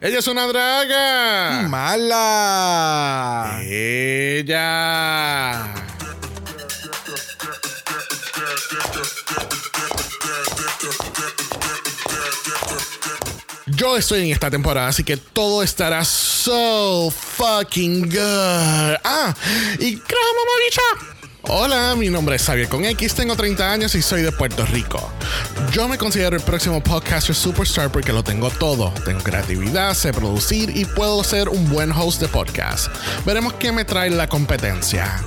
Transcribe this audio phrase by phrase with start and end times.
[0.00, 1.66] Ella es una draga.
[1.68, 3.58] Mala.
[3.64, 4.54] Ella.
[13.66, 18.98] Yo estoy en esta temporada, así que todo estará so fucking good.
[19.02, 19.34] Ah,
[19.80, 21.17] y creo, mamabicha.
[21.42, 25.10] Hola, mi nombre es Xavier con X, tengo 30 años y soy de Puerto Rico.
[25.72, 28.92] Yo me considero el próximo podcaster superstar porque lo tengo todo.
[29.04, 32.88] Tengo creatividad, sé producir y puedo ser un buen host de podcast.
[33.24, 35.22] Veremos qué me trae la competencia.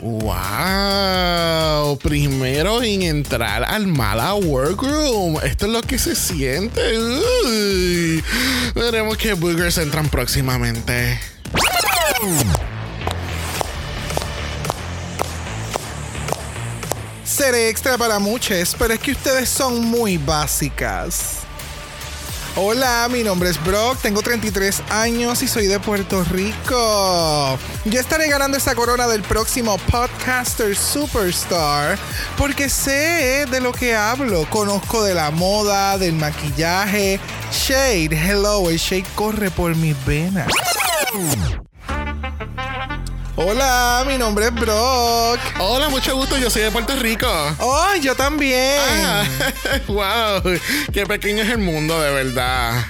[0.00, 1.96] ¡Wow!
[1.98, 5.38] Primero en entrar al Mala Workroom.
[5.44, 6.98] Esto es lo que se siente.
[6.98, 8.24] Uy.
[8.74, 11.20] Veremos qué boogers entran próximamente.
[17.32, 21.38] Seré extra para muchos, pero es que ustedes son muy básicas.
[22.56, 27.58] Hola, mi nombre es Brock, tengo 33 años y soy de Puerto Rico.
[27.86, 31.98] Yo estaré ganando esta corona del próximo podcaster superstar
[32.36, 34.46] porque sé de lo que hablo.
[34.50, 37.18] Conozco de la moda, del maquillaje.
[37.50, 40.48] Shade, hello, el shade corre por mis venas.
[43.44, 45.40] Hola, mi nombre es Brock.
[45.58, 47.26] Hola, mucho gusto, yo soy de Puerto Rico.
[47.58, 48.78] Oh, yo también.
[48.78, 49.24] Ah,
[49.88, 50.58] wow,
[50.92, 52.84] qué pequeño es el mundo, de verdad.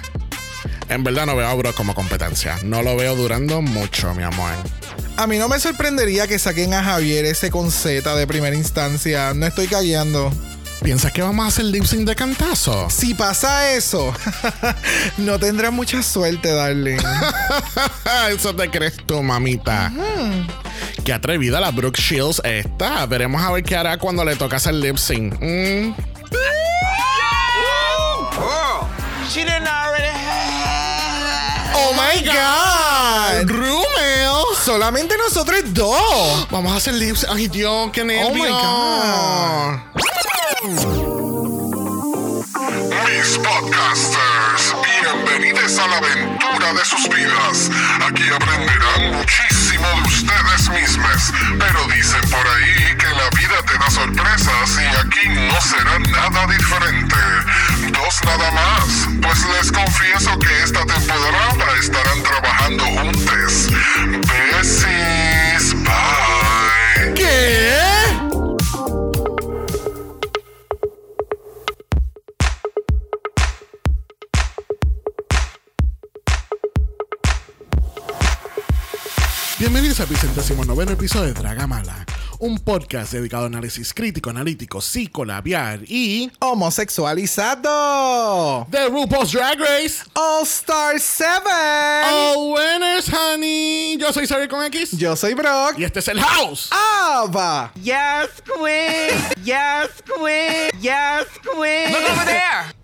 [0.91, 2.59] En verdad no veo a Brock como competencia.
[2.64, 4.53] No lo veo durando mucho, mi amor.
[5.17, 9.33] A mí no me sorprendería que saquen a Javier ese con Z de primera instancia.
[9.33, 10.31] No estoy callando.
[10.83, 12.91] ¿Piensas que vamos a hacer lip sync de cantazo?
[12.91, 14.12] Si pasa eso,
[15.16, 16.98] no tendrás mucha suerte, darling.
[18.30, 19.92] Eso te crees tú, mamita.
[21.05, 23.06] Qué atrevida la Brooke Shields está.
[23.06, 25.34] Veremos a ver qué hará cuando le toca hacer lip sync.
[25.41, 25.94] Mm.
[29.30, 30.10] She didn't already
[31.75, 33.48] ¡Oh my God!
[33.48, 34.56] Rumel.
[34.62, 36.48] Solamente nosotros dos.
[36.50, 37.33] Vamos a hacer lip sync.
[37.33, 38.27] Ay, Dios, qué nervio.
[38.27, 40.03] Oh my God.
[40.60, 40.84] Mis
[43.38, 47.70] podcasters, bienvenidos a la aventura de sus vidas.
[48.06, 53.90] Aquí aprenderán muchísimo de ustedes mismos, pero dicen por ahí que la vida te da
[53.90, 57.16] sorpresas y aquí no será nada diferente.
[57.90, 63.70] Dos nada más, pues les confieso que esta temporada estarán trabajando juntos.
[64.60, 67.14] Besis, bye.
[67.14, 67.91] ¿Qué?
[79.62, 80.09] Bienvenidos al
[80.67, 82.05] noveno episodio de Dragamala,
[82.41, 88.67] un podcast dedicado a análisis crítico, analítico, psicolabial y Homosexualizado.
[88.73, 90.03] The RuPaul's Drag Race.
[90.15, 91.41] All Star 7.
[92.11, 93.97] All winners, honey.
[93.99, 95.79] Yo soy Xavier con X Yo soy Brock.
[95.79, 96.69] y este es el House.
[96.73, 97.71] Ava.
[97.77, 99.17] Yes, queen.
[99.44, 100.73] Yes, queen.
[100.81, 101.93] Yes, queen.
[101.93, 102.75] Look over there.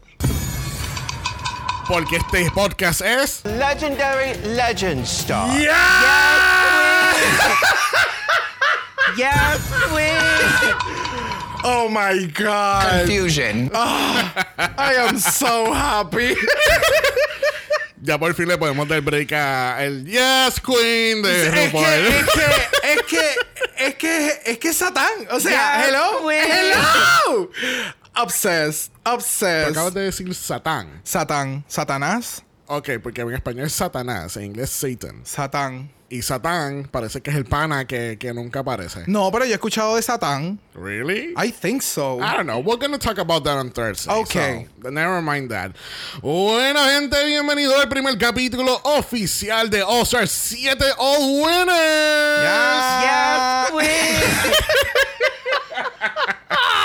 [1.89, 3.45] Porque este podcast es.
[3.45, 5.49] Legendary legend star.
[5.59, 5.73] ¡Yeah!
[5.73, 6.48] Yes,
[9.93, 10.75] queen.
[11.65, 13.01] Oh my God.
[13.01, 13.71] Confusion.
[13.75, 16.37] I am so happy.
[18.01, 21.85] Ya por fin le podemos dar break a el Yes Queen de es, que, RuPaul.
[21.85, 22.47] es que,
[22.83, 23.37] es que,
[23.77, 25.27] es que, es que Satán.
[25.33, 26.45] O sea, Yes, hello, queen.
[26.49, 27.51] hello.
[28.15, 29.71] Obsessed, obsessed.
[29.73, 31.01] acabas de decir Satán.
[31.05, 35.25] Satán, Satanás, Ok, porque en español es Satanás, en inglés Satan.
[35.25, 35.91] Satán.
[36.11, 39.05] Y Satán parece que es el pana que, que nunca aparece.
[39.07, 40.61] No, pero yo he escuchado de Satán.
[40.75, 41.33] Really?
[41.43, 42.19] I think so.
[42.19, 42.59] I don't know.
[42.59, 44.13] We're gonna talk about that on Thursday.
[44.13, 44.67] Okay.
[44.83, 45.73] so never mind that.
[46.21, 52.43] Bueno, gente, bienvenido al primer capítulo oficial de All Star 7 All Winners.
[52.43, 53.65] Ya.
[53.65, 54.53] Yes, queen.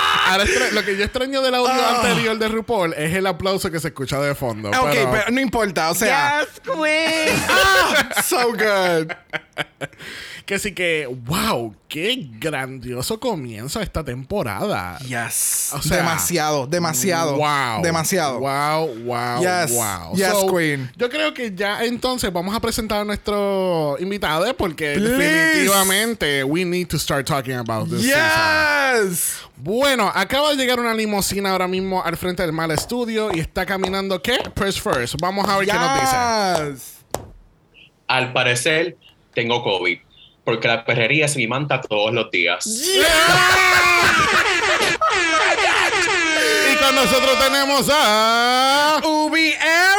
[0.34, 3.88] Ahora lo que yo extraño del audio anterior de RuPaul es el aplauso que se
[3.88, 4.68] escucha de fondo.
[4.70, 8.24] Ok, pero- pero no importa, o sea, Yes, queen.
[8.24, 9.12] so good.
[10.46, 14.98] Que sí que, wow, qué grandioso comienzo esta temporada.
[14.98, 15.70] Yes.
[15.72, 17.36] O sea, demasiado, demasiado.
[17.36, 17.82] Wow.
[17.82, 18.40] Demasiado.
[18.40, 19.72] Wow, wow, Yes.
[19.72, 20.14] wow.
[20.14, 20.90] Yes, queen.
[20.96, 25.16] Yo creo que ya entonces vamos a presentar a nuestro invitado porque Please.
[25.16, 28.02] definitivamente we need to start talking about this.
[28.02, 29.44] season.
[29.56, 33.64] Bueno, acaba de llegar una limusina ahora mismo al frente del mal estudio y está
[33.64, 34.38] caminando, ¿qué?
[34.54, 35.14] Press first.
[35.20, 36.16] Vamos a ver qué nos dice.
[38.08, 38.96] Al parecer,
[39.32, 39.98] tengo COVID.
[40.44, 42.64] Porque la perrería se me manta todos los días.
[42.64, 43.06] Yeah.
[46.72, 49.00] y con nosotros tenemos a...
[49.04, 49.94] Ubi Era.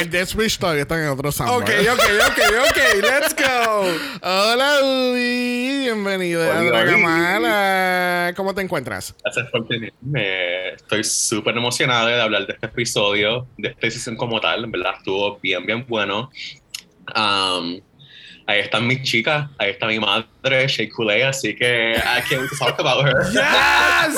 [0.00, 1.90] El Death Wish todavía está en otro Ok, somewhere.
[1.90, 2.38] ok, ok,
[2.70, 2.78] ok.
[3.02, 3.86] Let's go.
[4.22, 5.80] Hola, Ubi.
[5.82, 8.32] Bienvenido a Dragamala.
[8.34, 9.14] ¿Cómo te encuentras?
[9.22, 10.70] Gracias por tenerme.
[10.70, 14.64] Estoy súper emocionado de hablar de este episodio, de esta season como tal.
[14.64, 16.30] En verdad, estuvo bien, bien bueno.
[17.14, 17.80] Um,
[18.46, 22.50] ahí están mis chicas, ahí está mi madre, Shea Coulee, así que I can't wait
[22.50, 23.24] to talk about her.
[23.32, 24.16] Yes.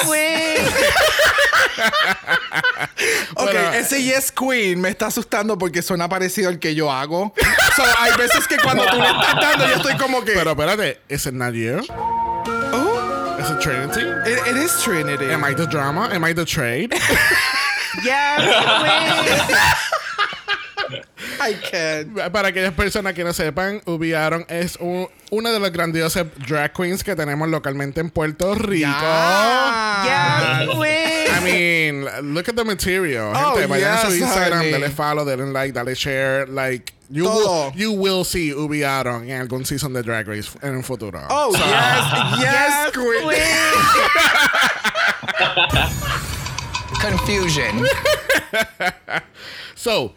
[3.35, 3.73] Ok, Bueno.
[3.73, 7.35] ese Yes Queen me está asustando porque suena parecido al que yo hago.
[7.75, 10.33] So, hay veces que cuando tú le estás dando, yo estoy como que.
[10.33, 11.81] Pero espérate, ¿es it not you?
[12.73, 14.01] Oh, ¿Es it Trinity?
[14.31, 15.33] it, it is Trinity.
[15.33, 16.09] Am I the drama?
[16.13, 16.95] Am I the trade?
[18.03, 18.41] Yes,
[21.41, 22.33] I can't.
[22.33, 26.73] Para aquellas personas que no sepan, Ubi Aaron es un- una de las grandiosas drag
[26.73, 28.89] queens que tenemos localmente en Puerto Rico.
[28.91, 30.65] Yeah.
[30.67, 30.69] Yes,
[31.31, 32.05] I mean,
[32.35, 33.33] look at the material.
[33.35, 34.71] Oh, Gente, vayan a su yes, Instagram, honey.
[34.73, 36.47] dale follow, dale like, dale share.
[36.47, 37.71] Like, you Todo.
[37.71, 41.21] will, you will see Ubi Aaron en algún season de Drag Race en un futuro.
[41.31, 43.31] Oh, yes, yes, Queen.
[47.01, 47.87] Confusion.
[49.75, 50.15] So,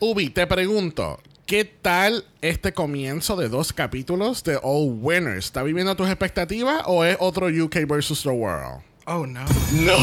[0.00, 5.46] Ubi, te pregunto, ¿qué tal este comienzo de dos capítulos de All Winners?
[5.46, 8.82] ¿Está viviendo tus expectativas o es otro UK versus the World?
[9.06, 9.44] Oh, no.
[9.72, 9.96] No,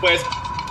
[0.00, 0.20] pues,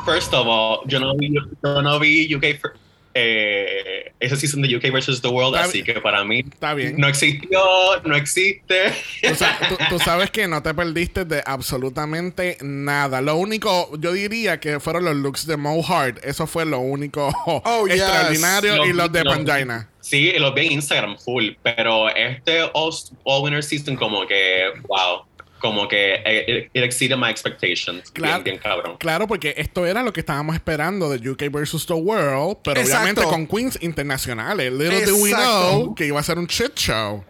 [0.06, 1.34] first of all, yo no vi,
[1.64, 2.74] yo no vi UK, for-
[3.14, 5.96] eh, esa season de UK versus the World, Está así bien.
[5.96, 6.96] que para mí Está bien.
[6.98, 7.60] no existió,
[8.06, 8.94] no existe.
[9.28, 13.22] Tú, sa- tú- tú sabes que no te perdiste de absolutamente nada.
[13.22, 16.20] Lo único, yo diría que fueron los looks de Mo Hart.
[16.24, 17.98] Eso fue lo único Oh, yes.
[18.02, 18.86] extraordinario.
[18.86, 19.88] y los de Pangina.
[20.02, 22.92] Sí, los vi en Instagram full, pero este All,
[23.24, 25.26] All Winner Season como que, wow,
[25.62, 26.16] como que
[26.48, 28.12] it, it exceeded my expectations.
[28.12, 28.44] Claro.
[28.44, 28.98] Bien, bien cabrón.
[28.98, 32.98] Claro, porque esto era lo que estábamos esperando de UK versus the World, pero Exacto.
[32.98, 34.72] obviamente con queens internacionales.
[34.74, 35.70] Little do we Exacto.
[35.70, 37.24] know que iba a ser un shit show.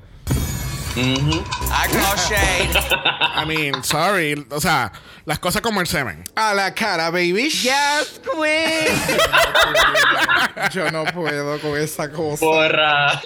[0.95, 1.43] Ujú.
[1.71, 2.75] I call shade.
[3.35, 4.45] I mean, sorry.
[4.51, 4.91] O sea,
[5.25, 6.23] las cosas como el semen.
[6.35, 7.49] A la cara, baby.
[7.49, 8.93] Yes, queen.
[10.73, 12.39] Yo no puedo con esa cosa.
[12.45, 13.21] Porra.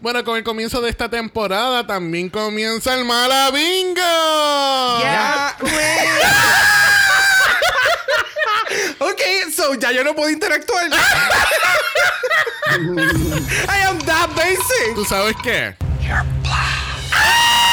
[0.00, 4.98] Bueno, con el comienzo de esta temporada también comienza el Mala Bingo.
[4.98, 6.08] Yes, queen.
[8.98, 9.20] Ok,
[9.54, 10.86] so ya yo no puedo interactuar.
[12.70, 14.94] I am that basic.
[14.94, 15.74] ¿Tú sabes qué?
[16.02, 17.71] You're blind.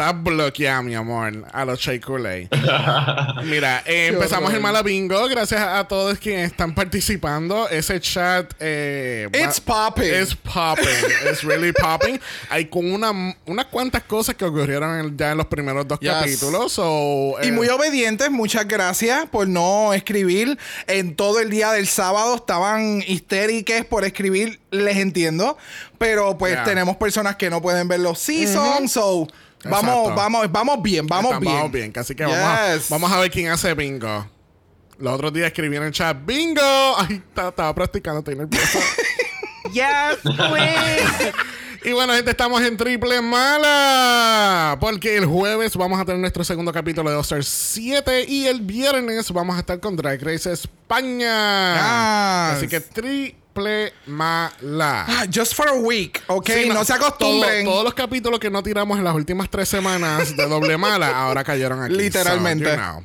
[0.00, 2.48] Estás bloqueada, mi amor, a los Coulee.
[3.44, 5.28] Mira, eh, empezamos el Mala Bingo.
[5.28, 7.68] Gracias a todos quienes están participando.
[7.68, 8.50] Ese chat.
[8.60, 10.06] Eh, It's popping.
[10.06, 10.86] It's popping.
[11.30, 12.18] It's really popping.
[12.48, 13.12] Hay con una,
[13.44, 16.12] unas cuantas cosas que ocurrieron en- ya en los primeros dos Yes.
[16.12, 16.72] capítulos.
[16.72, 20.56] so, Y eh, muy obedientes, muchas gracias por no escribir.
[20.86, 25.58] En todo el día del sábado estaban histéricas por escribir, les entiendo.
[25.98, 26.64] Pero pues Yeah.
[26.64, 29.28] tenemos personas que no pueden ver los seasons, so
[29.64, 31.54] vamos, vamos, vamos bien, vamos bien.
[31.54, 34.26] Vamos bien, así que vamos, a, vamos a ver quién hace bingo.
[34.98, 36.60] Los otros días escribí en el chat, ¡Bingo!
[36.98, 38.78] Ay, ta- estaba practicando, estoy nervioso.
[39.72, 41.32] Yes, queen.
[41.84, 44.76] y bueno, gente, estamos en triple mala.
[44.80, 49.30] Porque el jueves vamos a tener nuestro segundo capítulo de All-Star 7 y el viernes
[49.30, 51.74] vamos a estar con Drag Race España.
[51.74, 52.56] Yes.
[52.56, 53.36] Así que triple
[54.06, 55.04] mala.
[55.08, 56.50] Ah, Just for a week, ok.
[56.50, 57.64] Sí, no, se acostumbren.
[57.64, 61.08] todo- todos los capítulos que no tiramos en las últimas tres semanas de doble mala,
[61.22, 61.94] ahora cayeron aquí.
[61.94, 62.64] Literalmente.
[62.64, 63.04] So, you know.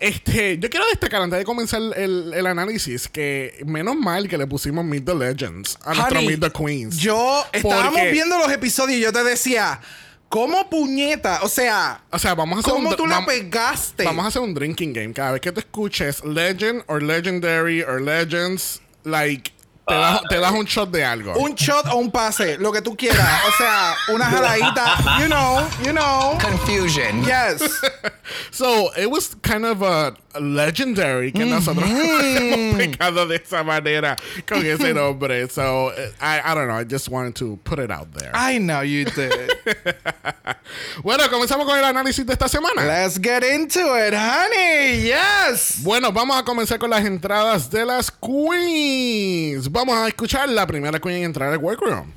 [0.00, 4.46] Este, yo quiero destacar antes de comenzar el, el análisis que menos mal que le
[4.46, 6.96] pusimos Meet the Legends a nuestro Meet the Queens.
[6.98, 9.80] Yo estábamos Porque- viendo los episodios y yo te decía,
[10.28, 11.40] ¿cómo puñeta?
[11.42, 14.04] O sea, O sea, vamos a hacer ¿cómo un, tú la pegaste?
[14.04, 15.12] Vamos a hacer un drinking game.
[15.12, 19.50] Cada vez que tú escuches Legend or Legendary or Legends, like,
[19.88, 21.34] te das, te das un shot de algo.
[21.38, 23.26] Un shot o un pase, lo que tú quieras.
[23.46, 25.18] O sea, una jaladita.
[25.20, 26.38] You know, you know.
[26.40, 27.24] Confusion.
[27.24, 27.62] Yes.
[28.50, 34.16] So, it was kind of a legendary que nosotros hemos pecado de esa manera
[34.46, 35.48] con ese nombre.
[35.48, 36.74] So, eh, I, I don't know.
[36.76, 38.30] I just wanted to put it out there.
[38.34, 39.32] I know you did.
[41.02, 42.84] Bueno, comenzamos con el análisis de esta semana.
[42.84, 45.02] Let's get into it, honey.
[45.02, 45.82] Yes.
[45.82, 49.70] Bueno, vamos a comenzar con las entradas de las queens.
[49.78, 52.12] Vamos a escuchar la primera queen en entrar al workroom.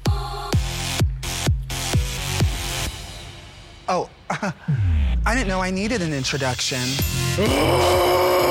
[3.87, 4.09] Oh,
[5.27, 6.81] I didn't know I needed an introduction.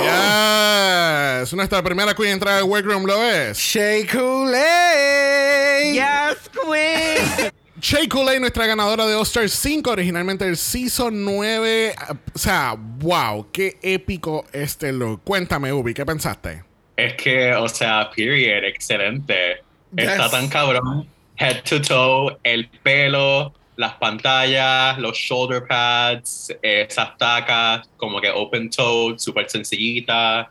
[0.05, 1.53] Yes.
[1.53, 3.59] Nuestra primera queen en entrar al workroom lo es.
[3.59, 5.95] Shea Coulee.
[5.95, 7.51] Yes, queen.
[7.81, 11.97] Shea Coulee, nuestra ganadora de All-Star 5, originalmente del Season 9.
[12.33, 15.25] O sea, wow, qué épico este look.
[15.25, 16.70] Cuéntame, Ubi, ¿qué pensaste?
[17.07, 19.63] Es que, o sea, period, excelente.
[19.97, 21.07] Está tan cabrón.
[21.37, 28.29] Head to toe, el pelo, las pantallas, los shoulder pads, eh, esas tacas, como que
[28.31, 30.51] open toe, súper sencillita.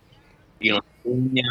[0.60, 1.44] Y una uña,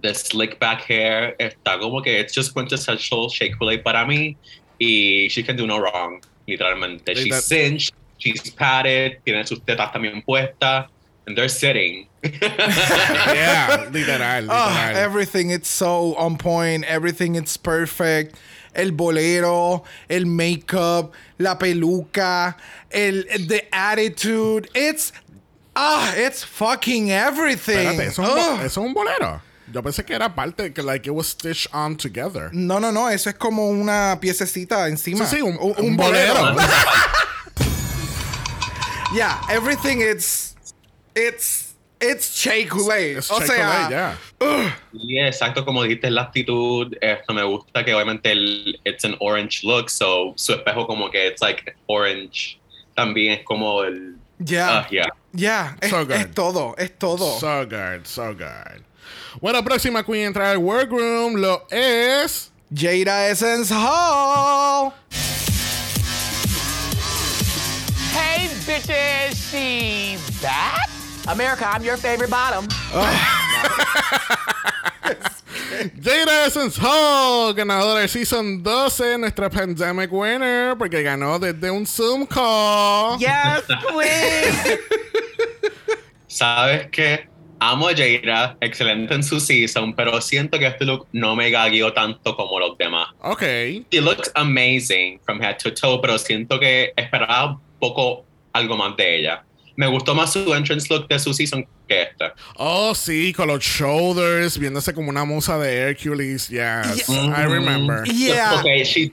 [0.00, 1.34] the slick back hair.
[1.38, 4.36] Está como que it's just quintessential Shea Coulee para mí.
[4.78, 7.14] Y she can do no wrong, literalmente.
[7.14, 10.86] Liter- She's cinched, she's padded, tiene sus tetas también puestas.
[11.28, 12.06] And they're sitting.
[12.24, 14.96] Yeah, literal, Ah, literal.
[15.04, 18.34] everything it's so on point, everything it's perfect.
[18.74, 22.54] El bolero, el makeup, la peluca,
[22.90, 24.70] el the attitude.
[24.74, 25.12] It's
[25.76, 27.88] ah, it's fucking everything.
[27.88, 29.42] Espérate, ¿eso es, un eso es un bolero?
[29.70, 32.48] Yo pensé que era parte, que like it was stitched on together.
[32.54, 35.26] No, no, no, eso es como una piececita encima.
[35.26, 36.54] Sí, sí, un, un, un bolero.
[36.54, 36.56] bolero.
[39.14, 40.54] yeah, everything it's
[41.18, 43.16] it's it's Shea Coulee.
[43.16, 44.78] O sea, yeah.
[44.92, 49.64] Y exacto, como dijiste, la actitud, esto me gusta que obviamente el, it's an orange
[49.64, 52.58] look, so su espejo como que it's like orange,
[52.96, 54.16] también es como el...
[54.38, 55.08] yeah, ah, yeah.
[55.32, 56.12] yeah, es, So good.
[56.12, 57.38] es todo, es todo.
[57.40, 58.82] So good, so good.
[59.40, 62.50] Bueno, próxima queen a entrar al workroom lo es.
[62.70, 64.92] Jada Essence Hall.
[68.12, 70.97] Hey, bitches, she back?
[71.28, 72.66] America, I'm your favorite bottom.
[76.00, 82.26] Jada Essence Hall, ganadora del Season 12, nuestra Pandemic Winner, porque ganó desde un Zoom
[82.26, 83.18] call.
[83.18, 84.78] Yes, queen.
[86.26, 87.28] ¿Sabes qué?
[87.60, 91.92] Amo a Jaira, excelente en su season, pero siento que este look no me gagueó
[91.92, 93.08] tanto como los demás.
[93.20, 93.42] Ok.
[93.90, 98.96] She looks amazing from head to toe, pero siento que esperaba un poco algo más
[98.96, 99.44] de ella.
[99.78, 102.34] Me gustó más su entrance look de su season que esta.
[102.56, 106.48] Oh, sí, con los shoulders, viéndose como una musa de Hercules.
[106.48, 108.02] Yes, I remember.
[108.02, 108.54] Yeah.
[108.54, 109.12] Porque, she-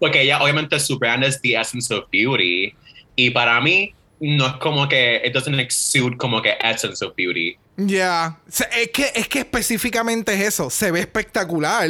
[0.00, 2.74] porque ella, obviamente, su brand es The Essence of Beauty.
[3.14, 5.22] Y para mí, no es como que.
[5.24, 7.56] It doesn't exude como que Essence of Beauty.
[7.76, 8.36] Ya.
[8.48, 10.70] Se- Es que, es que específicamente es eso.
[10.70, 11.88] Se ve espectacular.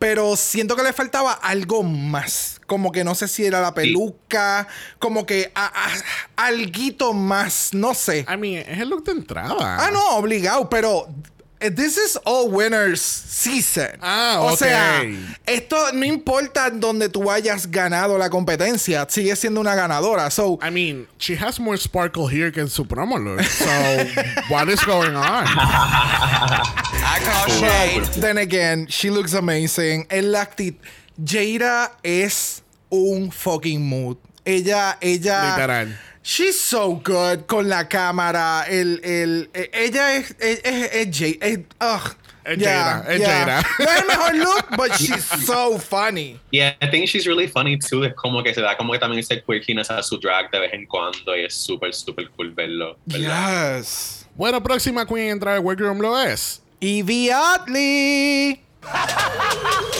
[0.00, 2.53] Pero siento que le faltaba algo más.
[2.66, 4.66] Como que no sé si era la peluca.
[4.98, 7.70] Como que a, a- alguito más.
[7.72, 8.26] No sé.
[8.32, 9.54] I mean, es el look de entrada.
[9.60, 10.68] Ah, no, obligado.
[10.70, 11.08] Pero
[11.60, 13.88] this is all winners season.
[14.02, 15.02] Ah, O sea,
[15.46, 19.06] esto no importa donde tú hayas ganado la competencia.
[19.08, 20.30] Sigue siendo una ganadora.
[20.30, 23.42] So, I mean, she has more sparkle here que en su promo look.
[23.44, 23.66] So,
[24.50, 25.44] what is going on?
[25.48, 28.04] I call shade.
[28.20, 30.06] Then again, she looks amazing.
[30.10, 30.76] El acti-
[31.22, 34.16] Jada es un fucking mood.
[34.44, 35.56] Ella, ella.
[35.56, 35.98] Literal.
[36.22, 38.64] She's so good con la cámara.
[38.68, 41.46] El, el, e- ella es, es, es, es Jada.
[41.46, 42.16] Es, ugh.
[42.44, 43.28] Es Yeah, Jada, es yeah.
[43.44, 43.62] Jada.
[43.78, 46.38] No es el mejor look, but she's so funny.
[46.50, 48.04] Yeah, I think she's really funny too.
[48.04, 50.72] Es como que se da como que también ese quirkiness a su drag de vez
[50.74, 52.98] en cuando y es súper, súper cool verlo.
[53.06, 53.78] ¿verdad?
[53.78, 54.26] Yes.
[54.34, 56.62] Bueno, próxima queen entrar al workroom lo es.
[56.80, 58.60] Evie Oddly.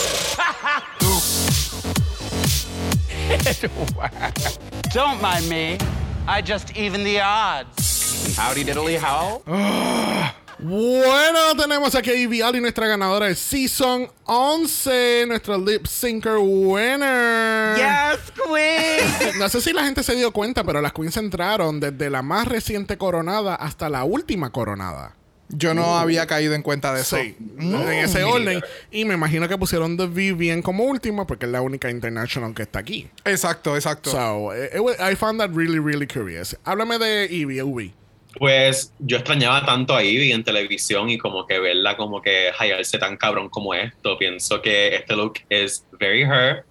[4.92, 5.78] Don't mind me.
[6.26, 8.36] I just even the odds.
[8.36, 9.42] Howdy diddly how?
[10.56, 17.76] Bueno, tenemos aquí a Ivy Ali, nuestra ganadora del Season 11, nuestra lip syncer winner.
[17.76, 19.38] Yes, queen.
[19.38, 22.46] No sé si la gente se dio cuenta, pero las queens entraron desde la más
[22.48, 25.16] reciente coronada hasta la última coronada.
[25.50, 27.16] Yo no había caído en cuenta de eso.
[27.16, 28.62] Sí, en ese orden.
[28.90, 32.62] Y me imagino que pusieron The Vivian como última porque es la única international que
[32.62, 33.08] está aquí.
[33.24, 34.10] Exacto, exacto.
[34.10, 36.56] So, it- it was- I found that really, really curious.
[36.64, 37.92] Háblame de Ivy, Ubi.
[38.38, 42.98] Pues yo extrañaba tanto a Ivy en televisión y como que verla como que hallarse
[42.98, 44.18] tan cabrón como esto.
[44.18, 46.64] Pienso que este look is very her.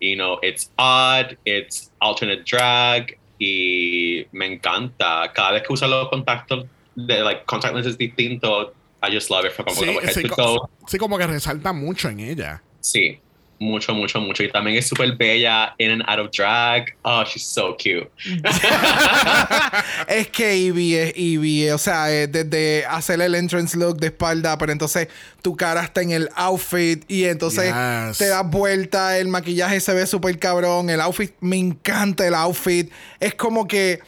[0.00, 5.32] You know, it's odd, it's alternate drag y me encanta.
[5.34, 8.68] Cada vez que usa los contactos de like contact lenses distintos,
[9.02, 12.20] I just love it from Sí, head sí, co- sí, como que resalta mucho en
[12.20, 12.62] ella.
[12.80, 13.18] Sí,
[13.58, 14.42] mucho, mucho, mucho.
[14.42, 16.94] Y también es súper bella in and out of drag.
[17.02, 18.10] Oh, she's so cute.
[20.08, 21.70] es que Ivy es Ivy.
[21.70, 25.08] O sea, desde hacer el entrance look de espalda, pero entonces
[25.42, 28.18] tu cara está en el outfit y entonces Yes.
[28.18, 32.90] te das vuelta, el maquillaje se ve súper cabrón, el outfit, me encanta el outfit.
[33.18, 34.00] Es como que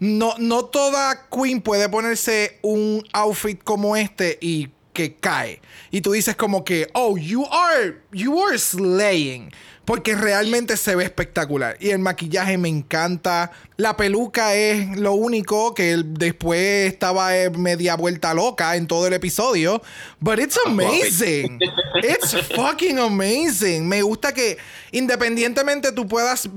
[0.00, 5.60] no, no toda queen puede ponerse un outfit como este y que cae.
[5.90, 9.50] Y tú dices como que, oh, you are, you are slaying.
[9.88, 11.78] porque realmente se ve espectacular.
[11.80, 13.52] Y el maquillaje me encanta.
[13.78, 19.14] La peluca es lo único que después estaba eh, media vuelta loca en todo el
[19.14, 19.80] episodio.
[20.20, 21.58] But it's amazing.
[22.02, 23.88] It's fucking amazing.
[23.88, 24.58] Me gusta que
[24.92, 26.50] independientemente tú puedas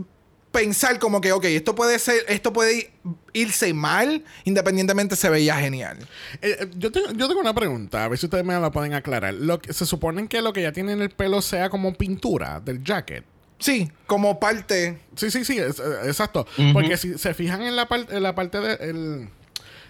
[0.51, 2.91] pensar como que, ok, esto puede ser, esto puede
[3.33, 5.97] irse mal, independientemente se veía genial.
[6.41, 8.93] Eh, eh, yo, tengo, yo tengo una pregunta, a ver si ustedes me la pueden
[8.93, 9.33] aclarar.
[9.33, 12.59] Lo que, se supone que lo que ya tiene en el pelo sea como pintura
[12.59, 13.23] del jacket.
[13.59, 14.99] Sí, como parte.
[15.15, 16.45] Sí, sí, sí, es- eh, exacto.
[16.73, 18.73] Porque si se fijan en la, parte en la parte de...
[18.89, 19.29] el-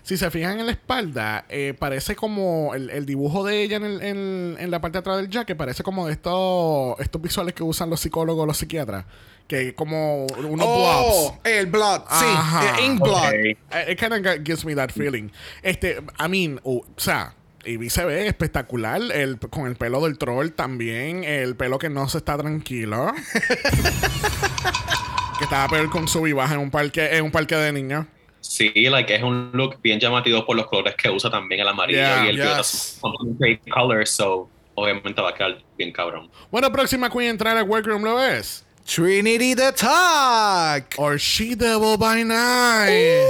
[0.04, 3.84] si se fijan en la espalda, eh, parece como el, el dibujo de ella en,
[3.86, 7.54] el- en- en la parte de atrás del jacket, parece como de estos, estos visuales
[7.54, 9.06] que usan los psicólogos, los psiquiatras,
[9.52, 11.40] que como unos Oh, blobs.
[11.44, 12.78] el blood, sí, Ajá.
[12.80, 13.28] el ink blood.
[13.28, 13.34] Ok.
[13.34, 13.58] Eh,
[13.92, 15.30] It kind of gives me that feeling.
[15.62, 20.18] Este, I mean, uh, o sea, y se ve espectacular el, con el pelo del
[20.18, 23.12] troll también, el pelo que no se está tranquilo.
[25.38, 28.06] que estaba peor con su vivaja en un parque, en un parque de niños.
[28.40, 32.00] Sí, like, es un look bien llamativo por los colores que usa también el amarillo
[32.00, 33.00] Yeah, y el violeta yes.
[33.38, 36.32] great colors, so obviamente va a quedar bien cabrón.
[36.50, 38.66] Bueno, próxima queen a entrar al workroom lo es.
[38.86, 40.96] Trinity the Talk.
[40.98, 43.28] Or She Devil by Night.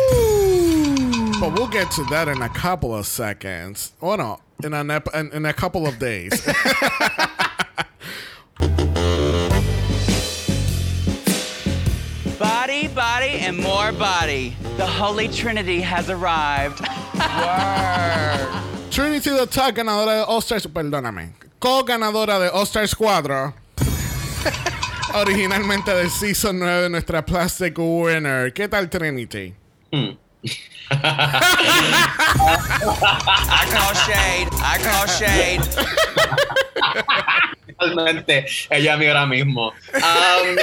[1.39, 3.91] But we'll get to that in a couple of seconds.
[4.01, 6.31] Oh no, in, an ep- in, in a couple of days.
[12.39, 14.55] Body, body, and more body.
[14.77, 16.79] The Holy Trinity has arrived.
[17.13, 18.63] Word.
[18.89, 23.53] Trinity the Talk, ganadora de All Stars, perdóname, co-ganadora de All Stars 4.
[25.13, 28.53] Originalmente del Season 9 de nuestra Plastic Winner.
[28.53, 29.53] ¿Qué tal Trinity?
[29.91, 30.17] I
[33.71, 34.47] call shade.
[34.63, 35.61] I call shade.
[37.79, 39.73] Realmente, ella a mí ahora mismo.
[39.93, 40.55] Um,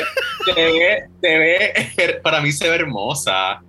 [0.44, 3.60] se ve, se ve, para mí se ve hermosa,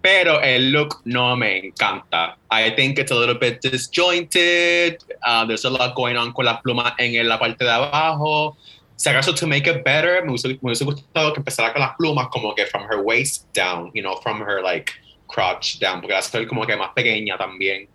[0.00, 2.36] pero el look no me encanta.
[2.50, 4.98] I think it's a little bit disjointed.
[5.26, 8.56] Uh, there's a lot going on con las plumas en la parte de abajo.
[9.00, 11.96] Si acaso, to make it better, me hubiese, me hubiese gustado que empezara con las
[11.96, 14.92] plumas como que from her waist down, you know, from her like
[15.26, 17.88] crotch down, porque la hace como que más pequeña también.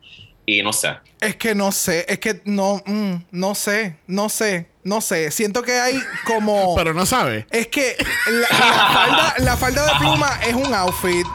[0.48, 0.98] Y no sé.
[1.22, 5.30] Es que no sé, es que no, mm, no sé, no sé, no sé.
[5.30, 6.74] Siento que hay como.
[6.78, 7.46] Pero no sabe.
[7.52, 7.96] Es que
[8.28, 11.26] la, la falda, la falda de pluma es un outfit.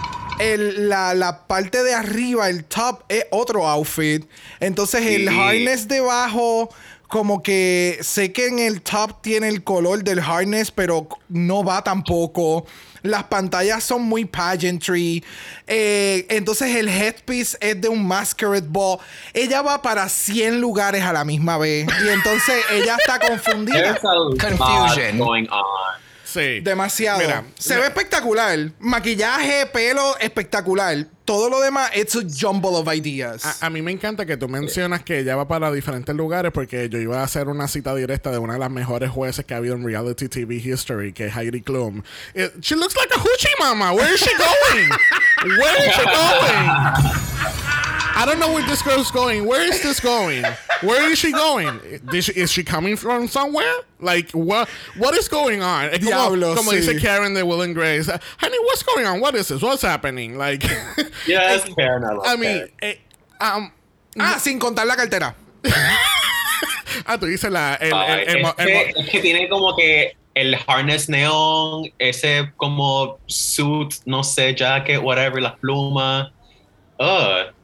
[0.40, 4.24] El- la, la parte de arriba, el top, es otro outfit.
[4.58, 5.38] Entonces el Sí.
[5.38, 6.72] harness debajo,
[7.10, 11.82] como que sé que en el top tiene el color del harness, pero no va
[11.82, 12.64] tampoco.
[13.02, 15.24] Las pantallas son muy pageantry.
[15.66, 18.98] Eh, entonces el headpiece es de un masquerade ball.
[19.34, 21.88] Ella va para 100 lugares a la misma vez.
[22.04, 23.98] Y entonces ella está confundida.
[23.98, 25.18] Confusion.
[25.18, 26.00] going on.
[26.24, 26.60] Sí.
[26.60, 27.18] Demasiado.
[27.18, 28.70] Mira, Se ve espectacular.
[28.78, 31.06] Maquillaje, pelo, espectacular.
[31.30, 33.62] Todo lo demás, it's a jumble of ideas.
[33.62, 36.88] A, a mí me encanta que tú mencionas que ella va para diferentes lugares porque
[36.88, 39.58] yo iba a hacer una cita directa de una de las mejores jueces que ha
[39.58, 42.02] habido en reality TV history, que es Heidi Klum.
[42.34, 43.92] Eh, she looks like a hoochie mama.
[43.94, 44.88] Where is she going?
[45.56, 47.69] Where is she going?
[48.20, 49.46] I don't know where this girl's going.
[49.46, 50.44] Where is this going?
[50.82, 51.80] Where is she going?
[52.10, 53.74] Did she- is she coming from somewhere?
[53.98, 54.68] Like what?
[54.98, 55.86] What is going on?
[55.86, 56.80] Es como, Diablo, como sí.
[56.80, 58.10] dice Karen de Will and Grace.
[58.38, 59.20] Honey, what's going on?
[59.20, 59.62] What is this?
[59.62, 60.36] What's happening?
[60.36, 60.62] Like,
[61.26, 62.68] Yes, Karen, I love I mean, Karen.
[62.82, 62.94] eh,
[63.40, 63.72] um,
[64.18, 65.34] ah, sin contar la cartera.
[67.06, 67.76] Ah, tú dices la.
[67.80, 72.52] El, Ay, el- el es, que, es que tiene como que el harness neon, ese
[72.56, 76.30] como suit, no sé, jacket, whatever, las plumas.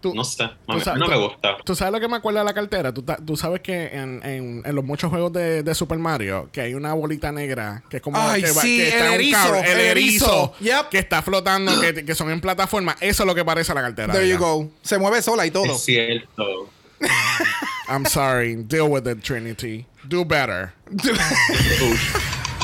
[0.01, 1.59] Tú- no sé, tú no, sa- no me gusta.
[1.63, 2.95] ¿Tú sabes lo que me acuerda de la cartera?
[2.95, 6.63] Tú, tú sabes que en, en- en los muchos juegos de, de Super Mario, que
[6.63, 8.19] hay una bolita negra que es como.
[8.19, 10.27] Ay, que sí, que está el un erizo, cable, el el erizo.
[10.27, 10.55] erizo.
[10.81, 10.89] Yep.
[10.89, 12.97] Que está flotando, que, que son en plataforma.
[13.01, 14.13] Eso es lo que parece la cartera.
[14.15, 14.71] There you go.
[14.83, 15.67] Se mueve sola y todo.
[15.67, 16.71] Es cierto.
[17.89, 18.57] I'm sorry.
[18.57, 19.85] Deal with it, Trinity.
[20.09, 20.73] Do better.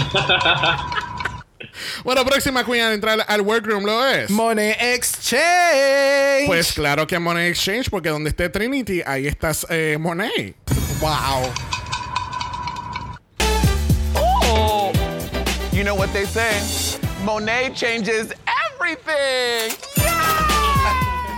[2.04, 4.30] Bueno, próxima queen a entrar al workroom lo es.
[4.30, 6.46] Money Exchange.
[6.46, 10.54] Pues claro que Money Exchange, porque donde esté Trinity, ahí estás eh, Monet.
[11.00, 11.50] wow.
[14.14, 14.92] Oh,
[15.72, 16.52] you know what they say?
[17.24, 18.32] Monet changes
[18.80, 19.74] everything.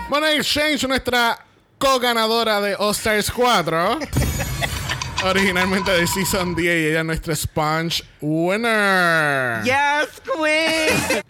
[0.08, 1.38] Money Exchange, nuestra
[1.78, 3.98] co-ganadora de All Stars 4.
[5.24, 9.62] Originalmente de Season 10 y ella es nuestra Sponge Winner.
[9.64, 11.22] Yes, queen.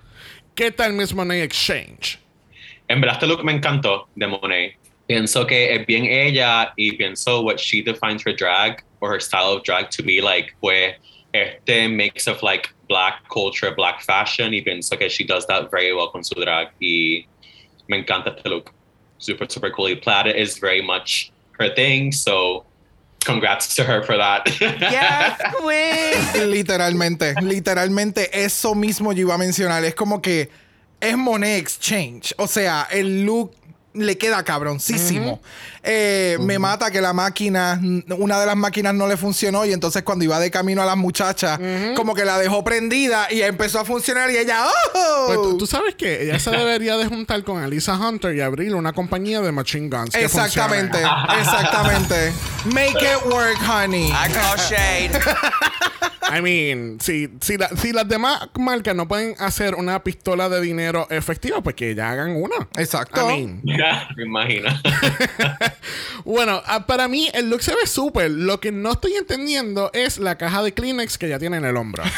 [0.57, 2.19] ¿Qué tal Miss Money Exchange?
[2.89, 4.77] En verdad, este look me encantó de Monet.
[5.07, 9.53] Pienso que es bien ella y pienso what she defines her drag or her style
[9.53, 10.97] of drag to be like, pues
[11.33, 15.95] este mix of like black culture, black fashion y pienso que she does that very
[15.95, 17.27] well con su drag y
[17.89, 18.73] me encanta este look.
[19.19, 19.89] Super, super cool.
[19.89, 21.31] Y plaid is very much
[21.61, 22.65] her thing, so
[23.25, 24.49] congrats to her for that.
[24.61, 26.51] Yes, queen.
[26.51, 29.85] Literalmente, literalmente eso mismo yo iba a mencionar.
[29.85, 30.51] Es como que
[31.01, 32.35] es Monet Exchange.
[32.39, 33.53] O sea, el look
[33.95, 35.41] le queda cabroncísimo.
[35.83, 37.81] Eh, Me mata que la máquina,
[38.19, 40.97] una de las máquinas no le funcionó y entonces cuando iba de camino a las
[40.97, 41.59] muchachas,
[41.97, 45.25] como que la dejó prendida y empezó a funcionar y ella, ¡oh!
[45.27, 48.75] Pues tú, tú sabes que ella se debería de juntar con Elisa Hunter y abrir
[48.75, 50.11] una compañía de machine guns.
[50.11, 51.41] que Exactamente, funcione.
[51.41, 52.33] exactamente.
[52.67, 54.09] Make it work, honey.
[54.09, 55.11] I call shade.
[56.27, 60.61] I mean, si, si, la- si las demás marcas no pueden hacer una pistola de
[60.63, 62.67] dinero efectiva, pues que ya hagan una.
[62.77, 63.21] Exacto.
[63.31, 63.61] I mean,
[64.17, 64.71] me imagino.
[66.25, 68.31] bueno, ah, para mí el look se ve súper.
[68.31, 71.77] Lo que no estoy entendiendo es la caja de Kleenex que ya tiene en el
[71.77, 72.03] hombro.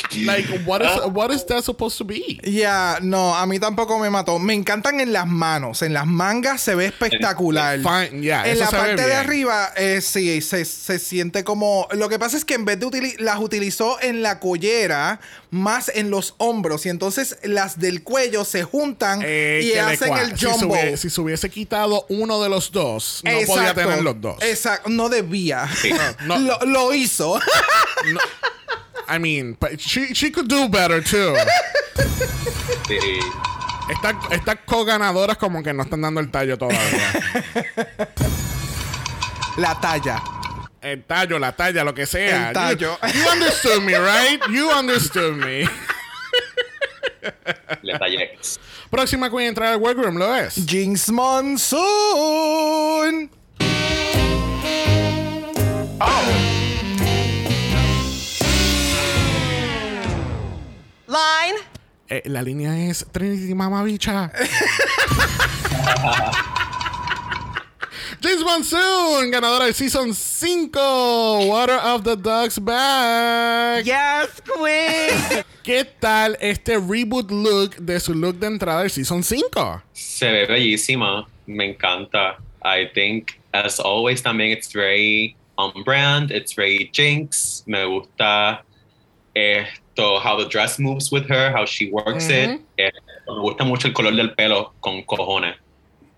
[0.24, 2.40] like, what is, what is that supposed to be?
[2.44, 4.38] Ya, no, a mí tampoco me mató.
[4.38, 7.78] Me encantan en las manos, en las mangas se ve espectacular.
[7.80, 11.88] Fine, yeah, en la parte de arriba, eh, sí, se, se siente como.
[11.92, 15.90] Lo que pasa es que en vez de utili- las utilizó en la collera, más
[15.94, 20.76] en los hombros, y entonces las del cuello se juntan Eh, y hacen el jumbo.
[20.96, 24.36] si se hubiese quitado uno de los dos, no podía tener los dos.
[24.42, 25.68] Exacto, no debía.
[26.26, 27.38] No, lo, lo hizo.
[29.10, 31.34] I mean, but she, she could do better too.
[32.86, 33.20] Sí.
[34.30, 37.12] Estas co-ganadoras como que no están dando el tallo todavía.
[39.56, 40.22] la talla.
[40.80, 42.48] El tallo, la talla, lo que sea.
[42.48, 42.98] El tallo.
[43.02, 44.40] You, you understood me, right?
[44.48, 45.68] You understood me.
[47.82, 48.38] Le tallé.
[48.90, 50.54] Próxima queen a entrar al workroom, ¿lo es?
[50.66, 51.70] Jinx Monsoon.
[61.10, 61.58] Line.
[62.08, 64.30] Eh, la línea es Trinity Mamabicha.
[68.22, 71.46] James Monsoon, ganadora del Season 5.
[71.48, 73.84] Water of the Duck's Back.
[73.84, 75.44] Yes, queen.
[75.64, 79.82] ¿Qué tal este reboot look de su look de entrada del Season 5?
[79.92, 81.26] Se ve bellísima.
[81.46, 82.38] Me encanta.
[82.62, 86.30] I think, as always, también it's very on brand.
[86.30, 87.64] It's very Jinx.
[87.66, 88.62] Me gusta
[90.00, 92.60] esto, how the dress moves with her, how she works it.
[92.78, 92.90] Eh,
[93.28, 95.56] me gusta mucho el color del pelo con cojones.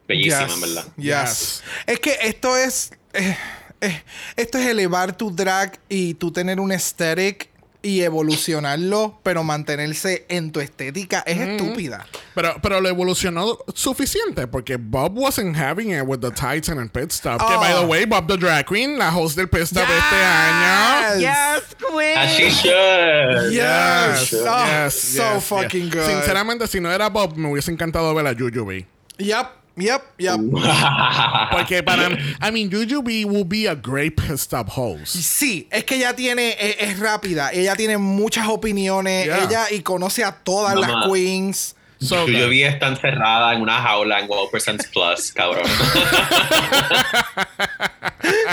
[0.08, 0.84] Bellísima, Yes, en verdad.
[0.96, 1.02] yes.
[1.04, 1.62] Yes.
[1.86, 2.92] Es que esto es.
[3.12, 3.36] eh,
[3.80, 4.02] eh,
[4.36, 7.48] esto es elevar tu drag y tú tener un aesthetic
[7.82, 12.06] y evolucionarlo, pero mantenerse en tu estética es estúpida.
[12.34, 17.10] Pero, pero lo evolucionó suficiente porque Bob wasn't having it with the tights and pit
[17.10, 17.38] stop.
[17.40, 17.60] Que, Oh.
[17.60, 21.20] by the way, Bob the Drag Queen, la host del pit stop este año.
[21.20, 22.18] Yes, queen.
[22.18, 23.52] As she should.
[23.52, 24.32] Yes.
[24.32, 26.06] Oh, yes, so yes, fucking good.
[26.06, 28.86] Sinceramente, si no era Bob, me hubiese encantado ver a Jujubee.
[29.18, 30.38] Yep, yep, yep.
[31.52, 35.14] Porque para mí, I mean, Jujubee will be a great stop host.
[35.16, 39.44] Sí, es que ella tiene, es, es rápida, ella tiene muchas opiniones, Yeah.
[39.44, 40.88] ella y conoce a todas Mamá.
[40.88, 41.76] las queens.
[42.00, 45.62] So vi está encerrada en una jaula en Wow Percent Plus, cabrón.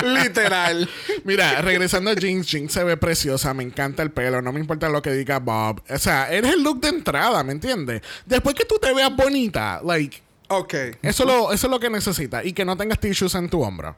[0.04, 0.88] Literal.
[1.24, 4.88] Mira, regresando a Jinx, Jinx se ve preciosa, me encanta el pelo, no me importa
[4.90, 5.82] lo que diga Bob.
[5.90, 8.02] O sea, eres el look de entrada, ¿me entiendes?
[8.26, 10.74] Después que tú te veas bonita, like, Ok.
[11.02, 13.96] eso, lo, eso es lo que necesitas y que no tengas tissues en tu hombro.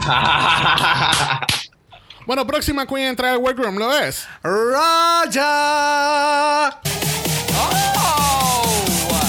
[2.26, 4.24] Bueno, próxima queen a entrar al workroom, ¿lo es?
[4.44, 5.50] Raya.
[7.56, 9.20] Oh!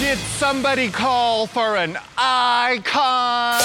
[0.00, 3.60] Did somebody call for an icon?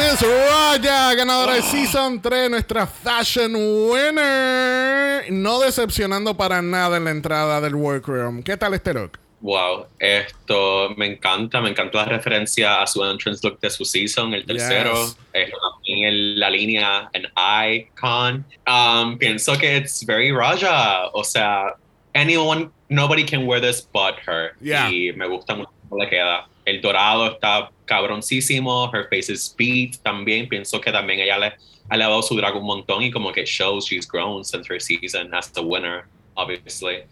[0.00, 5.30] Miss Raya, ganadora de Season 3, nuestra Fashion Winner.
[5.30, 8.42] No decepcionando para nada en la entrada del workroom.
[8.42, 9.18] ¿Qué tal este look?
[9.42, 14.32] Wow, esto me encanta, me encantó la referencia a su entrance look de su season,
[14.32, 14.94] el tercero.
[14.94, 15.16] Yes.
[15.34, 17.26] También en la línea en
[17.74, 18.44] icon.
[18.66, 21.74] Um, pienso que it's very Raja, o sea,
[22.14, 24.52] anyone, nobody can wear this but her.
[24.60, 24.90] Yeah.
[24.90, 26.49] Y me gusta mucho cómo le queda.
[26.64, 30.48] El dorado está cabroncísimo, her face is beat también.
[30.48, 31.46] Pienso que también ella le
[31.88, 35.32] ha elevado su drag un montón y como que shows she's grown since her season
[35.34, 37.04] as the winner, obviously.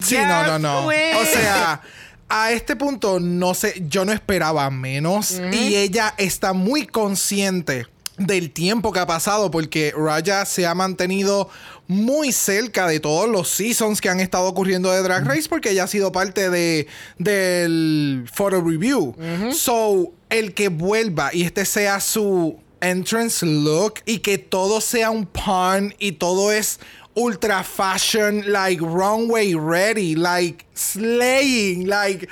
[0.00, 0.86] Sí, no, no, no.
[0.86, 1.82] O sea,
[2.28, 8.50] a este punto no sé, yo no esperaba menos y ella está muy consciente del
[8.50, 11.50] tiempo que ha pasado porque Raya se ha mantenido
[11.92, 15.84] muy cerca de todos los seasons que han estado ocurriendo de Drag Race porque ella
[15.84, 16.86] ha sido parte de
[17.18, 19.14] del photo review.
[19.52, 25.26] So, el que vuelva y este sea su entrance look y que todo sea un
[25.26, 26.80] pun y todo es
[27.14, 32.26] ultra fashion like runway ready like slaying like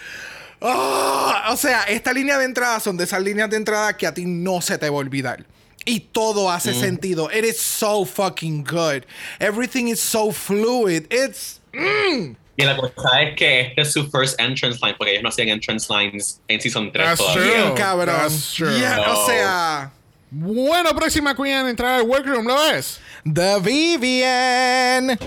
[0.62, 4.12] Ah, o sea, esta línea de entrada son de esas líneas de entrada que a
[4.12, 5.46] ti no se te va a olvidar.
[5.86, 7.30] Y todo hace sentido.
[7.32, 9.06] It is so fucking good.
[9.40, 11.06] Everything is so fluid.
[11.10, 11.60] It's.
[11.72, 15.30] mm, Y la cosa es que este es su first entrance line, porque ellos no
[15.30, 17.64] hacían entrance lines en Season 3 That's todavía.
[17.68, 17.74] true.
[17.74, 18.06] cabrón.
[18.18, 18.78] That's true.
[18.78, 19.26] Yeah, O No.
[19.26, 19.90] sea.
[20.30, 23.00] Bueno, próxima queen en entrar al workroom, ¿lo es?
[23.24, 25.18] The Vivian.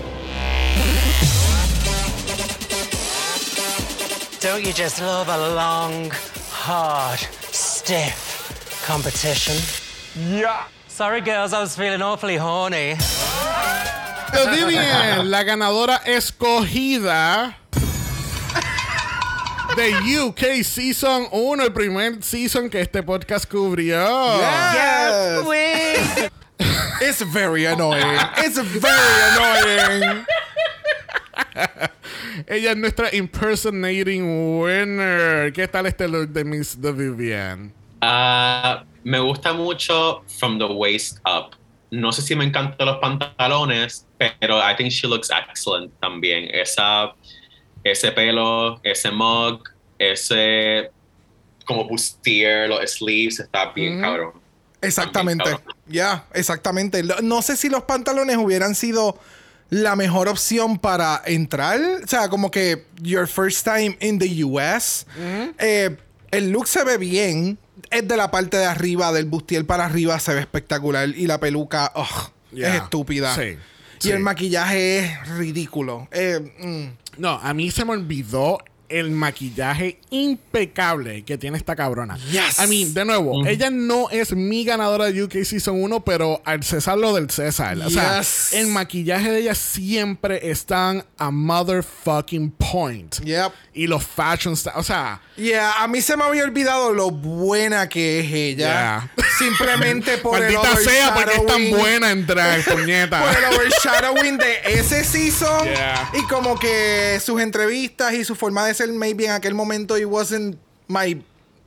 [4.40, 6.10] Don't you just love a long,
[6.52, 7.18] hard,
[7.52, 9.56] stiff competition?
[10.16, 10.64] Yeah.
[10.86, 12.94] Sorry, girls, I was feeling awfully horny.
[12.94, 17.54] The Vivian, la ganadora escogida
[19.76, 24.38] de UK Season 1, el primer season que este podcast cubrió.
[24.38, 26.30] Yes.
[27.00, 28.18] It's very annoying.
[28.38, 30.26] It's very annoying.
[32.46, 35.50] Ella es nuestra impersonating winner.
[35.52, 37.72] ¿Qué tal este look de Miss The Vivian?
[38.00, 41.54] Ah, me gusta mucho from the waist up.
[41.90, 46.48] No sé si me encantan los pantalones, pero I think she looks excellent también.
[46.52, 47.14] Esa,
[47.84, 49.62] ese pelo, ese mug,
[49.98, 50.90] ese
[51.66, 54.32] como bustier, los sleeves, está bien cabrón.
[54.82, 55.44] Exactamente.
[55.86, 57.02] Ya, exactamente.
[57.02, 59.18] Lo- No sé si los pantalones hubieran sido
[59.70, 61.80] la mejor opción para entrar.
[62.04, 65.06] O sea, como que your first time in the US.
[65.58, 65.96] Eh,
[66.32, 67.56] el look se ve bien.
[67.90, 71.08] Es de la parte de arriba, del bustier para arriba, se ve espectacular.
[71.08, 71.92] Y la peluca,
[72.52, 72.68] Yeah.
[72.76, 73.34] es estúpida.
[73.34, 73.56] Sí,
[73.98, 74.10] Y sí.
[74.12, 76.06] el maquillaje es ridículo.
[76.12, 77.20] Eh, mm.
[77.20, 78.58] No, a mí se me olvidó
[79.00, 82.16] el maquillaje impecable que tiene esta cabrona.
[82.30, 82.58] Yes.
[82.62, 86.62] I mean, de nuevo, ella no es mi ganadora de UK Season 1, pero al
[86.62, 87.76] César lo del César.
[87.78, 88.52] O sea, Yes.
[88.52, 93.16] el maquillaje de ella siempre están a motherfucking point.
[93.24, 93.52] Yep.
[93.76, 98.20] Y los fashion o sea, Yeah, a mí se me había olvidado lo buena que
[98.20, 99.10] es ella.
[99.16, 99.24] Yeah.
[99.36, 100.52] Simplemente por el
[100.84, 103.20] sea porque es tan buena en drag, puñeta.
[103.20, 106.10] por el overshadowing de ese season Yeah.
[106.14, 110.06] y como que sus entrevistas y su forma de ser maybe en aquel momento it
[110.06, 110.56] wasn't
[110.88, 111.14] my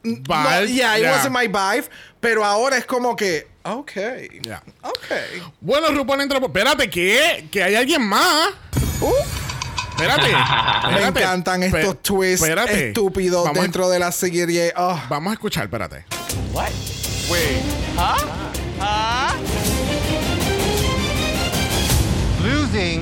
[0.04, 1.12] Vibe, No, yeah, it yeah.
[1.12, 1.90] wasn't my vibe
[2.22, 4.62] pero ahora es como que okay Yeah.
[4.82, 6.50] okay Bueno, RuPaul entra por...
[6.50, 7.48] Espérate, ¿qué?
[7.52, 8.50] Que hay alguien más.
[9.02, 9.12] Uh,
[9.98, 10.22] Espérate.
[10.88, 11.20] me espérate.
[11.20, 12.88] encantan Espe- estos twists espérate.
[12.90, 14.98] estúpidos Vamos a- dentro de la serie oh.
[15.10, 16.06] Vamos a escuchar, espérate.
[16.54, 16.70] What?
[17.30, 17.62] Wait.
[17.98, 19.34] Huh?
[22.44, 23.02] Losing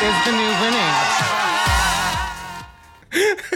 [0.00, 1.31] is the new winning.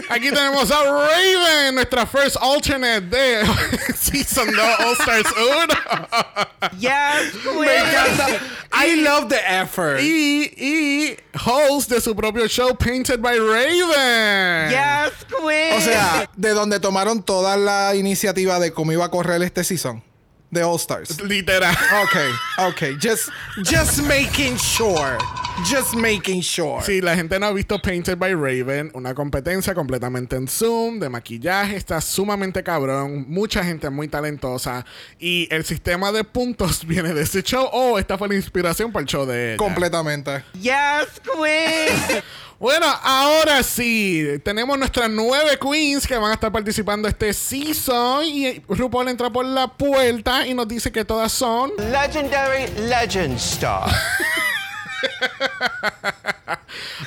[0.09, 3.43] Aquí tenemos a Raven, nuestra first alternate de
[3.95, 6.79] Season 2 All Stars 1.
[6.79, 8.27] Yes, me encanta
[8.71, 14.69] I love the effort y, y host de su propio show Painted by Raven.
[14.69, 15.73] Yes, queen.
[15.73, 20.03] o sea de donde tomaron toda la iniciativa de cómo iba a correr este season
[20.51, 21.75] de All Stars Literal.
[22.03, 22.31] Okay,
[22.69, 22.95] okay.
[22.99, 23.29] Just,
[23.63, 25.17] just making sure.
[25.65, 26.81] Just making sure.
[26.83, 31.09] Si la gente no ha visto Painted by Raven, una competencia completamente en Zoom, de
[31.09, 34.85] maquillaje, está sumamente cabrón, mucha gente muy talentosa
[35.19, 39.01] y el sistema de puntos viene de ese show o esta fue la inspiración para
[39.01, 39.57] el show de ella.
[39.57, 40.43] Completamente.
[40.53, 42.23] yes, queen.
[42.59, 48.59] Bueno, ahora sí, tenemos nuestras nueve queens que van a estar participando este season y
[48.67, 53.87] RuPaul entra por la puerta y nos dice que todas son Legendary legend star.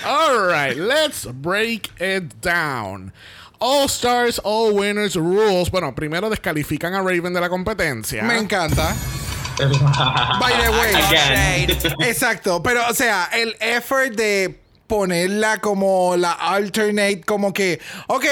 [0.06, 3.12] All right, let's break it down.
[3.58, 5.68] All Stars, All Winners Rules.
[5.70, 8.22] Bueno, primero descalifican a Raven de la competencia.
[8.22, 8.94] Me encanta.
[9.58, 10.94] By the way.
[10.94, 11.70] Again.
[12.00, 12.62] Exacto.
[12.62, 14.59] Pero, o sea, el effort de
[14.90, 18.24] ponerla como la alternate, como que, ok,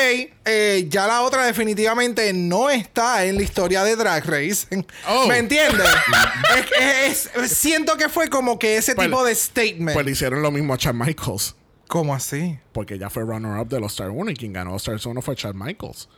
[0.44, 4.66] eh, ya la otra definitivamente no está en la historia de Drag Race.
[5.08, 5.28] Oh.
[5.28, 5.86] ¿Me entiendes?
[6.58, 9.92] es, es- es- siento que fue como que ese Pues- tipo de statement.
[9.94, 11.54] Pues le hicieron lo mismo a Chad Michaels.
[11.86, 12.58] ¿Cómo así?
[12.72, 15.36] Porque ella fue runner-up de los Star 1 y quien ganó All Stars 1 fue
[15.36, 16.08] Chad Michaels.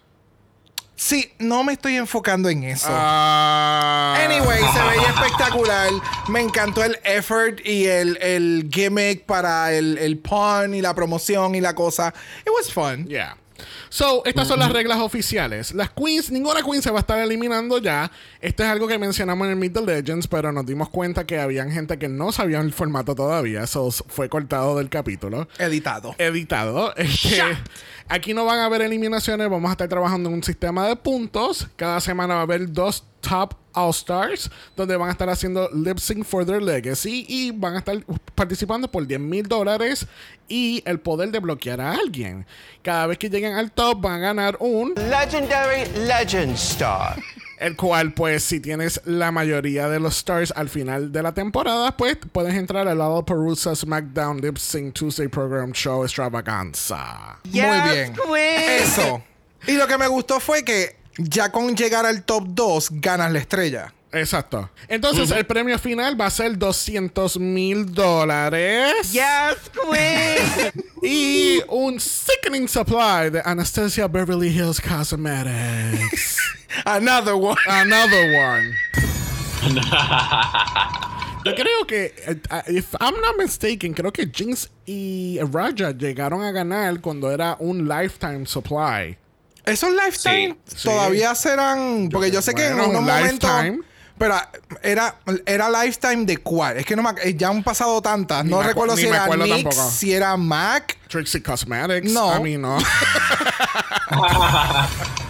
[1.00, 2.88] Sí, no me estoy enfocando en eso.
[2.90, 4.18] Ah.
[4.22, 5.90] Anyway, se veía espectacular.
[6.28, 11.54] Me encantó el effort y el, el gimmick para el, el pun y la promoción
[11.54, 12.12] y la cosa.
[12.44, 13.06] It was fun.
[13.06, 13.34] Yeah.
[13.88, 15.72] So, estas son las reglas oficiales.
[15.74, 18.10] Las queens, ninguna queen se va a estar eliminando ya.
[18.40, 21.38] Esto es algo que mencionamos en el Meet the Legends, pero nos dimos cuenta que
[21.38, 23.62] habían gente que no sabía el formato todavía.
[23.62, 25.48] Eso fue cortado del capítulo.
[25.58, 26.14] Editado.
[26.18, 26.94] Editado.
[27.00, 27.42] Este,
[28.08, 29.48] aquí no van a haber eliminaciones.
[29.48, 31.66] Vamos a estar trabajando en un sistema de puntos.
[31.76, 35.98] Cada semana va a haber dos top All Stars, donde van a estar haciendo lip
[35.98, 38.04] sync for their legacy y van a estar
[38.34, 40.06] participando por 10 mil dólares
[40.48, 42.46] y el poder de bloquear a alguien.
[42.82, 47.16] Cada vez que lleguen al top van a ganar un Legendary Legend Star.
[47.60, 51.94] el cual, pues, si tienes la mayoría de los stars al final de la temporada,
[51.94, 57.38] pues puedes entrar al lado Perusa SmackDown Lip Sync Tuesday Program Show Extravaganza.
[57.44, 58.14] Muy bien.
[58.68, 59.22] Eso.
[59.66, 60.96] Y lo que me gustó fue que
[61.28, 63.92] ya con llegar al top 2 ganas la estrella.
[64.12, 64.68] Exacto.
[64.88, 69.12] Entonces, el premio final va a ser 200 mil dólares.
[69.12, 70.72] Yes, queen.
[71.02, 76.36] Y un sickening supply de Anastasia Beverly Hills Cosmetics.
[76.84, 77.56] Another one.
[77.66, 78.74] Another one.
[81.42, 86.52] Yo creo que, eh, if I'm not mistaken, creo que Jinx y Raja llegaron a
[86.52, 89.16] ganar cuando era un lifetime supply.
[89.64, 90.84] Esos lifetime Sí.
[90.88, 92.08] todavía serán.
[92.10, 93.50] Porque yo sé que en unos momentos.
[93.50, 93.78] lifetime.
[94.18, 94.34] Pero
[94.82, 96.76] era, era lifetime de cuál.
[96.76, 98.44] Es que no me, ac- ya han pasado tantas.
[98.44, 99.90] No recuerdo si era tampoco.
[99.90, 100.98] si era Mac.
[101.08, 102.12] Trixie Cosmetics.
[102.12, 102.36] No.
[102.36, 102.76] I mean, no.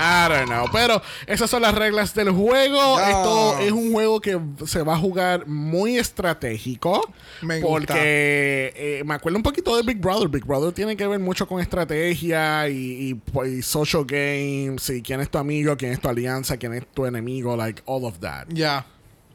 [0.00, 0.66] I don't know.
[0.72, 2.96] Pero esas son las reglas del juego.
[2.96, 3.08] Yes.
[3.08, 7.12] Esto es un juego que se va a jugar muy estratégico.
[7.42, 10.28] Me porque eh, me acuerdo un poquito de Big Brother.
[10.28, 14.88] Big Brother tiene que ver mucho con estrategia y, y, pues, y social games.
[14.88, 17.54] Y quién es tu amigo, quién es tu alianza, quién es tu enemigo.
[17.54, 18.46] Like all of that.
[18.48, 18.86] Ya.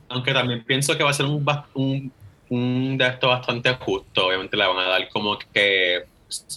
[0.09, 2.11] Aunque también pienso que va a ser un, un,
[2.49, 4.27] un de esto bastante justo.
[4.27, 6.05] Obviamente le van a dar como que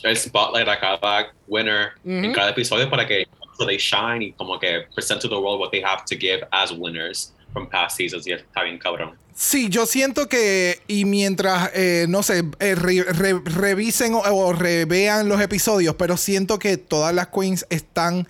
[0.03, 3.27] el spotlight a cada winner en cada episodio para que
[3.59, 6.47] so they shine y como que present to the world what they have to give
[6.53, 8.27] as winners from past seasons.
[8.27, 9.17] Y está bien cabrón.
[9.35, 14.53] Sí, yo siento que, y mientras, eh, no sé, eh, re- re- revisen o, o
[14.53, 18.27] revean los episodios, pero siento que todas las queens están,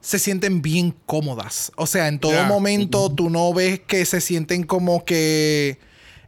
[0.00, 1.70] se sienten bien cómodas.
[1.76, 5.78] O sea, en todo momento tú no ves que se sienten como que...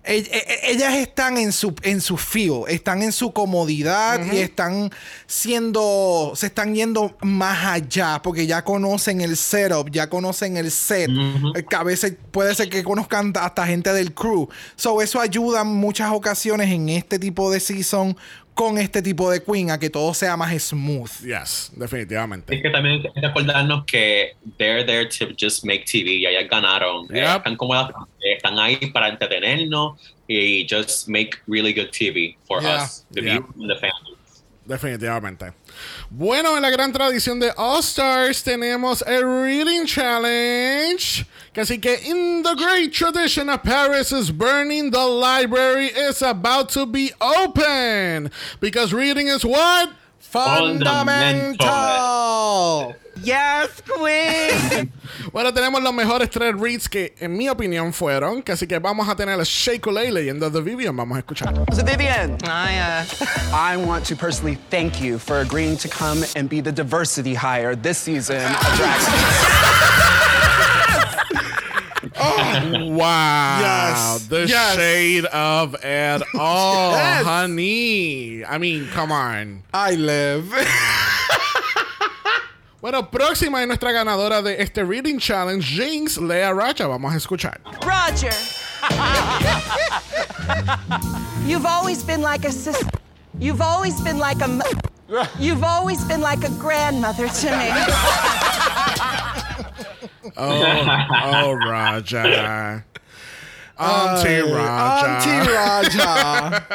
[0.05, 4.91] e- e- Ellas están en su, en su feel, están en su comodidad y están
[5.27, 11.11] siendo, se están yendo más allá porque ya conocen el setup, ya conocen el set.
[11.55, 14.49] Eh, que a veces puede ser que conozcan hasta gente del crew.
[14.77, 18.17] So, eso ayuda en muchas ocasiones en este tipo de season
[18.55, 21.11] con este tipo de queen a que todo sea más smooth.
[21.25, 22.55] Yes, definitivamente.
[22.55, 26.21] Es que también hay que recordarnos que they're there to just make TV.
[26.21, 27.07] Ya ellas ganaron.
[27.09, 27.17] Yep.
[27.17, 27.91] Eh, Están cómodas.
[28.21, 32.83] Están ahí para entretenernos y just make really good TV for Yeah.
[32.85, 33.33] us, the Yeah.
[33.38, 34.43] viewers and the fans.
[34.65, 35.53] Definitivamente.
[36.09, 41.27] Bueno, en la gran tradición de All Stars tenemos el Reading Challenge.
[41.53, 46.71] Que Así que, in the great tradition of Paris is burning, the library is about
[46.71, 48.31] to be open.
[48.59, 49.91] Because reading is what?
[50.19, 52.95] Fundamental.
[53.23, 54.91] yes, queen.
[55.31, 58.43] Bueno, tenemos los mejores tres reads que, en mi opinión, fueron.
[58.43, 60.97] Que así que vamos a tener a Shake leyendo The Vivian.
[60.97, 61.53] Vamos a escuchar.
[61.75, 63.05] So Vivian, I, uh,
[63.53, 67.77] I want to personally thank you for agreeing to come and be the diversity hire
[67.77, 69.01] this season of Drag
[72.25, 73.59] Oh, wow.
[73.61, 74.27] Yes.
[74.29, 74.75] The Yes.
[74.77, 77.25] shade of it all, Yes.
[77.25, 78.45] honey.
[78.45, 79.63] I mean, come on.
[79.75, 80.53] I live.
[82.83, 86.89] Bueno, próxima es nuestra ganadora de este Reading Challenge, Jinx Lea Racha.
[86.89, 87.61] Vamos a escuchar.
[87.87, 88.33] Roger.
[91.47, 92.85] You've always been like a sister.
[93.39, 94.49] You've always been like a.
[94.49, 94.65] mo-
[95.39, 97.69] You've always been like a grandmother to me.
[100.37, 102.85] Oh, Raja.
[103.79, 105.19] Auntie Raja.
[105.19, 106.65] Auntie Raja.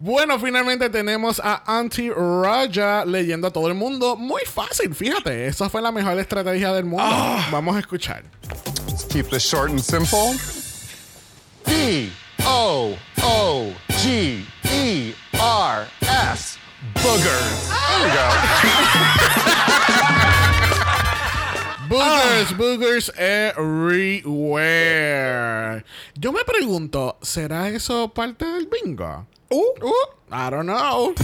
[0.00, 4.14] Bueno, finalmente tenemos a Auntie Raja leyendo a todo el mundo.
[4.14, 5.48] Muy fácil, fíjate.
[5.48, 7.04] Esa fue la mejor estrategia del mundo.
[7.50, 8.22] Vamos a escuchar.
[9.08, 10.36] Keep this short and simple.
[11.66, 12.12] B
[12.46, 16.56] O O G E R S.
[16.94, 17.68] Boogers.
[17.68, 18.28] There we go.
[21.88, 23.10] Boogers, boogers
[24.38, 25.84] everywhere.
[26.14, 29.26] Yo me pregunto, ¿será eso parte del bingo?
[29.50, 29.92] Uh, Uh,
[30.30, 31.14] I don't know.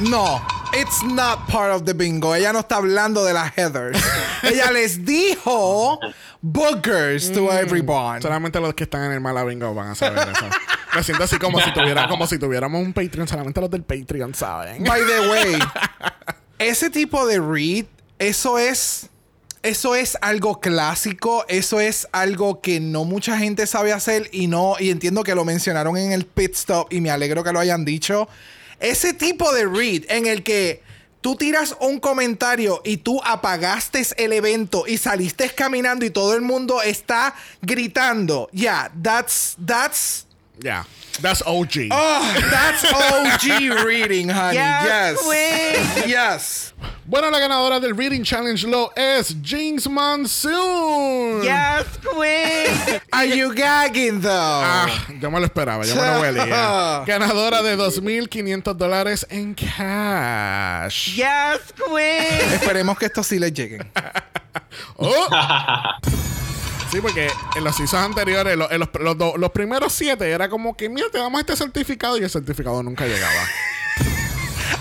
[0.00, 0.40] no,
[0.74, 2.34] it's not part of the bingo.
[2.34, 3.98] Ella no está hablando de las Heathers.
[4.42, 5.98] Ella les dijo
[6.42, 8.20] boogers to everyone.
[8.20, 10.46] Solamente los que están en el mala bingo van a saber eso.
[10.94, 14.34] Me siento así como si tuviera, como si tuviéramos un Patreon, solamente los del Patreon,
[14.34, 14.84] ¿saben?
[14.84, 15.58] By the way,
[16.58, 17.86] ese tipo de read,
[18.18, 19.08] eso es.
[19.62, 24.74] Eso es algo clásico, eso es algo que no mucha gente sabe hacer y no,
[24.80, 27.84] y entiendo que lo mencionaron en el pit stop y me alegro que lo hayan
[27.84, 28.28] dicho.
[28.80, 30.82] Ese tipo de read en el que
[31.20, 36.42] tú tiras un comentario y tú apagaste el evento y saliste caminando y todo el
[36.42, 38.48] mundo está gritando.
[38.52, 40.26] Yeah, that's that's
[40.62, 40.84] Yeah,
[41.20, 41.88] that's OG.
[41.90, 44.56] oh, that's OG reading, honey.
[44.56, 46.06] Yes, Yes.
[46.06, 46.72] Yes.
[47.04, 51.42] Bueno, la ganadora del Reading Challenge lo es Jinx Monsoon.
[51.42, 53.00] Yes, queen.
[53.12, 54.30] Are you gagging though?
[54.30, 54.86] Ah,
[55.20, 57.04] yo me lo esperaba, yo me lo huelía.
[57.06, 61.14] Ganadora de 2.500 dólares en cash.
[61.16, 62.52] Yes, queen.
[62.54, 63.90] Esperemos que estos sí les lleguen.
[64.96, 65.28] Oh.
[66.92, 68.68] Sí, porque en los seasons anteriores, los,
[69.00, 72.28] los do- los primeros siete, era como que, mira, te damos este certificado y el
[72.30, 73.32] certificado nunca llegaba.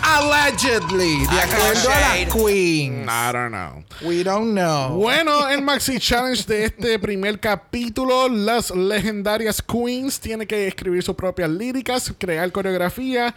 [0.03, 2.25] Allegedly, de acuerdo a la.
[2.33, 3.03] Queen.
[3.03, 3.83] I don't know.
[4.01, 4.89] We don't know.
[4.97, 11.15] Bueno, el Maxi Challenge de este primer capítulo, las legendarias Queens tienen que escribir sus
[11.15, 13.33] propias líricas, crear coreografía,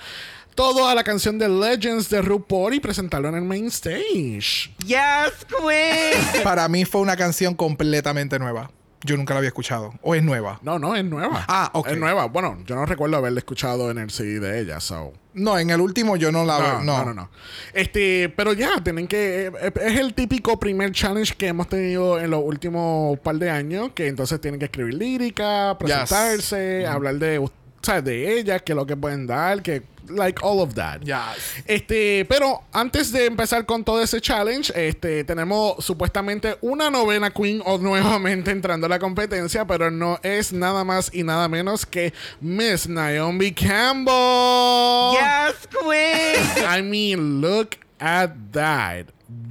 [0.55, 4.72] todo a la canción de Legends de RuPaul y presentarlo en el main stage.
[4.86, 6.20] Yes, queen.
[6.44, 8.70] Para mí fue una canción completamente nueva.
[9.07, 9.92] Yo nunca la había escuchado.
[10.00, 10.59] ¿O es nueva?
[10.62, 11.44] No, no, es nueva.
[11.46, 11.88] Ah, ok.
[11.88, 12.24] Es nueva.
[12.24, 15.12] Bueno, yo no recuerdo haberla escuchado en el CD de ella, so.
[15.34, 16.80] No, en el último yo no la No, veo.
[16.84, 17.30] no, no, no.
[17.74, 19.48] Este, pero ya, tienen que.
[19.61, 23.90] eh, Es el típico primer challenge que hemos tenido en los últimos par de años.
[23.94, 27.46] Que entonces tienen que escribir lírica, presentarse, hablar de,
[27.85, 29.82] o sea, de ellas, que es lo que pueden dar, que.
[30.07, 31.01] Like all of that.
[31.01, 31.64] Yes.
[31.66, 37.62] Este, pero antes de empezar con todo ese challenge, este, tenemos supuestamente una novena queen
[37.64, 42.12] o nuevamente entrando a la competencia, pero no es nada más y nada menos que
[42.43, 45.16] Miss Naomi Campbell.
[45.18, 46.66] Yes, queen.
[46.78, 49.07] I mean, look at that.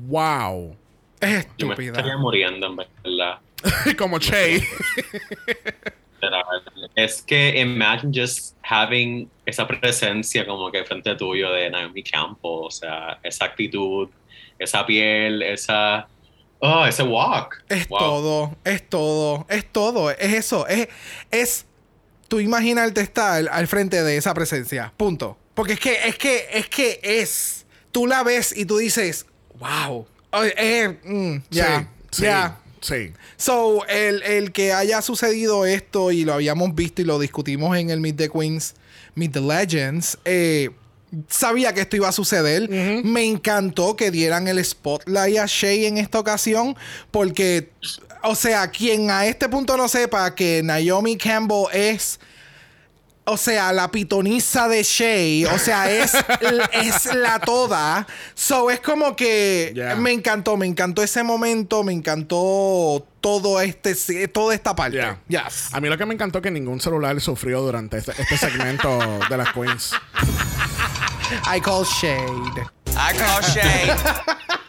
[0.07, 0.75] Wow.
[1.19, 1.91] Es Yo me estúpida.
[1.93, 3.39] estaría muriendo, en verdad.
[3.97, 4.61] Como Che.
[6.24, 6.91] Literal.
[6.95, 12.71] Es que imagine just having esa presencia como que frente tuyo de Naomi Campbell, o
[12.71, 14.09] sea, esa actitud,
[14.59, 16.07] esa piel, esa...
[16.65, 17.61] Oh, ese walk.
[17.67, 17.99] Es Wow.
[17.99, 20.11] todo, es todo, es todo.
[20.11, 20.65] Es eso.
[20.67, 20.88] Es,
[21.30, 21.65] es
[22.30, 24.93] tú imaginarte estar al frente de esa presencia.
[24.95, 25.38] Punto.
[25.55, 27.65] Porque es que, es que, es que es.
[27.91, 29.26] Tú la ves y tú dices,
[29.59, 30.07] wow.
[30.32, 32.24] Ay, eh, mm, ya, Sí.
[32.24, 32.57] ya.
[32.62, 32.62] Sí.
[33.38, 37.89] So, el, el que haya sucedido esto y lo habíamos visto y lo discutimos en
[37.89, 38.75] el Meet the Queens,
[39.15, 40.69] Meet the Legends, eh,
[41.27, 42.69] sabía que esto iba a suceder.
[43.03, 46.75] Me encantó que dieran el spotlight a Shay en esta ocasión
[47.11, 47.69] porque,
[48.23, 52.19] o sea, quien a este punto no sepa que Naomi Campbell es...
[53.26, 56.13] O sea, la pitoniza de Shay, o sea, es,
[56.74, 58.05] es la toda.
[58.36, 59.95] So, es como que Yeah.
[59.95, 64.97] me encantó, me encantó ese momento, me encantó todo este, toda esta parte.
[64.97, 65.19] Yeah.
[65.30, 65.69] Yes.
[65.74, 68.99] A mí lo que me encantó que ningún celular sufrió durante este, este segmento
[69.30, 69.93] de las queens.
[71.55, 72.61] I call shade.
[72.91, 73.95] I call shade.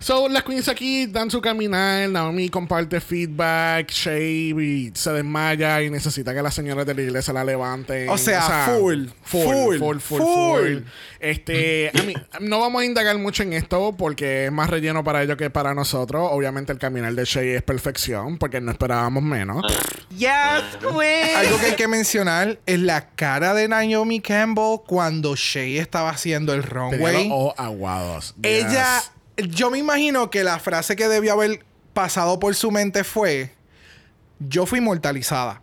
[0.00, 2.08] So, las queens aquí dan su caminar.
[2.08, 3.90] Naomi comparte feedback.
[3.90, 8.08] Shay se desmaya y necesita que las señoras de la iglesia la levanten.
[8.08, 10.20] O sea, full, full, full, full, full, full.
[10.20, 10.76] full.
[11.18, 15.22] Este, a mí, no vamos a indagar mucho en esto porque es más relleno para
[15.22, 16.28] ellos que para nosotros.
[16.30, 19.64] Obviamente, el caminar de Shay es perfección porque no esperábamos menos.
[20.16, 20.30] Yes,
[20.80, 21.36] queen.
[21.36, 26.54] Algo que hay que mencionar es la cara de Naomi Campbell cuando Shay estaba haciendo
[26.54, 27.28] el Tenía runway.
[27.28, 28.34] los ojos aguados.
[28.42, 29.02] Ella.
[29.38, 31.64] Yo me imagino que la frase que debió haber
[31.94, 33.52] pasado por su mente fue:
[34.38, 35.62] Yo fui inmortalizada.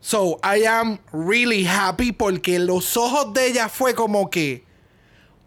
[0.00, 4.64] So I am really happy porque los ojos de ella fue como que,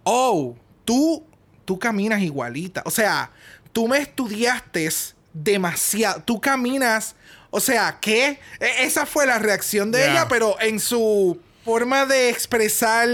[0.03, 1.23] oh, tú,
[1.65, 2.81] tú caminas igualita.
[2.85, 3.31] O sea,
[3.71, 4.89] tú me estudiaste
[5.33, 6.23] demasiado.
[6.23, 7.15] Tú caminas.
[7.51, 8.39] O sea, ¿qué?
[8.59, 10.11] E- Esa fue la reacción de Yeah.
[10.11, 13.07] ella, pero en su forma de expresar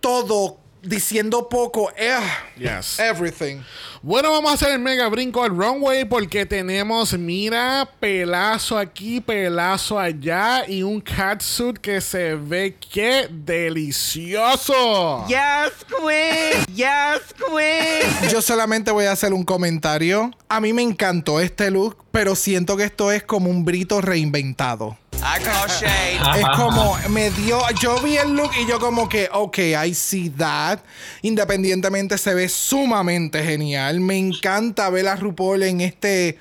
[0.00, 2.14] todo, diciendo poco, eh,
[2.56, 2.98] Yes.
[2.98, 3.58] everything.
[4.02, 9.98] Bueno, vamos a hacer el mega brinco al runway porque tenemos, mira, pelazo aquí, pelazo
[9.98, 15.24] allá y un catsuit que se ve que delicioso.
[15.26, 16.64] Yes, queen.
[16.74, 18.30] Yes, queen.
[18.30, 20.30] Yo solamente voy a hacer un comentario.
[20.48, 24.96] A mí me encantó este look, pero siento que esto es como un brito reinventado.
[25.36, 26.38] I.
[26.38, 30.30] Es como, me dio, yo vi el look y yo como que, ok, I see
[30.30, 30.78] that.
[31.22, 34.00] Independientemente se ve sumamente genial.
[34.00, 36.38] Me encanta ver a RuPaul en este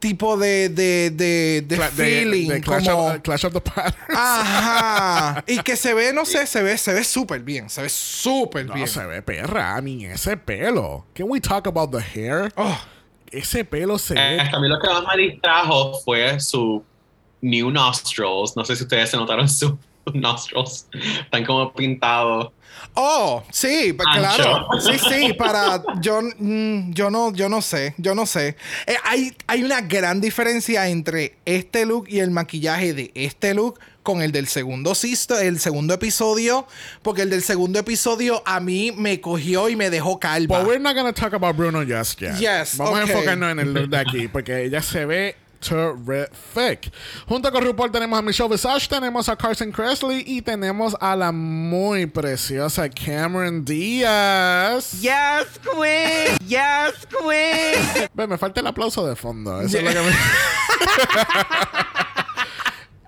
[0.00, 2.48] tipo de, de, de, de Cla- de- feeling.
[2.48, 3.96] de Clash, como- of, Clash of the Patterns.
[4.16, 5.44] Ajá.
[5.46, 7.70] Y que se ve, no sé, se ve, se ve súper bien.
[7.70, 8.86] Se ve súper No, bien.
[8.88, 9.76] se ve perra.
[9.78, 11.06] I mean, ese pelo.
[11.14, 12.52] Can we talk about the hair?
[12.56, 12.78] Oh,
[13.30, 14.40] Ese pelo se Eh, ve.
[14.52, 16.82] a mí lo que más me distrajo fue su
[17.40, 18.56] new nostrils.
[18.56, 19.74] No sé si ustedes se notaron sus
[20.14, 20.86] nostrils.
[21.24, 22.52] Están como pintados.
[22.94, 24.42] Oh, sí, pues Ancho.
[24.42, 24.68] claro.
[24.80, 28.56] Sí, sí, para yo mm, yo no yo no sé, yo no sé.
[28.86, 33.78] Eh, hay hay una gran diferencia entre este look y el maquillaje de este look
[34.02, 36.66] con el del segundo sisto, el segundo episodio,
[37.02, 40.60] porque el del segundo episodio a mí me cogió y me dejó calva.
[40.60, 42.36] But we're not gonna talk about Bruno just yet.
[42.38, 43.10] Yes, Vamos okay.
[43.10, 46.92] a enfocarnos en el look de aquí, porque ella se ve terrific.
[47.28, 51.32] Junto con RuPaul tenemos a Michelle Visage, tenemos a Carson Kressley y tenemos a la
[51.32, 54.92] muy preciosa Cameron Díaz.
[55.00, 56.36] Yes, queen.
[56.46, 58.08] Yes, queen.
[58.14, 59.60] Ve, me falta el aplauso de fondo.
[59.60, 60.12] Eso es lo que me...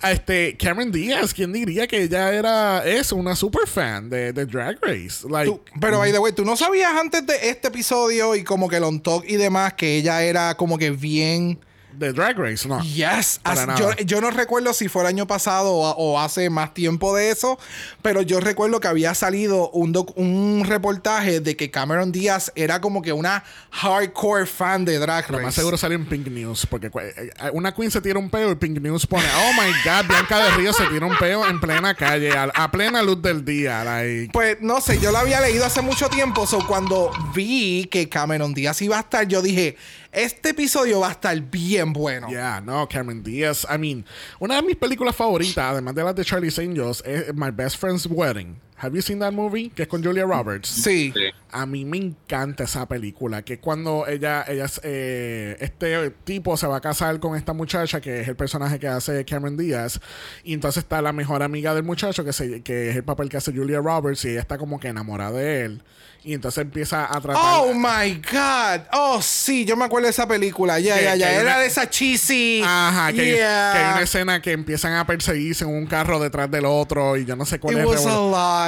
[0.00, 4.78] Este, Cameron Díaz, ¿quién diría que ella era, es una super fan de, de Drag
[4.80, 5.28] Race?
[5.28, 8.68] Like, Tú- pero, by the way, ¿tú no sabías antes de este episodio y como
[8.68, 11.58] que el on talk y demás que ella era como que bien...
[11.98, 12.80] de Drag Race, no.
[12.82, 13.40] Yes.
[13.44, 13.78] As- nada.
[13.78, 17.30] yo, yo no recuerdo si fue el año pasado o, o hace más tiempo de
[17.30, 17.58] eso,
[18.02, 22.80] pero yo recuerdo que había salido un, doc- un reportaje de que Cameron Díaz era
[22.80, 25.32] como que una hardcore fan de Drag Race.
[25.32, 28.30] Lo más seguro salió en Pink News, porque cu- eh, una queen se tira un
[28.30, 31.46] peo y Pink News pone, oh my god, Bianca de Río se tira un peo
[31.46, 33.84] en plena calle, a, a plena luz del día.
[33.84, 38.08] Like, Pues no sé, yo lo había leído hace mucho tiempo, so cuando vi que
[38.08, 39.76] Cameron Díaz iba a estar, yo dije,
[40.12, 42.28] este episodio va a estar bien bueno.
[42.28, 43.66] yeah, no, Cameron Díaz.
[43.72, 44.04] I mean,
[44.38, 48.06] una de mis películas favoritas, además de las de Charlie's Angels, es My Best Friend's
[48.06, 48.56] Wedding.
[48.80, 49.70] Have you seen that movie?
[49.70, 50.68] Que es con Julia Roberts.
[50.68, 51.12] Sí.
[51.12, 51.24] Sí.
[51.50, 56.68] A mí me encanta esa película, que es cuando ella, ella eh, este tipo se
[56.68, 60.00] va a casar con esta muchacha, que es el personaje que hace Cameron Díaz,
[60.44, 63.38] y entonces está la mejor amiga del muchacho, que, se, que es el papel que
[63.38, 65.82] hace Julia Roberts, y ella está como que enamorada de él,
[66.28, 67.36] y entonces empieza a tratar...
[67.42, 68.82] Oh my God.
[68.92, 70.78] Oh, sí, yo me acuerdo de esa película.
[70.78, 71.28] Ya, ya, ya.
[71.28, 72.62] hay Era una- de esa cheesy.
[72.62, 73.70] Ajá, que, Yeah.
[73.72, 77.24] que hay una escena que empiezan a perseguirse en un carro detrás del otro, y
[77.24, 77.86] yo no sé cuál It es.
[77.86, 78.10] was a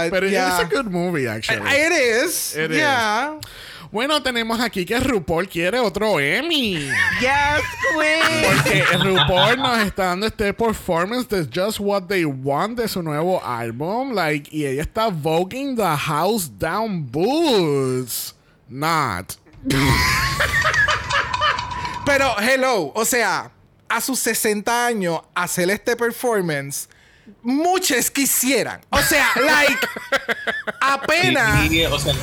[0.05, 0.11] lot.
[0.11, 0.49] Pero yeah.
[0.63, 1.61] it's a good movie, actually.
[1.71, 1.93] It
[2.25, 2.57] is.
[2.57, 3.35] It yeah.
[3.93, 6.75] Bueno, tenemos aquí que RuPaul quiere otro Emmy.
[7.21, 7.63] Yes,
[7.93, 8.45] queen.
[8.45, 13.45] Porque RuPaul nos está dando este performance de Just What They Want de su nuevo
[13.45, 14.13] álbum.
[14.13, 18.37] Like, y ella está voguing the house down boots.
[18.69, 19.33] Not.
[22.07, 23.51] Pero, hello, o sea,
[23.89, 26.89] a sus 60 años, hacer este performance,
[27.43, 28.81] muchos quisieran.
[28.91, 29.87] O sea, like,
[30.81, 31.69] apenas.
[31.91, 32.15] O sea,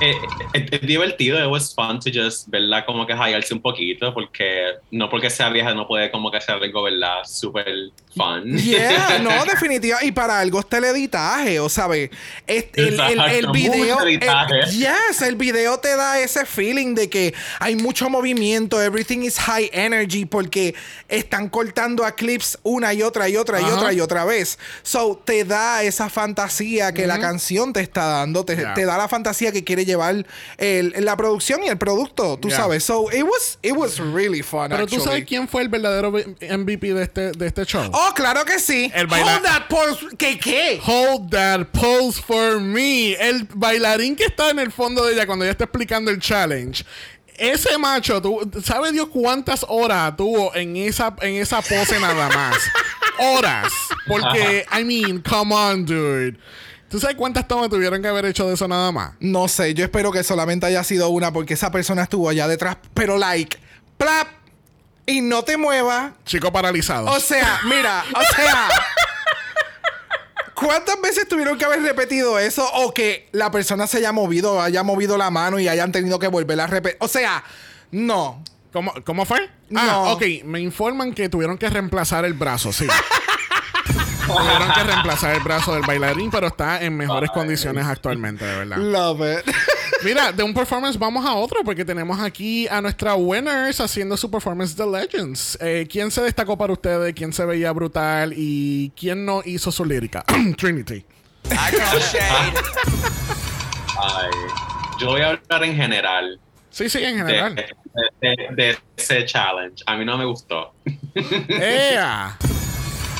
[0.00, 0.14] eh,
[0.54, 2.84] eh, es divertido, it was fun to just, ¿verdad?
[2.84, 6.56] Como que hallarse un poquito, porque no porque sea vieja no puede como que hacer
[6.56, 7.24] algo, ¿verdad?
[7.24, 7.66] Súper
[8.14, 8.56] fun.
[8.58, 10.02] Yeah, no, definitiva.
[10.02, 12.10] Y para algo está el editaje, o sabes,
[12.46, 13.98] el, el, el, el video.
[14.70, 19.70] yes, el video te da ese feeling de que hay mucho movimiento, everything is high
[19.72, 20.74] energy, porque
[21.08, 23.76] están cortando a clips una y otra y otra y Ajá.
[23.76, 24.58] otra y otra vez.
[24.82, 28.72] So te da esa fantasía que la canción te está dando, te, Yeah.
[28.74, 30.26] te da la fantasía que quiere llevar
[30.58, 32.56] el- la producción y el producto, tú Yeah.
[32.58, 32.84] sabes.
[32.84, 34.68] So it was, it was really fun.
[34.70, 37.88] Pero tú sabes quién fue el verdadero MVP de este, de este show.
[37.92, 38.90] Oh, claro que sí.
[38.94, 40.06] El Hold that pose.
[40.18, 40.80] ¿Qué qué?
[40.84, 43.12] Hold that pose for me.
[43.14, 46.84] El bailarín que está en el fondo de ella cuando ella está explicando el challenge.
[47.36, 52.56] Ese macho, tú, ¿sabe Dios cuántas horas tuvo en esa, en esa pose nada más?
[53.18, 53.72] Horas.
[54.06, 56.36] Porque, I mean, come on, dude.
[56.94, 59.14] ¿Tú sabes cuántas tomas tuvieron que haber hecho de eso nada más?
[59.18, 62.76] No sé, yo espero que solamente haya sido una porque esa persona estuvo allá detrás,
[62.94, 63.58] pero like,
[63.98, 64.28] plap,
[65.04, 66.12] y no te muevas.
[66.24, 67.06] Chico paralizado.
[67.06, 68.68] O sea, mira, o sea,
[70.54, 74.84] ¿cuántas veces tuvieron que haber repetido eso o que la persona se haya movido, haya
[74.84, 76.98] movido la mano y hayan tenido que volver a repetir?
[77.00, 77.42] O sea,
[77.90, 78.44] no.
[78.72, 79.50] ¿Cómo, ¿Cómo fue?
[79.68, 79.80] No.
[79.80, 80.22] Ah, ok.
[80.44, 82.86] Me informan que tuvieron que reemplazar el brazo, sí.
[84.26, 88.76] tuvieron que reemplazar el brazo del bailarín, pero está en mejores condiciones actualmente, de verdad.
[88.78, 89.54] Love it.
[90.04, 94.30] Mira, de un performance vamos a otro, porque tenemos aquí a nuestra winners haciendo su
[94.30, 95.56] performance de Legends.
[95.60, 97.14] Eh, ¿Quién se destacó para ustedes?
[97.14, 98.34] ¿Quién se veía brutal?
[98.36, 100.24] ¿Y quién no hizo su lírica?
[100.58, 101.04] Trinity.
[103.96, 104.30] Ay,
[105.00, 107.54] yo voy a hablar en general Sí, sí, en de, general.
[107.54, 107.66] de-
[108.20, 109.82] de- de ese challenge.
[109.86, 110.72] A mí no me gustó.
[111.48, 112.36] ¡Ea!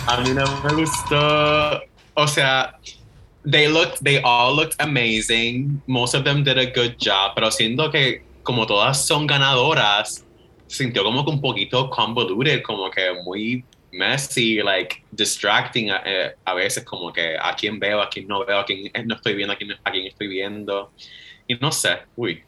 [0.06, 1.80] A mí no me gustó.
[2.14, 2.74] O sea,
[3.50, 5.82] they looked, they all looked amazing.
[5.86, 7.32] Most of them did a good job.
[7.34, 10.24] Pero siento que como todas son ganadoras,
[10.66, 16.54] sintió como que un poquito convoluted, como que muy messy, like distracting a, eh, a
[16.54, 19.54] veces, como que a quién veo, a quién no veo, a quién no estoy viendo,
[19.54, 20.92] a quién, a quién estoy viendo.
[21.46, 22.42] Y no sé, uy.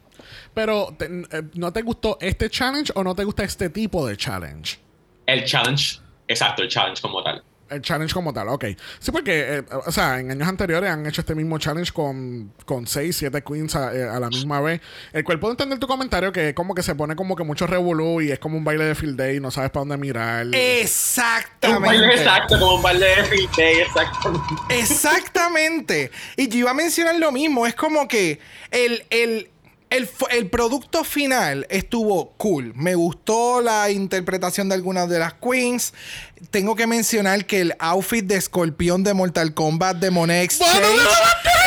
[0.53, 4.17] Pero, te- eh, ¿no te gustó este challenge o no te gusta este tipo de
[4.17, 4.77] challenge?
[5.25, 7.43] El challenge, exacto, el challenge como tal.
[7.69, 8.65] El challenge como tal, ok.
[8.99, 12.87] Sí, porque, eh, o sea, en años anteriores han hecho este mismo challenge con, con
[12.87, 14.81] 6, 7 queens a, eh, a la misma vez.
[15.13, 18.21] El cual puedo entender tu comentario que como que se pone como que mucho revolú
[18.21, 20.45] y es como un baile de field day y no sabes para dónde mirar.
[20.45, 22.15] Un baile Exactamente.
[22.15, 24.43] exacto, como un baile de field day, exacto.
[24.69, 26.11] Exactamente.
[26.35, 27.67] Y yo iba a mencionar lo mismo.
[27.67, 28.39] Es como que
[28.71, 29.49] el, el,
[29.89, 32.73] el, el producto final estuvo cool.
[32.75, 35.93] Me gustó la interpretación de algunas de las queens.
[36.51, 40.77] Tengo que mencionar que el outfit de escorpión de Mortal Kombat de Monet Exchange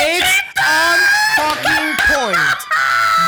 [0.00, 0.98] it's on
[1.36, 2.60] fucking point.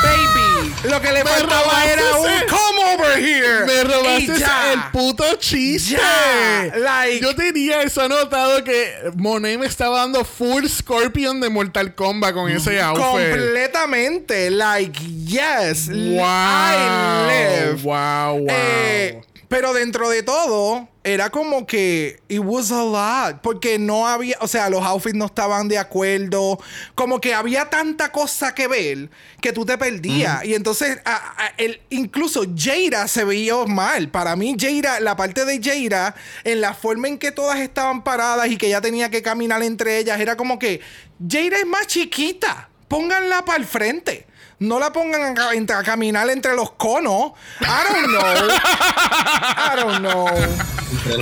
[0.03, 0.42] Baby,
[0.83, 3.65] lo que le faltaba era un ese- come over here.
[3.65, 5.95] Me robaste el puto chiste.
[5.95, 11.95] Ya, like- Yo tenía eso anotado que Monet me estaba dando full Scorpion de Mortal
[11.95, 13.03] Kombat con ese outfit.
[13.05, 14.49] Completamente.
[14.51, 15.87] Like, yes.
[15.89, 16.23] Wow.
[16.23, 17.83] I live.
[17.83, 18.47] Wow, wow.
[18.49, 19.21] Eh,
[19.53, 23.39] pero dentro de todo, era como que it was a lot.
[23.43, 26.57] Porque no había, o sea, los outfits no estaban de acuerdo.
[26.95, 30.43] Como que había tanta cosa que ver que tú te perdías.
[30.43, 34.09] Y entonces, a- a- el, incluso Jaira se veía mal.
[34.09, 38.47] Para mí, Jaira, la parte de Jaira, en la forma en que todas estaban paradas
[38.47, 40.81] y que ella tenía que caminar entre ellas, era como que
[41.29, 42.69] Jaira es más chiquita.
[42.87, 44.25] Pónganla para el frente.
[44.63, 47.33] No la pongan a, a caminar entre los conos.
[47.61, 48.47] I don't know.
[49.57, 50.25] I don't know.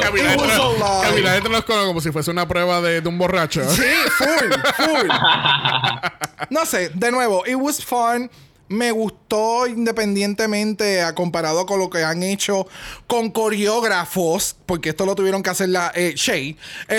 [0.01, 1.09] Caminar It was entre, a los- lie.
[1.09, 3.63] caminar entre los conos como si fuese una prueba de, de un borracho.
[3.69, 3.83] Sí,
[4.17, 5.09] full, full.
[6.49, 8.29] No sé, de nuevo, it was fun.
[8.71, 12.67] Me gustó independientemente a comparado con lo que han hecho
[13.07, 16.57] con coreógrafos, porque esto lo tuvieron que hacer la eh, Shay.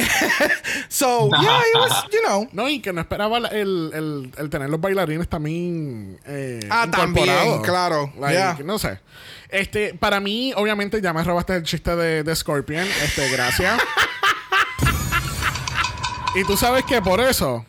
[0.88, 2.48] So, yeah, it was, you know.
[2.52, 7.62] No, y que no esperaba el, el, el tener los bailarines también eh, Ah, también,
[7.62, 8.58] claro, Like, yeah.
[8.64, 9.00] No sé.
[9.48, 12.86] Este, para mí, obviamente, ya me robaste el chiste de, de Scorpion.
[13.02, 13.80] Este, gracias.
[16.34, 17.64] y tú sabes que por eso.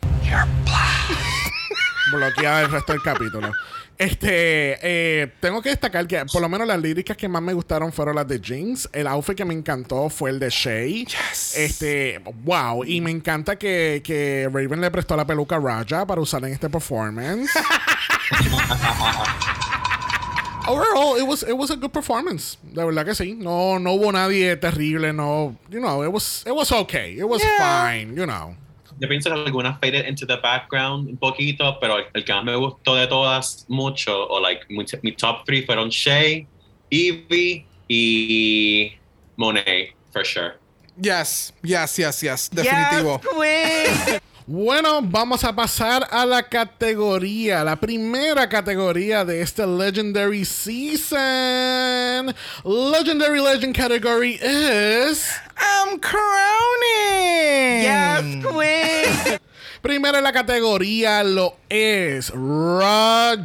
[2.12, 3.52] bloqueada el resto del capítulo.
[3.96, 7.92] Este, eh, tengo que destacar que por lo menos las líricas que más me gustaron
[7.92, 8.88] fueron las de Jinx.
[8.92, 11.06] El outfit que me encantó fue el de Shay.
[11.56, 12.84] Este, wow.
[12.84, 16.52] Y me encanta que, que Raven le prestó la peluca a Raja para usar en
[16.54, 17.50] este performance.
[20.66, 22.56] Overall, it was, it was a good performance.
[22.62, 23.34] De verdad que sí.
[23.34, 25.12] No, no hubo nadie terrible.
[25.12, 27.18] No, you know, it was, it was okay.
[27.18, 27.58] It was Yeah.
[27.58, 28.56] fine, you know.
[29.00, 32.44] Yo pienso que algunas faded into the background un poquito, pero el, el que más
[32.44, 36.46] me gustó de todas mucho, o like mi, mi top three fueron Shay,
[36.90, 38.92] Evie y
[39.36, 40.54] Monet, for sure.
[40.96, 42.50] Yes, yes, yes, yes.
[42.50, 43.20] Definitivo.
[43.42, 44.20] Yes.
[44.46, 52.26] Bueno, vamos a pasar a la categoría, la primera categoría de este Legendary Season.
[52.62, 55.30] Legendary Legend category is.
[55.56, 57.84] I'm crowning.
[57.84, 59.40] yes, queen.
[59.80, 63.40] Primera en la categoría lo es Raja.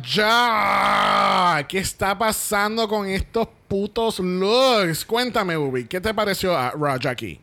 [1.70, 5.06] ¿Qué está pasando con estos putos looks?
[5.06, 7.40] Cuéntame, Ubi, ¿qué te pareció a Raja aquí?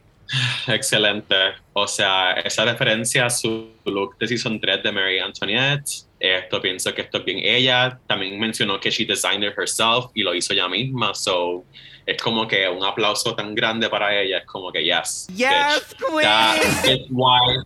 [0.67, 1.35] Excelente.
[1.73, 6.93] O sea, esa referencia a su look de Season 3 de Mary Antoinette, esto pienso
[6.95, 7.99] que esto es bien ella.
[8.07, 11.15] También mencionó que she designed it herself y lo hizo ella misma.
[11.15, 11.65] So,
[12.07, 14.39] es como que un aplauso tan grande para ella.
[14.39, 15.27] Es como que, yes.
[15.35, 16.11] Yes, bitch.
[16.11, 16.23] queen.
[16.23, 17.57] That is why,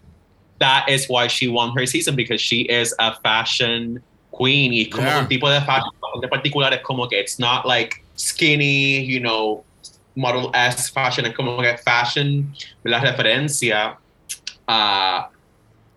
[0.58, 4.72] that is why she won her season because she is a fashion queen.
[4.72, 5.20] Y como Yeah.
[5.20, 6.72] un tipo de fashion bastante particular.
[6.74, 9.64] Es como que it's not like skinny, you know,
[10.20, 12.54] Model S fashion, es como que fashion,
[12.84, 13.96] la referencia
[14.66, 15.30] a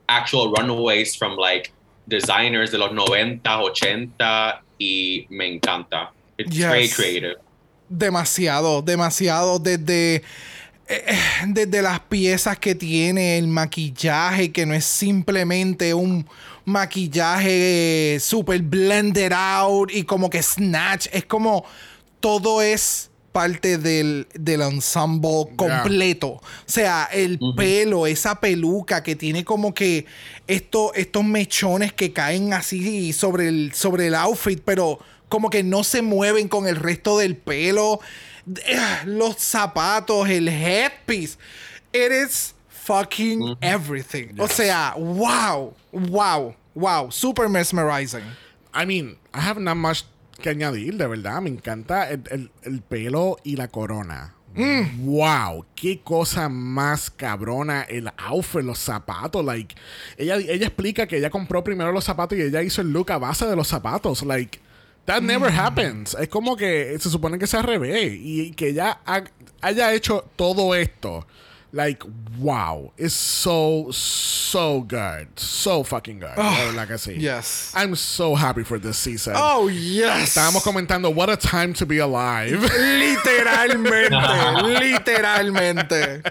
[0.07, 1.71] actual runaways from like
[2.07, 6.11] designers de los 90, 80 y me encanta.
[6.37, 6.67] It's Yes.
[6.67, 7.35] very creative.
[7.89, 9.59] Demasiado, demasiado.
[9.59, 10.23] Desde,
[10.87, 11.17] eh,
[11.47, 16.25] desde las piezas que tiene, el maquillaje, que no es simplemente un
[16.65, 21.07] maquillaje super blended out y como que snatch.
[21.11, 21.65] Es como
[22.19, 26.27] todo es parte del, del ensemble completo.
[26.29, 30.05] O sea, el pelo, esa peluca que tiene como que
[30.47, 35.83] esto, estos mechones que caen así sobre el, sobre el outfit, pero como que no
[35.83, 37.99] se mueven con el resto del pelo.
[38.65, 41.37] Eh, Los zapatos, el headpiece.
[41.91, 44.39] It is fucking everything.
[44.39, 47.11] O sea, wow, wow, wow.
[47.11, 48.23] Super mesmerizing.
[48.73, 50.03] I mean, I have not much
[50.43, 51.41] que añadir, de verdad.
[51.41, 54.35] Me encanta el, el- el pelo y la corona.
[54.55, 55.05] Mm.
[55.07, 59.73] Wow, qué cosa más cabrona el outfit, los zapatos, like
[60.15, 63.17] ella, ella explica que ella compró primero los zapatos y ella hizo el look a
[63.17, 64.59] base de los zapatos, like
[65.05, 65.59] that never Mm.
[65.59, 66.15] happens.
[66.19, 69.23] Es como que se supone que sea al revés y que ella ha-
[69.61, 71.25] haya hecho todo esto.
[71.75, 72.03] Like,
[72.37, 75.27] wow, it's so, so good.
[75.39, 76.35] So fucking good.
[76.35, 77.19] de verdad que sí.
[77.19, 77.73] yes.
[77.75, 79.33] I'm so happy for this season.
[79.35, 80.35] Oh, yes.
[80.37, 82.51] Estábamos comentando, what a time to be alive.
[82.61, 84.11] Literalmente,
[84.79, 86.21] literalmente.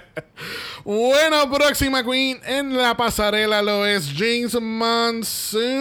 [0.84, 5.72] bueno, próxima queen en la pasarela lo es James Monsoon.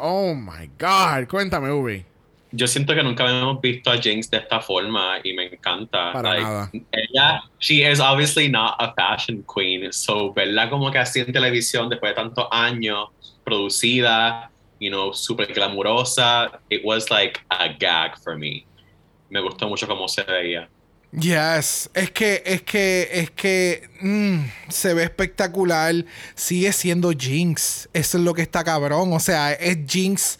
[0.00, 1.28] Oh my God.
[1.28, 2.06] Cuéntame, Ubi.
[2.52, 6.12] Yo siento que nunca habíamos visto a Jinx de esta forma y me encanta.
[6.12, 6.70] Para Like, nada.
[6.92, 11.88] Ella, she is obviously not a fashion queen, so verla como que así en televisión
[11.88, 13.08] después de tantos años,
[13.44, 18.66] producida, you know, super glamurosa, it was like a gag for me.
[19.28, 20.68] Me gustó mucho cómo se veía.
[21.12, 26.04] Yes, es que, es que, es que mm, se ve espectacular.
[26.36, 27.88] Sigue siendo Jinx.
[27.92, 29.12] Eso es lo que está cabrón.
[29.12, 30.38] O sea, es Jinx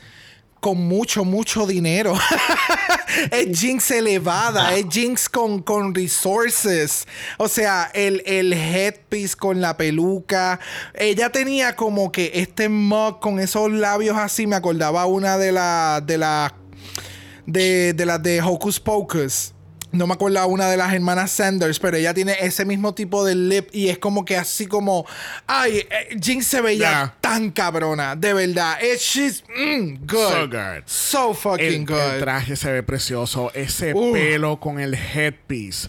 [0.60, 2.14] con mucho, mucho dinero.
[3.32, 4.74] es Jinx elevada.
[4.76, 7.06] Es Jinx con, con resources.
[7.38, 10.60] O sea, el, el headpiece con la peluca.
[10.94, 14.46] Ella tenía como que este mug con esos labios así.
[14.46, 16.52] Me acordaba una de las de las
[17.46, 19.54] de, de las de Hocus Pocus.
[19.92, 23.34] No me acuerdo una de las hermanas Sanders, pero ella tiene ese mismo tipo de
[23.34, 25.04] lip y es como que así como.
[25.48, 27.14] Ay, eh, Jinx se veía Yeah.
[27.20, 28.78] tan cabrona, de verdad.
[28.82, 30.30] It's, she's mm, good.
[30.30, 30.82] So good.
[30.86, 32.18] So fucking El, el good.
[32.20, 33.50] traje se ve precioso.
[33.52, 34.12] Ese Uh.
[34.12, 35.88] pelo con el headpiece.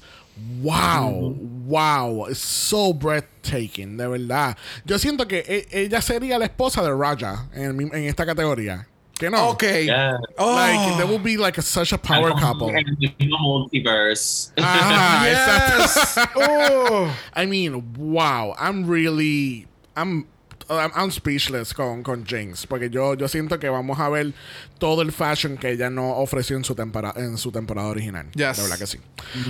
[0.64, 1.36] Wow,
[1.68, 4.58] wow, it's so breathtaking, de verdad.
[4.86, 8.88] Yo siento que e- ella sería la esposa de Raja en, en esta categoría.
[9.22, 9.49] ¿Que no?
[9.49, 9.61] Ok.
[9.86, 10.17] Yeah.
[10.39, 10.55] Oh.
[10.55, 12.72] Like, they would be like a, such a power couple.
[13.19, 14.51] Multiverse.
[14.57, 16.17] Yes.
[16.36, 17.15] Oh.
[17.36, 20.26] I mean, wow, I'm really, I'm,
[20.69, 24.34] I'm, I'm speechless con, con Jinx, porque yo, yo siento que vamos a ver
[24.80, 28.26] todo el fashion que ella no ofreció en su, tempora- en su temporada original.
[28.34, 28.57] Yes.
[28.57, 28.97] De verdad que sí.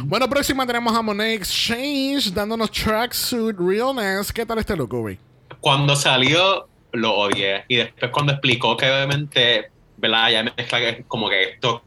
[0.04, 4.34] Bueno, próxima tenemos a Monet Exchange dándonos tracksuit realness.
[4.34, 5.18] ¿Qué tal este look, Ubi?
[5.62, 7.64] cuando salió lo odié.
[7.68, 11.84] Y después cuando explicó que obviamente verdad ya mezcla como que esto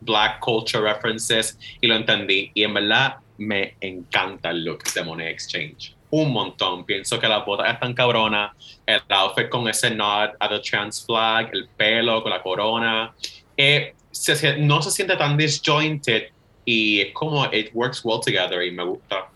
[0.00, 2.50] black culture references y lo entendí.
[2.54, 5.94] Y en verdad me encanta el look de Monet Exchange.
[6.10, 6.84] Un montón.
[6.84, 8.52] Pienso que las botas están cabronas.
[8.86, 13.14] El outfit con ese nod a the trans flag el pelo con la corona.
[13.56, 16.30] Eh, se- no se siente tan disjointed
[16.64, 19.28] y es como it works well together y me gusta.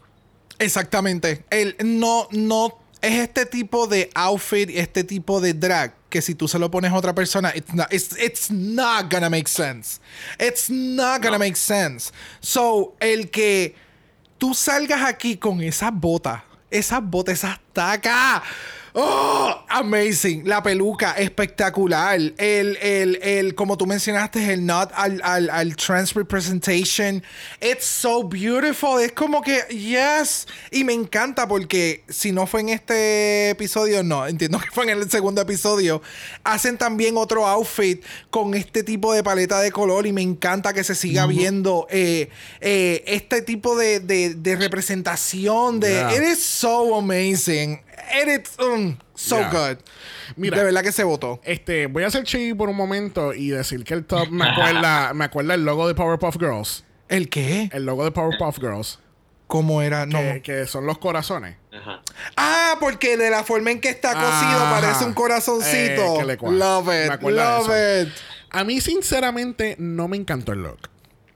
[0.59, 1.45] Exactamente.
[1.51, 2.79] El, no, no.
[3.05, 6.93] Es este tipo de outfit, este tipo de drag que si tú se lo pones
[6.93, 10.01] a otra persona, it's not, it's, it's not gonna make sense.
[10.39, 12.13] It's not gonna make sense.
[12.41, 13.75] So, el que
[14.39, 18.43] tú salgas aquí con esas botas, esas botas, esas tacas.
[18.95, 19.65] ¡Oh!
[19.69, 20.47] Amazing.
[20.47, 22.15] La peluca, espectacular.
[22.15, 27.21] El, el, el, como tú mencionaste, el nod al, al, al trans representation.
[27.61, 29.01] It's so beautiful.
[29.01, 30.47] Es como que, yes.
[30.71, 34.91] Y me encanta porque si no fue en este episodio, no, entiendo que fue en
[34.91, 36.01] el segundo episodio.
[36.45, 40.85] Hacen también otro outfit con este tipo de paleta de color y me encanta que
[40.85, 42.29] se siga viendo eh,
[42.61, 45.81] eh, este tipo de, de, de representación.
[45.81, 46.17] De, Yeah.
[46.17, 47.84] It is so amazing.
[48.27, 49.51] Is um, so Yeah.
[49.51, 49.79] good.
[50.37, 50.59] Mira.
[50.59, 51.41] de verdad que se votó.
[51.45, 55.13] Este, voy a hacer chi por un momento y decir que el top me acuerda,
[55.15, 56.85] me acuerda el logo de Powerpuff Girls.
[57.09, 57.69] ¿El qué?
[57.73, 58.99] El logo de Powerpuff Girls.
[59.47, 60.07] ¿Cómo era?
[60.07, 60.19] No.
[60.19, 61.57] Que, que son los corazones.
[61.73, 62.01] Ajá.
[62.37, 64.31] Ah, porque de la forma en que está cosido
[64.65, 64.81] Ajá.
[64.81, 66.15] parece un corazoncito.
[66.15, 66.59] Eh, que le cuadra.
[66.59, 67.21] love Me it.
[67.23, 68.09] Love eso.
[68.09, 68.15] it.
[68.51, 70.89] A mí, sinceramente, no me encantó el look.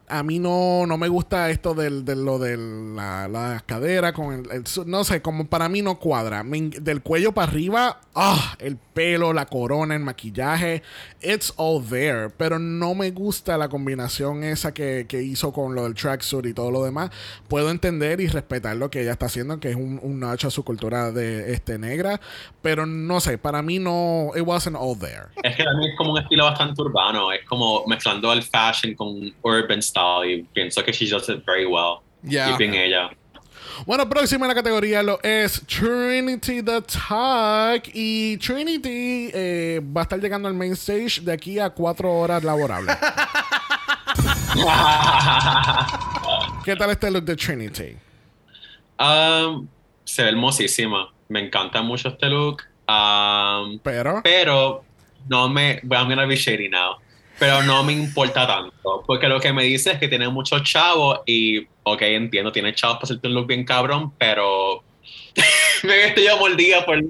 [0.08, 4.32] A mí no, no me gusta esto del, de lo de la, la cadera con
[4.32, 6.42] el, el No sé, como para mí no cuadra.
[6.42, 10.82] Me del cuello para arriba, ah, el pelo, la corona, el maquillaje,
[11.20, 12.30] it's all there.
[12.36, 16.54] Pero no me gusta la combinación esa que, que hizo con lo del tracksuit y
[16.54, 17.10] todo lo demás.
[17.48, 20.64] Puedo entender y respetar lo que ella está haciendo, que es un, un a su
[20.64, 22.20] cultura de este negra.
[22.62, 25.28] Pero no sé, para mí no, it wasn't all there.
[25.42, 29.34] Es que también es como un estilo bastante urbano, es como mezclando el fashion con
[29.42, 32.00] urban style y pienso que she does it very well.
[32.22, 32.50] Yeah.
[32.50, 33.10] Y bien ella.
[33.86, 37.88] Bueno, próxima en la categoría lo es Trinity the Talk.
[37.94, 42.42] Y Trinity eh, va a estar llegando al main stage de aquí a cuatro horas
[42.42, 42.96] laborables.
[46.64, 47.96] ¿Qué tal este look de Trinity?
[48.98, 49.68] Um,
[50.04, 51.12] se ve hermosísima.
[51.28, 52.62] Me encanta mucho este look.
[52.88, 54.84] Um, Pero, pero
[55.28, 55.80] no me.
[55.90, 56.96] I'm gonna be shady now.
[57.38, 59.02] Pero no me importa tanto.
[59.06, 62.96] Porque lo que me dice es que tiene muchos chavos y, ok, entiendo, tiene chavos
[62.96, 64.82] para hacerte un look bien cabrón, pero
[65.82, 67.08] me estoy yo mordida por yo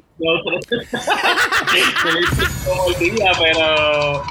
[2.77, 4.23] mordida, pero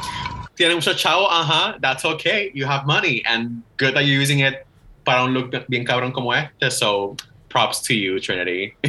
[0.55, 4.55] tiene muchos chavos, ajá, that's okay, you have money and good that you're using it
[5.03, 7.15] para un look bien cabrón como este, so
[7.49, 8.73] props to you, Trinity.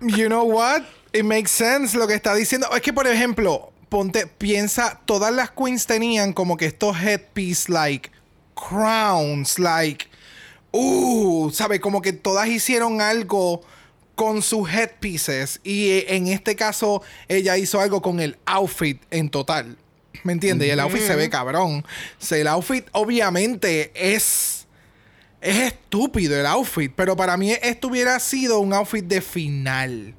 [0.00, 0.84] You know what?
[1.12, 2.68] It makes sense lo que está diciendo.
[2.72, 8.10] Es que, por ejemplo, ponte, piensa, todas las queens tenían como que estos headpiece, like,
[8.54, 10.06] crowns, like,
[10.72, 11.80] uh, ¿sabes?
[11.80, 13.62] Como que todas hicieron algo
[14.14, 15.60] con sus headpieces.
[15.62, 19.78] Y eh, en este caso, ella hizo algo con el outfit en total.
[20.24, 20.68] ¿Me entiendes?
[20.68, 21.84] Y el outfit se ve cabrón.
[22.20, 24.66] O sea, el outfit, obviamente, es.
[25.40, 30.12] Es estúpido el outfit, pero para mí esto hubiera sido un outfit de final.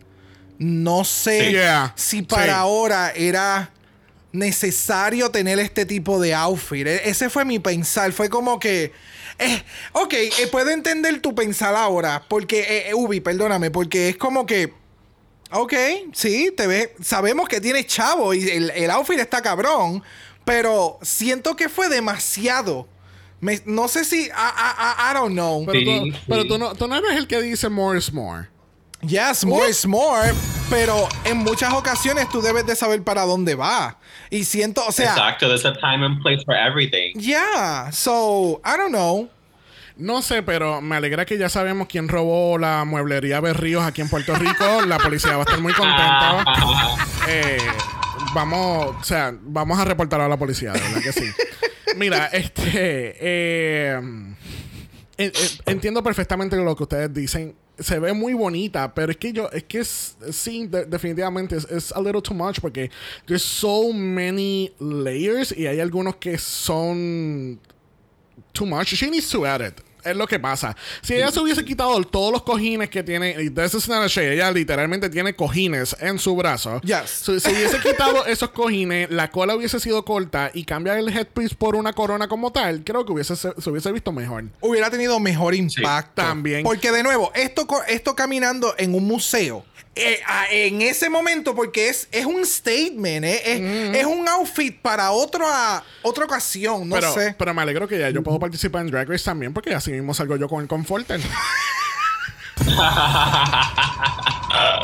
[0.60, 1.58] No sé Sí.
[1.96, 2.50] Si para Sí.
[2.52, 3.72] ahora era
[4.32, 6.86] necesario tener este tipo de outfit.
[6.86, 8.12] E- Ese fue mi pensar.
[8.12, 8.92] Fue como que.
[9.40, 12.24] eh, ok, eh, puedo entender tu pensar ahora.
[12.28, 14.74] Porque, eh, eh, Ubi, perdóname, porque es como que.
[15.52, 15.74] Ok,
[16.14, 16.90] sí, te ves.
[17.02, 20.04] Sabemos que tienes chavo y el, el outfit está cabrón.
[20.46, 22.88] Pero siento que fue demasiado.
[23.40, 24.24] Me- no sé si.
[24.26, 25.66] I, I- I- I don't know.
[25.66, 26.24] Pero, Sí, tú, sí.
[26.28, 28.50] pero tú, no, tú no eres el que dice more is more.
[29.02, 30.34] Yes, more is more.
[30.70, 33.98] Pero en muchas ocasiones tú debes de saber para dónde va.
[34.30, 35.12] Y siento, o sea.
[35.12, 37.14] Exacto, there's a time and place for everything.
[37.20, 39.30] Yeah, so, I don't know.
[39.96, 44.10] No sé, pero me alegra que ya sabemos quién robó la mueblería Berríos aquí en
[44.10, 44.82] Puerto Rico.
[44.86, 46.44] la policía va a estar muy contenta.
[47.32, 47.58] Eh,
[48.34, 51.26] vamos, o sea, vamos a reportar a la policía, de verdad que sí.
[51.96, 53.16] Mira, este.
[53.20, 54.36] eh, en-
[55.18, 55.32] en-
[55.66, 57.56] entiendo perfectamente lo que ustedes dicen.
[57.80, 61.92] Se ve muy bonita, pero es que yo, es que sí, de- definitivamente es, es
[61.92, 62.90] a little too much porque
[63.26, 67.60] there's so many layers y hay algunos que son
[68.54, 68.94] too much.
[68.94, 69.82] She needs to add it.
[70.10, 70.76] Es lo que pasa.
[71.02, 74.08] Si ella se hubiese quitado todos los cojines que tiene, y this is not a
[74.08, 76.82] shade, ella literalmente tiene cojines en su brazo.
[76.82, 77.10] Yes.
[77.10, 81.56] So, si hubiese quitado esos cojines, la cola hubiese sido corta y cambiar el headpiece
[81.56, 84.46] por una corona como tal, creo que hubiese, se, se hubiese visto mejor.
[84.62, 86.22] Hubiera tenido mejor impacto.
[86.22, 86.64] también.
[86.64, 89.66] Porque de nuevo, esto, co- esto caminando en un museo.
[90.00, 95.12] Eh, en ese momento, porque es, es un statement, eh, es, es un outfit para
[95.12, 97.36] otra, otra ocasión, no pero, sé.
[97.38, 100.14] pero me alegro que ya yo puedo participar en Drag Race también, porque así mismo
[100.14, 101.20] salgo yo con el Comforter.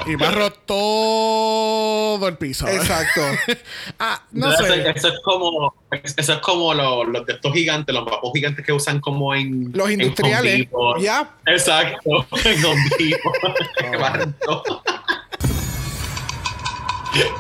[0.06, 2.68] y barro todo el piso.
[2.68, 3.22] Exacto.
[4.00, 4.90] ah, no Eso, sé.
[4.90, 8.74] eso es como, eso es como los, los de estos gigantes, los vapos gigantes que
[8.74, 10.68] usan como en Los industriales.
[11.00, 11.30] Ya.
[11.46, 12.84] Exacto, en Home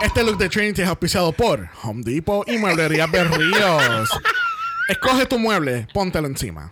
[0.01, 4.09] Este look de Trinity es auspiciado por Home Depot y Mueblería Berríos.
[4.87, 6.71] Escoge tu mueble, póntelo encima.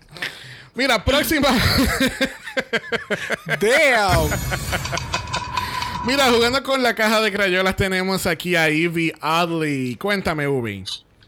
[0.75, 1.49] Mira, próxima.
[3.59, 4.29] Damn.
[6.05, 9.95] Mira, jugando con la caja de crayolas tenemos aquí a Evie Oddly.
[9.97, 10.83] Cuéntame, Ubi.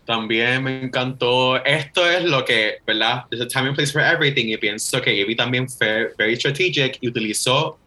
[0.06, 1.64] También me encantó.
[1.64, 3.26] Esto es lo que, ¿verdad?
[3.30, 4.48] There's a time and place for everything.
[4.48, 7.78] Y pienso que Evie también fue very strategic y utilizó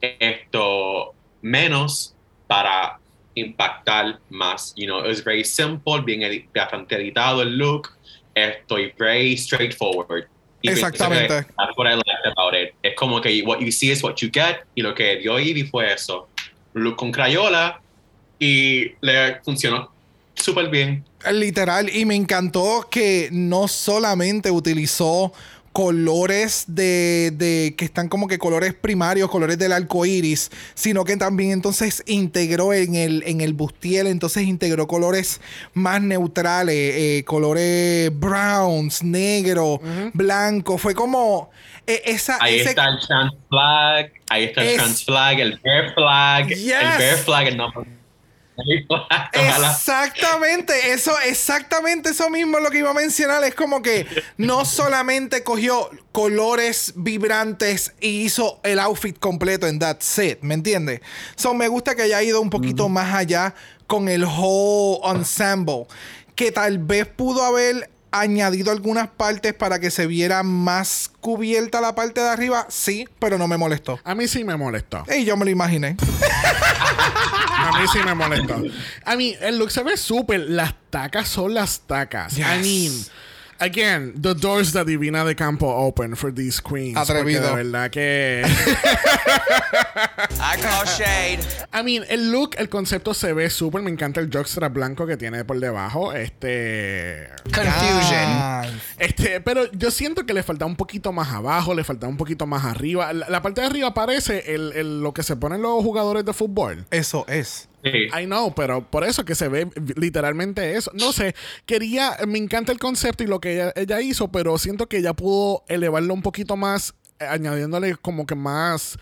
[0.00, 2.14] esto menos
[2.46, 2.98] para
[3.36, 4.72] impactar más.
[4.76, 6.20] You know, it was very simple, bien
[6.54, 7.96] bastante editado el look.
[8.34, 10.28] Estoy very straightforward.
[10.62, 11.28] Y Exactamente.
[11.28, 12.74] que That's what I liked about it.
[12.82, 14.64] Es como que what you see is what you get.
[14.74, 16.28] Y lo que dio Evie fue eso.
[16.74, 17.80] Look con crayola
[18.38, 19.90] y le funcionó
[20.34, 21.04] súper bien.
[21.30, 25.32] Literal, y me encantó que no solamente utilizó
[25.76, 31.18] colores de, de- que están como que colores primarios, colores del arco iris, sino que
[31.18, 35.38] también entonces integró en el, en el bustier, entonces integró colores
[35.74, 39.78] más neutrales, eh, colores browns, negro,
[40.14, 40.78] blanco.
[40.78, 41.50] Fue como
[41.86, 42.38] eh, esa.
[42.40, 46.48] Ahí ese- está el trans flag, ahí está el Es- trans flag, el bear flag,
[46.48, 46.72] Yes.
[46.72, 47.95] el bear flag, el nombre.
[49.32, 53.44] Exactamente, eso, exactamente eso mismo es lo que iba a mencionar.
[53.44, 60.00] Es como que no solamente cogió colores vibrantes y hizo el outfit completo en that
[60.00, 61.00] set, ¿me entiendes?
[61.36, 63.54] So, me gusta que haya ido un poquito más allá
[63.86, 65.86] con el whole ensemble.
[66.34, 71.94] Que tal vez pudo haber añadido algunas partes para que se viera más cubierta la
[71.94, 73.98] parte de arriba, sí, pero no me molestó.
[74.04, 75.04] A mí sí me molestó.
[75.14, 75.96] Y yo me lo imaginé.
[77.76, 78.62] A mí sí me molestó.
[79.04, 80.40] A mí, el look se ve súper.
[80.48, 82.32] Las tacas son las tacas.
[82.38, 82.62] I Yes.
[82.62, 83.06] mean,
[83.58, 86.96] Again, the doors that Divina de Campo open for these queens.
[86.96, 87.42] Atrevido.
[87.42, 88.42] Porque de verdad que.
[90.38, 91.40] I call shade.
[91.72, 93.82] I mean, el look, el concepto se ve súper.
[93.82, 96.12] Me encanta el jockstrap blanco que tiene por debajo.
[96.12, 97.28] Este.
[97.44, 98.80] Confusion.
[98.98, 102.46] Este, pero yo siento que le falta un poquito más abajo, le falta un poquito
[102.46, 103.12] más arriba.
[103.12, 106.32] La, la parte de arriba parece el, el- lo que se ponen los jugadores de
[106.32, 106.86] fútbol.
[106.90, 107.68] eso es.
[107.92, 108.06] Sí.
[108.18, 110.90] I know, pero por eso que se ve literalmente eso.
[110.94, 111.34] No sé,
[111.66, 115.14] quería, me encanta el concepto y lo que ella, ella hizo, pero siento que ella
[115.14, 118.98] pudo elevarlo un poquito más, eh, añadiéndole como que más.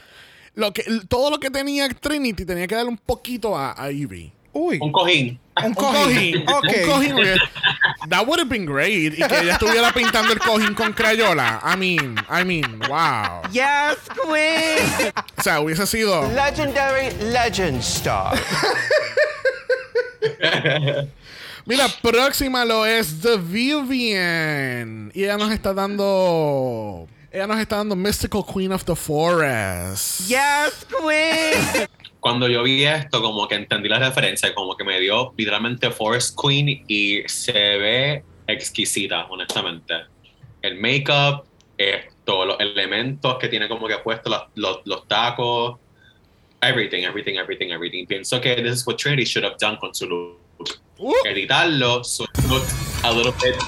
[0.54, 4.32] Lo que, todo lo que tenía Trinity tenía que darle un poquito a, a Evie.
[4.52, 4.78] Uy.
[4.80, 5.40] Un cojín.
[5.62, 6.44] Un cojín.
[6.48, 6.64] Ok.
[6.64, 7.38] Un cojín.
[8.08, 9.14] That would have been great.
[9.14, 11.60] Y que ella estuviera pintando el cojín con crayola.
[11.62, 13.42] I mean, I mean, wow.
[13.52, 15.12] Yes, queen.
[15.38, 16.28] O sea, hubiese sido.
[16.32, 18.36] Legendary legend star.
[21.66, 25.10] Mira, próxima lo es The Vivian.
[25.14, 27.08] Y ella nos está dando.
[27.32, 30.28] Ella nos está dando Mystical Queen of the Forest.
[30.28, 31.88] yes, queen.
[32.24, 36.40] Cuando yo vi esto, como que entendí la referencia, como que me dio literalmente Forest
[36.40, 39.92] Queen y se ve exquisita, honestamente.
[40.62, 41.44] El make-up,
[41.76, 45.78] eh, todos los elementos que tiene como que puesto, los, los, los tacos,
[46.62, 48.06] everything, everything, everything, everything.
[48.06, 50.38] Pienso que this is what Trinity should have done con su look.
[50.98, 51.12] Uh.
[51.26, 52.72] Editarlo, so it looked
[53.04, 53.60] a little bit,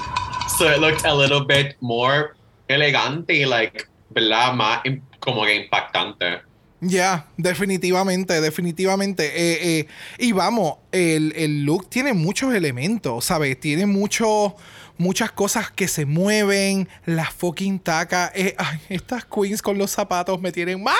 [0.57, 2.35] so it looked a little bit more
[2.67, 4.55] elegante y like, ¿verdad?
[4.55, 4.81] Más
[5.19, 6.46] como que impactante.
[6.79, 9.25] Ya, definitivamente, definitivamente.
[9.25, 9.87] Eh, eh,
[10.19, 13.59] y vamos, el, el look tiene muchos elementos, ¿sabes?
[13.59, 14.55] Tiene mucho,
[14.99, 18.31] muchas cosas que se mueven, las fucking tacas.
[18.35, 18.55] eh,
[18.89, 20.97] estas queens con los zapatos me tienen malo.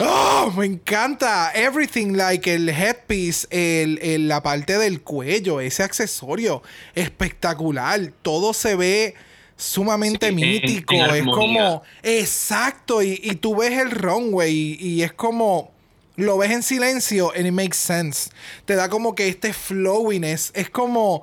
[0.00, 1.52] Oh, me encanta.
[1.54, 6.60] Everything, like el headpiece, el, el- la parte del cuello, ese accesorio,
[6.96, 8.12] espectacular.
[8.22, 9.14] Todo se ve
[9.62, 10.94] sumamente Sí, mítico.
[10.94, 15.70] en es como Exacto, y, y tú ves el runway y, y es como
[16.16, 18.30] lo ves en silencio and it makes sense.
[18.66, 21.22] Te da como que este flowiness, es como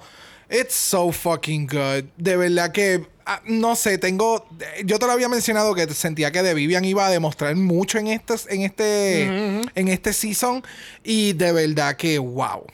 [0.50, 2.06] it's so fucking good.
[2.18, 4.48] De verdad que ah, no sé, tengo
[4.84, 8.08] yo te lo había mencionado que sentía que The Vivian iba a demostrar mucho en
[8.08, 9.24] este en este
[9.76, 10.64] en este season
[11.04, 12.66] y de verdad que wow.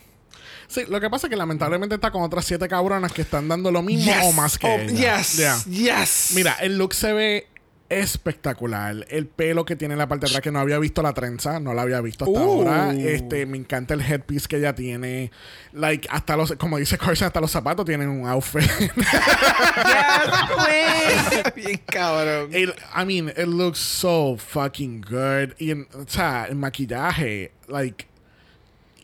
[0.76, 3.72] Sí, lo que pasa es que lamentablemente está con otras siete cabronas que están dando
[3.72, 5.18] lo mismo o más que Oh, ella.
[5.18, 5.38] yes.
[5.38, 5.58] Yeah.
[6.04, 6.32] Yes.
[6.36, 7.48] Mira, el look se ve
[7.88, 9.06] espectacular.
[9.10, 11.60] El pelo que tiene en la parte de atrás, que no había visto la trenza,
[11.60, 12.44] no la había visto hasta Uh.
[12.44, 12.94] ahora.
[12.94, 15.32] Este, me encanta el headpiece que ella tiene.
[15.72, 18.64] Like, hasta los, como dice Carson, hasta los zapatos tienen un outfit.
[21.56, 22.50] Bien cabrón.
[22.54, 25.54] I mean, it looks so fucking good.
[25.60, 28.08] Y, o sea, el maquillaje, like,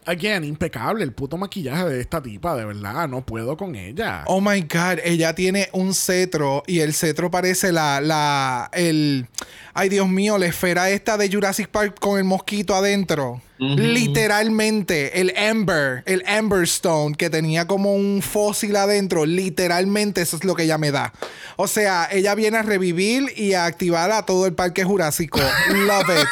[0.06, 1.04] again, impecable.
[1.04, 3.08] El puto maquillaje de esta tipa, de verdad.
[3.08, 4.24] No puedo con ella.
[4.28, 9.28] Oh my god, ella tiene un cetro y el cetro parece la, la, el,
[9.74, 13.42] ay Dios mío, la esfera esta de Jurassic Park con el mosquito adentro.
[13.60, 20.44] Literalmente, el Amber, el Amber Stone que tenía como un fósil adentro, literalmente eso es
[20.44, 21.14] lo que ella me da.
[21.58, 25.40] O sea, ella viene a revivir y a activar a todo el parque jurásico.
[25.70, 26.28] Love it.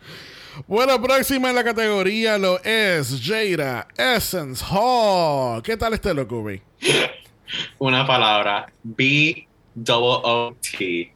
[0.69, 5.62] Bueno, próxima en la categoría lo es Jada Essence Hall.
[5.62, 6.61] ¿Qué tal este loco, güey?
[7.79, 8.71] Una palabra.
[8.83, 11.11] B double O T.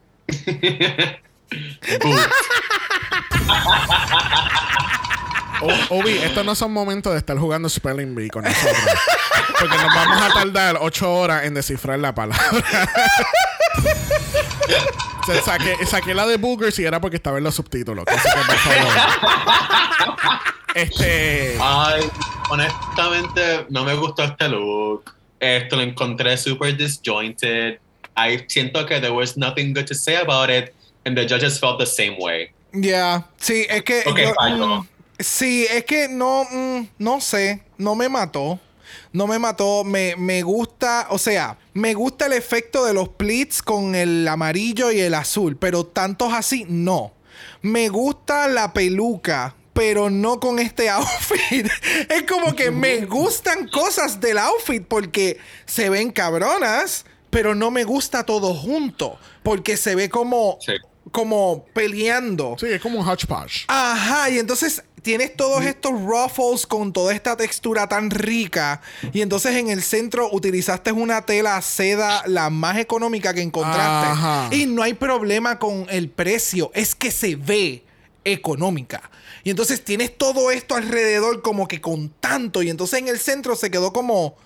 [5.90, 8.74] Obi, estos no son momentos de estar jugando Spelling Bee con nosotros.
[9.60, 12.88] Porque nos vamos a tardar ocho horas en descifrar la palabra.
[15.22, 18.04] O sea, saqué, saqué la de Boogers y era porque estaba en los subtítulos.
[18.08, 18.92] Así que, por favor.
[20.74, 21.56] Este.
[21.60, 22.02] Ay,
[22.50, 25.14] honestamente, no me gustó este look.
[25.38, 27.78] Esto lo encontré super disjointed.
[28.16, 31.78] I siento que there was nothing good to say about it, and the judges felt
[31.78, 32.50] the same way.
[32.72, 34.02] Ya, sí, es que.
[34.06, 34.86] Yo, mm,
[35.18, 38.58] sí, es que no, mm, no sé, no me mató.
[39.12, 43.62] No me mató, me, me gusta, o sea, me gusta el efecto de los pleats
[43.62, 47.12] con el amarillo y el azul, pero tantos así, no.
[47.60, 51.66] Me gusta la peluca, pero no con este outfit.
[52.08, 57.84] es como que me gustan cosas del outfit porque se ven cabronas, pero no me
[57.84, 60.72] gusta todo junto, porque se ve como, Sí.
[61.10, 62.56] como peleando.
[62.58, 63.64] Sí, es como un hodgepodge.
[63.68, 68.80] Ajá, y entonces tienes todos estos ruffles con toda esta textura tan rica.
[69.12, 74.08] Y entonces en el centro utilizaste una tela seda la más económica que encontraste.
[74.08, 74.48] Ajá.
[74.52, 77.84] Y no hay problema con el precio, es que se ve
[78.24, 79.10] económica.
[79.44, 82.62] Y entonces tienes todo esto alrededor como que con tanto.
[82.62, 84.36] Y entonces en el centro se quedó como.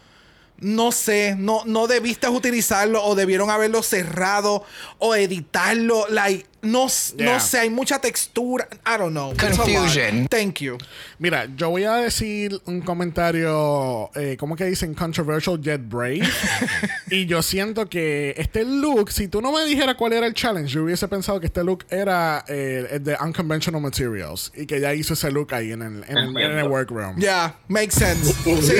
[0.58, 4.64] no sé, no, no debiste utilizarlo o debieron haberlo cerrado
[4.98, 6.06] o editarlo.
[6.08, 6.86] Like, no,
[7.16, 7.34] Yeah.
[7.34, 8.68] no sé, hay mucha textura.
[8.86, 9.32] I don't know.
[9.36, 10.26] Confusion.
[10.28, 10.76] Thank you.
[11.18, 14.94] Mira, yo voy a decir un comentario, eh, ¿cómo que dicen?
[14.94, 16.22] Controversial yet brave.
[17.10, 20.70] y yo siento que este look, si tú no me dijeras cuál era el challenge,
[20.72, 24.92] yo hubiese pensado que este look era eh, el de Unconventional Materials y que ya
[24.94, 27.16] hizo ese look ahí en el, en el, en el workroom.
[27.18, 28.34] Yeah, makes sense.
[28.66, 28.72] Sí,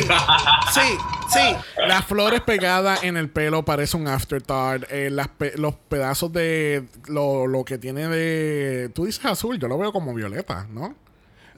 [0.75, 0.81] sí,
[1.33, 1.57] sí.
[1.87, 4.85] Las flores pegadas en el pelo parece un afterthought.
[4.91, 8.91] Eh, las pe- los pedazos de lo, lo que tiene de.
[8.95, 10.95] Tú dices azul, yo lo veo como violeta, ¿no?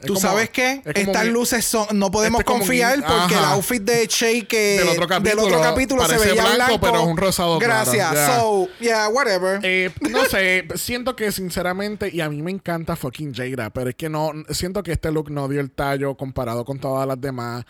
[0.01, 0.81] Es ¿Tú como- sabes qué?
[0.85, 1.87] es Estas luces son.
[1.99, 4.79] No podemos Este es como confiar porque el outfit de Shay que.
[4.79, 7.91] Del otro capítulo del otro capítulo se veía blanco, blanco, pero es un rosado claro,
[7.93, 8.37] Gracias.
[8.37, 9.59] So, yeah, whatever.
[9.65, 13.97] Eh, no sé, siento que sinceramente, y a mí me encanta fucking Jada, pero es
[13.97, 17.65] que no, siento que este look no dio el tallo comparado con todas las demás.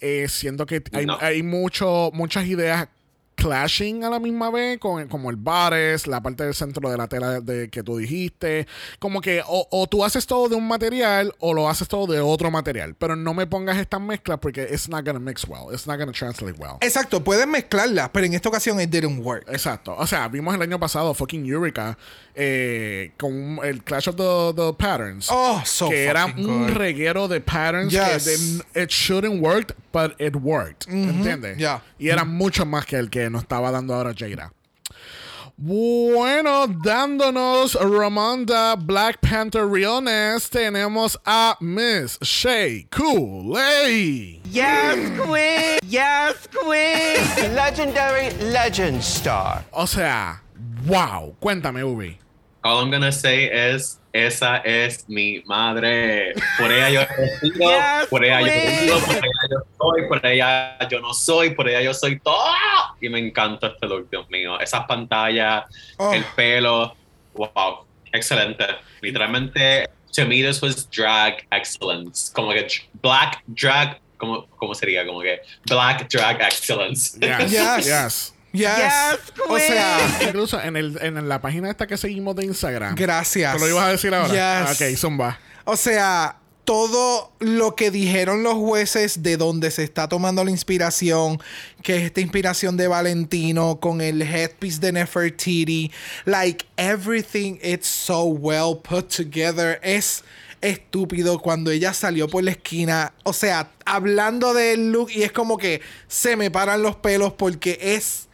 [0.00, 1.18] Eh, siento que hay, No.
[1.20, 2.88] hay mucho, muchas ideas
[3.34, 7.08] clashing a la misma vez, con, como el bares, la parte del centro de la
[7.08, 8.66] tela de, que tú dijiste.
[8.98, 12.20] Como que o, o tú haces todo de un material o lo haces todo de
[12.20, 12.94] otro material.
[12.94, 15.72] Pero no me pongas estas mezclas porque it's not gonna mix well.
[15.72, 16.76] It's not gonna translate well.
[16.80, 19.44] Exacto, pueden mezclarlas, pero en esta ocasión it didn't work.
[19.48, 19.94] Exacto.
[19.96, 21.96] O sea, vimos el año pasado fucking Eureka
[22.36, 25.28] eh, con el Clash of the, the Patterns.
[25.30, 26.70] Oh, so que era un good.
[26.76, 28.24] reguero de patterns Yes.
[28.24, 28.36] que
[28.74, 30.86] de- it shouldn't work, but it worked.
[30.88, 31.58] ¿Entiendes?
[31.58, 31.80] yeah.
[31.98, 34.52] Y era mucho más que el que nos estaba dando ahora Jada.
[35.56, 44.42] Bueno, dándonos Ramonda Black Panther Realness, tenemos a Miss Shay Kool-Aid.
[44.50, 45.78] Yes, Queen!
[45.88, 47.54] Yes, Queen!
[47.54, 49.64] Legendary legend star.
[49.70, 50.42] O sea,
[50.86, 51.36] wow.
[51.40, 52.18] Cuéntame, Ubi.
[52.64, 56.32] All I'm gonna say is, esa es mi madre.
[56.58, 57.00] Por ella yo
[57.42, 61.82] Yes, por ella yo por ella yo soy, por ella yo no soy, por ella
[61.82, 62.42] yo soy todo.
[63.02, 64.58] Y me encanta este look, Dios mío.
[64.58, 65.64] Esas pantallas,
[65.98, 66.14] Oh.
[66.14, 66.96] el pelo,
[67.34, 68.64] wow, excelente.
[69.02, 72.32] Literalmente, to me this was drag excellence.
[72.32, 72.66] Como que
[73.02, 75.04] black drag, ¿cómo, cómo sería?
[75.04, 77.18] Como que black drag excellence.
[77.20, 77.50] Yes.
[77.52, 77.86] Yes.
[77.86, 78.33] yes.
[78.54, 78.68] Yes.
[78.76, 82.94] Yes, o sea, Incluso en, el, en la página esta que seguimos de Instagram.
[82.94, 83.52] gracias.
[83.54, 84.64] ¿Te lo ibas a decir ahora?
[84.64, 84.80] Ah, Yes.
[84.80, 85.38] Ok, zumba.
[85.64, 91.38] O sea, todo lo que dijeron los jueces de donde se está tomando la inspiración,
[91.82, 95.90] que es esta inspiración de Valentino con el headpiece de Nefertiti,
[96.24, 99.78] like everything, it's so well put together.
[99.82, 100.24] Es
[100.62, 105.58] estúpido cuando ella salió por la esquina, o sea, hablando del look y es como
[105.58, 108.28] que se me paran los pelos porque es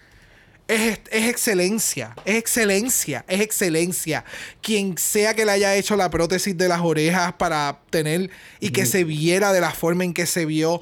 [0.71, 4.25] es, es excelencia, es excelencia, es excelencia.
[4.63, 8.87] Quien sea que le haya hecho la prótesis de las orejas para tener y que
[8.87, 10.81] se viera de la forma en que se vio.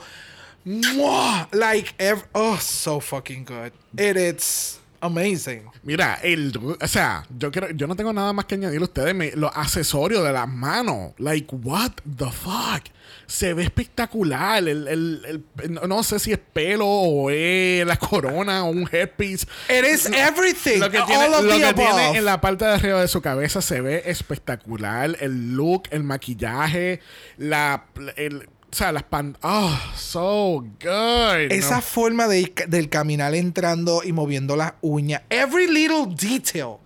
[0.64, 1.48] ¡Mua!
[1.52, 1.94] Like,
[2.32, 3.72] oh, so fucking good.
[3.98, 5.62] It is amazing.
[5.82, 9.14] Mira, el, o sea, yo creo, yo no tengo nada más que añadir a ustedes.
[9.14, 12.82] Me- los accesorios de las manos, like, what the fuck?
[13.26, 14.58] Se ve espectacular.
[14.66, 18.88] El, el- el- no, no sé si es pelo o es la corona o un
[18.90, 19.46] headpiece.
[19.68, 20.78] It is everything.
[20.80, 21.86] Lo que, tiene, all of lo the que above.
[21.86, 25.16] tiene en la parte de arriba de su cabeza se ve espectacular.
[25.20, 27.00] El look, el maquillaje,
[27.36, 27.84] la,
[28.16, 31.50] el, o sea, las pan, oh, so good.
[31.50, 31.82] Esa ¿no?
[31.82, 35.22] forma de, del caminar entrando y moviendo las uñas.
[35.30, 36.76] Every little detail.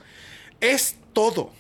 [0.61, 1.51] Es todo.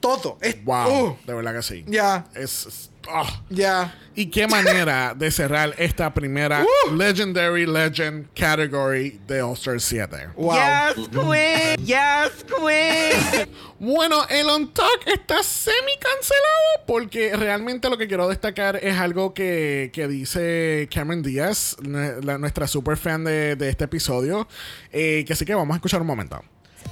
[0.00, 0.38] Todo.
[0.40, 1.84] Es, Wow, de verdad que sí.
[1.86, 2.26] Ya.
[2.34, 3.26] Es, es- oh.
[3.50, 3.94] ya.
[4.14, 6.64] Y qué manera de cerrar esta primera
[6.96, 10.30] Legendary Legend category de All Star 7.
[10.34, 10.54] Wow.
[10.56, 11.76] Yes, Queen!
[11.86, 13.48] Yes, Queen!
[13.78, 19.34] Bueno, el On Talk está semi cancelado porque realmente lo que quiero destacar es algo
[19.34, 24.48] que, que dice Cameron Díaz, la- nuestra super fan de, de este episodio.
[24.92, 26.42] eh, que así que vamos a escuchar un momento.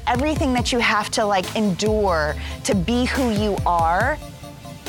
[0.08, 4.16] everything that you have to like endure to be who you are,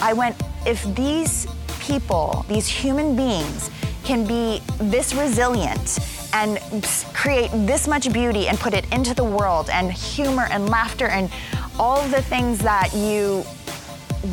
[0.02, 1.48] I went, if these
[1.80, 3.69] people, these human beings,
[4.03, 5.99] can be this resilient
[6.34, 6.60] and
[7.14, 11.30] create this much beauty and put it into the world and humor and laughter and
[11.80, 13.44] all the things that you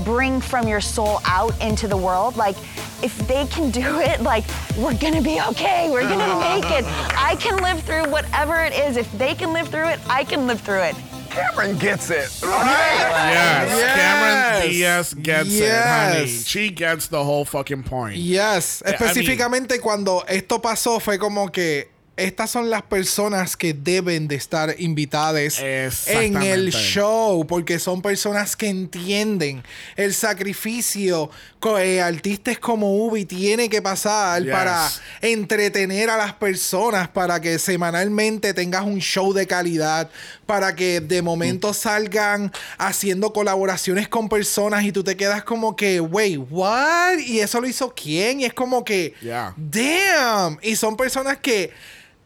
[0.04, 2.56] bring from your soul out into the world like
[3.02, 4.44] if they can do it like
[4.78, 6.84] we're gonna be okay we're gonna make it.
[7.16, 8.96] I can live through whatever it is.
[8.96, 10.96] If they can live through it i can live through it
[11.34, 12.30] Cameron gets it.
[12.42, 16.20] Yes, Cameron Díaz gets it, honey.
[16.30, 16.46] Yes.
[16.46, 18.16] She gets the whole fucking point.
[18.16, 23.74] Yes, I mean- específicamente cuando esto pasó fue como que estas son las personas que
[23.74, 29.64] deben de estar invitadas en el show, porque son personas que entienden
[29.96, 31.28] el sacrificio
[31.72, 34.52] que artistas como Ubi tiene que pasar Yes.
[34.52, 34.90] para
[35.22, 40.10] entretener a las personas, para que semanalmente tengas un show de calidad,
[40.46, 41.74] para que de momento Mm.
[41.74, 47.18] salgan haciendo colaboraciones con personas y tú te quedas como que, wait, what?
[47.18, 48.40] ¿Y eso lo hizo quién?
[48.40, 49.54] Y es como que, Yeah.
[49.56, 50.58] damn.
[50.62, 51.72] Y son personas que,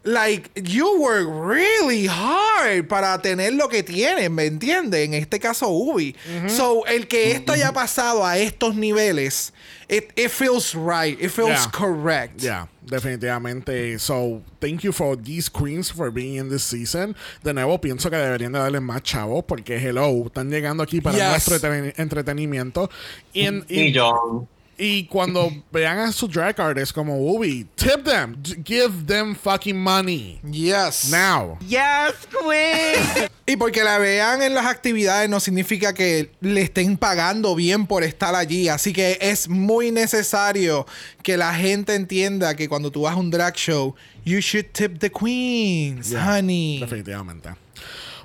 [0.05, 5.05] like, you work really hard para tener lo que tienen, ¿me entiendes?
[5.07, 6.15] En este caso, Ubi.
[6.49, 9.53] So, el que esto haya pasado a estos niveles,
[9.89, 11.21] it, it feels right.
[11.21, 11.71] It feels Yeah.
[11.73, 12.41] correct.
[12.41, 13.99] Yeah, definitivamente.
[13.99, 17.15] So, thank you for these queens for being in this season.
[17.43, 21.17] De nuevo, pienso que deberían de darle más chavos porque, hello, están llegando aquí para
[21.19, 21.49] Yes.
[21.49, 22.91] nuestro entreten- entretenimiento.
[23.33, 24.49] Y, en- y- Y John.
[24.79, 30.41] Y cuando vean a sus drag artists como Ubi, tip them, give them fucking money.
[30.51, 31.11] Yes.
[31.11, 31.59] Now.
[31.67, 33.29] Yes, queen.
[33.49, 38.05] Y porque la vean en las actividades no significa que le estén pagando bien por
[38.05, 38.69] estar allí.
[38.69, 40.85] Así que es muy necesario
[41.23, 44.99] que la gente entienda que cuando tú vas a un drag show, you should tip
[44.99, 46.81] the queens, Yeah, honey.
[46.81, 47.49] Definitivamente.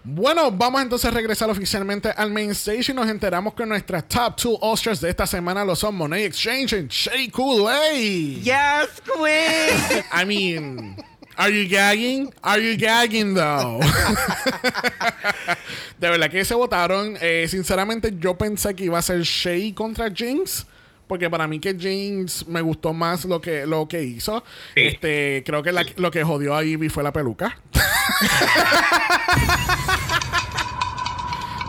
[0.06, 4.36] Bueno, vamos entonces a regresar oficialmente al main stage y nos enteramos que nuestras top
[4.36, 8.42] two Oscars de esta semana lo son Monet Exchange and Shea Coulee.
[8.44, 10.04] yes, queen.
[10.14, 10.98] I mean,
[11.38, 12.34] are you gagging?
[12.42, 13.80] Are you gagging though?
[16.00, 17.18] de verdad que se votaron.
[17.22, 20.66] Eh, sinceramente, yo pensé que iba a ser Shea contra Jinx.
[21.08, 24.44] Porque para mí que Jinx me gustó más lo que, lo que hizo.
[24.74, 24.82] Sí.
[24.82, 27.58] Este, creo que la- lo que jodió a Ivy fue la peluca.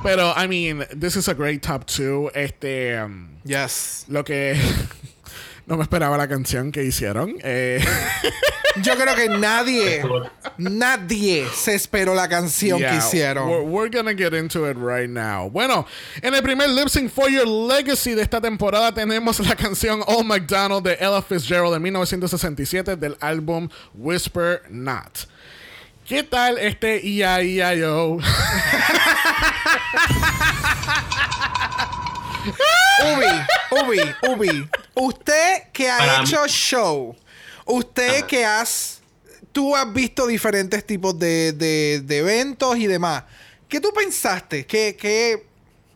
[0.02, 2.30] Pero, I mean, this is a great top two.
[2.34, 4.04] Este, um, Yes.
[4.08, 4.54] lo que
[5.66, 7.36] no me esperaba la canción que hicieron.
[7.42, 7.82] Eh,
[8.82, 10.02] Yo creo que nadie,
[10.58, 13.48] nadie se esperó la canción que hicieron.
[13.48, 15.48] We're, we're gonna get into it right now.
[15.48, 15.86] Bueno,
[16.20, 20.26] en el primer lip sync for your legacy de esta temporada tenemos la canción Old
[20.26, 25.28] McDonald de Ella Fitzgerald de 1967 del álbum Whisper Not.
[26.06, 28.18] ¿Qué tal este E-I-E-I-O?
[33.04, 33.26] Ubi,
[33.70, 34.68] Ubi, Ubi.
[34.94, 37.16] Usted que ha Para hecho show,
[37.66, 39.00] usted que has.
[39.52, 43.22] Tú has visto diferentes tipos de, de- de eventos y demás.
[43.68, 44.66] ¿Qué tú pensaste?
[44.66, 45.46] ¿Qué, qué,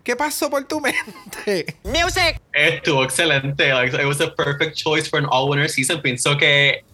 [0.04, 1.76] qué pasó por tu mente?
[1.82, 2.40] Music.
[2.52, 3.72] Estuvo excelente.
[3.74, 6.00] Like, it was a perfect choice for an all-winner season.
[6.00, 6.84] Pienso que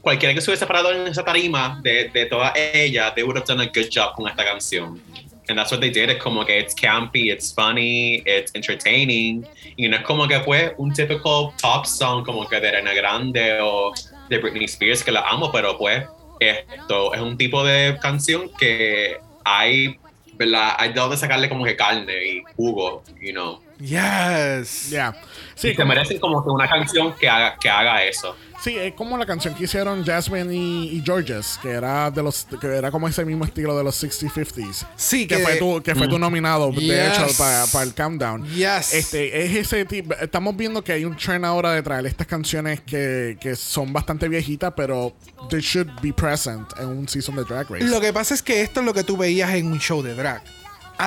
[0.00, 3.46] cualquiera que se hubiese parado en esa tarima de, de todas ellas, they would have
[3.46, 5.00] done a good job con esta canción.
[5.48, 6.08] And that's what they did.
[6.10, 9.44] Es como que it's campy, it's funny, it's entertaining.
[9.76, 13.58] Y no es como que fue un typical top song como que de Arena Grande
[13.60, 13.92] o
[14.28, 16.06] de Britney Spears, que la amo, pero pues
[16.38, 19.98] esto es un tipo de canción que hay,
[20.34, 20.74] ¿verdad?
[20.78, 23.60] Hay dado de sacarle como que carne y jugo, you know.
[23.80, 24.90] Yes.
[24.90, 25.16] Yeah.
[25.54, 28.36] Sí, Y como, merecen como que una canción que haga, que haga eso.
[28.62, 32.46] Sí, es como la canción que hicieron Jasmine y, y Georges, que era de los
[32.60, 34.86] que era como ese mismo estilo de los 60-50s.
[34.96, 37.18] Sí, que, que- fue tu, que fue tu nominado, de Yes.
[37.18, 37.26] hecho,
[37.72, 38.44] para el countdown.
[38.46, 38.92] Yes.
[38.94, 40.14] Este, es ese tipo.
[40.14, 44.28] Estamos viendo que hay un trend ahora de traer estas canciones que, que son bastante
[44.28, 45.14] viejitas, pero
[45.48, 47.84] they should be present en un season de Drag Race.
[47.84, 50.14] Lo que pasa es que esto es lo que tú veías en un show de
[50.14, 50.42] drag.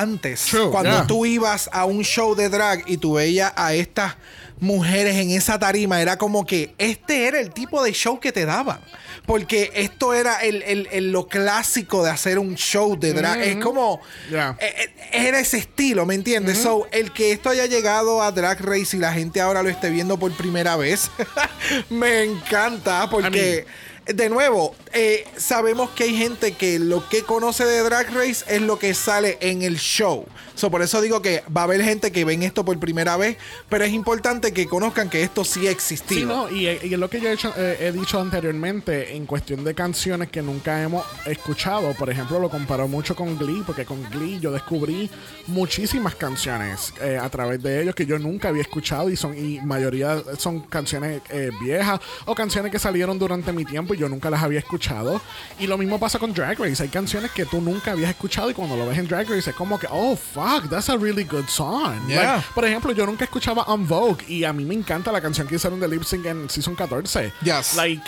[0.01, 1.07] Antes, True, cuando yeah.
[1.07, 4.15] tú ibas a un show de drag y tú veías a estas
[4.59, 8.45] mujeres en esa tarima, era como que este era el tipo de show que te
[8.45, 8.79] daban.
[9.25, 13.39] Porque esto era el, el- el- lo clásico de hacer un show de drag.
[13.41, 14.01] Es como.
[14.29, 14.57] Yeah.
[14.59, 16.57] eh, eh, Era ese estilo, ¿me entiendes?
[16.57, 19.89] So, el que esto haya llegado a Drag Race y la gente ahora lo esté
[19.91, 21.09] viendo por primera vez,
[21.89, 23.65] me encanta porque.
[24.05, 28.61] De nuevo, eh, sabemos que hay gente que lo que conoce de Drag Race es
[28.61, 30.25] lo que sale en el show.
[30.55, 33.37] So, por eso digo que va a haber gente que ven esto por primera vez,
[33.69, 35.73] pero es importante que conozcan que esto sí ha.
[35.79, 40.29] Sí, no, y, es lo que yo eh, he dicho anteriormente en cuestión de canciones
[40.29, 41.93] que nunca hemos escuchado.
[41.93, 45.09] Por ejemplo, lo comparo mucho con Glee, porque con Glee yo descubrí
[45.47, 49.59] muchísimas canciones eh, a través de ellos que yo nunca había escuchado y son y
[49.61, 51.21] mayoría son canciones
[51.59, 55.21] viejas o canciones que salieron durante mi tiempo y yo nunca las había escuchado.
[55.59, 56.81] Y lo mismo pasa con Drag Race.
[56.81, 59.55] Hay canciones que tú nunca habías escuchado y cuando lo ves en Drag Race es
[59.55, 62.07] como que, oh, fuck, that's a really good song.
[62.07, 62.35] Yeah.
[62.35, 65.47] Like, por ejemplo, yo nunca escuchaba On Vogue y a mí me encanta la canción
[65.47, 67.31] que hicieron de Lip Sync en Season 14.
[67.43, 67.75] Yes.
[67.75, 68.03] Like,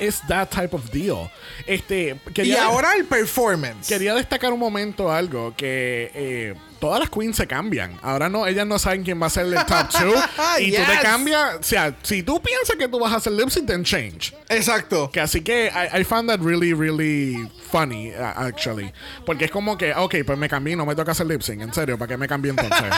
[0.00, 1.30] it's that type of deal.
[1.66, 3.88] Este, y quería, ahora el performance.
[3.88, 7.96] quería destacar un momento algo que eh, todas las queens se cambian.
[8.02, 10.14] Ahora no, ellas no saben quién va a ser el top two.
[10.58, 11.54] y tú te cambias.
[11.60, 14.34] O sea, si tú piensas que tú vas a hacer lip sync, then change.
[14.48, 15.08] Exacto.
[15.12, 18.92] Que así que I, I found that really, really funny, uh, actually.
[19.24, 21.62] Porque es como que, ok, pues me cambié, no me toca hacer lip sync.
[21.62, 22.92] En serio, ¿para qué me cambié entonces?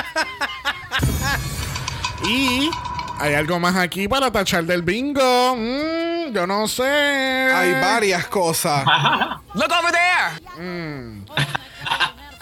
[2.27, 2.71] y
[3.19, 5.57] hay algo más aquí para tachar del bingo.
[5.57, 6.85] Mm, yo no sé.
[6.85, 8.83] Hay varias cosas.
[9.55, 11.64] Look over there!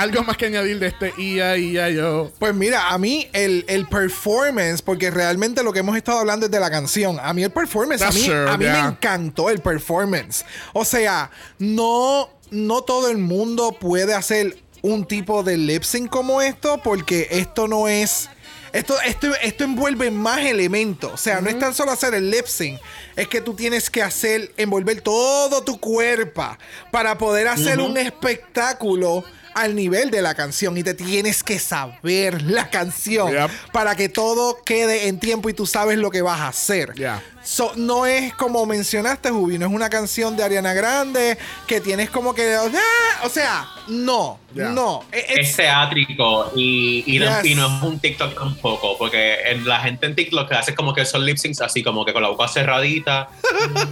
[0.03, 2.33] Algo más que añadir de este IA, IA, yo.
[2.41, 6.51] Pues mira, a mí el, el performance, porque realmente lo que hemos estado hablando es
[6.51, 7.20] de la canción.
[7.23, 8.83] A mí el performance, a mí, a mí yeah.
[8.83, 10.45] me encantó el performance.
[10.73, 11.31] O sea,
[11.61, 17.29] no, no todo el mundo puede hacer un tipo de lip sync como esto, porque
[17.31, 18.29] esto no es.
[18.73, 21.12] Esto, esto, esto envuelve más elementos.
[21.12, 22.81] O sea, no es tan solo hacer el lip sync.
[23.15, 26.59] Es que tú tienes que hacer, envolver todo tu cuerpo
[26.91, 29.24] para poder hacer un espectáculo
[29.55, 30.77] al nivel de la canción.
[30.77, 33.51] Y te tienes que saber la canción Yep.
[33.73, 36.93] para que todo quede en tiempo y tú sabes lo que vas a hacer.
[36.95, 37.23] Yeah.
[37.44, 41.36] So, no es como mencionaste, Jubi, no es una canción de Ariana Grande
[41.66, 42.55] que tienes como que.
[42.55, 43.20] ¡ah!
[43.24, 44.69] O sea, no, Yeah.
[44.69, 45.02] no.
[45.10, 47.51] E, It's- Es teátrico y, y, no, Yes.
[47.51, 50.93] y no es un TikTok tampoco, porque en- la gente en TikTok que hace como
[50.94, 53.28] que son lip syncs así como que con la boca cerradita.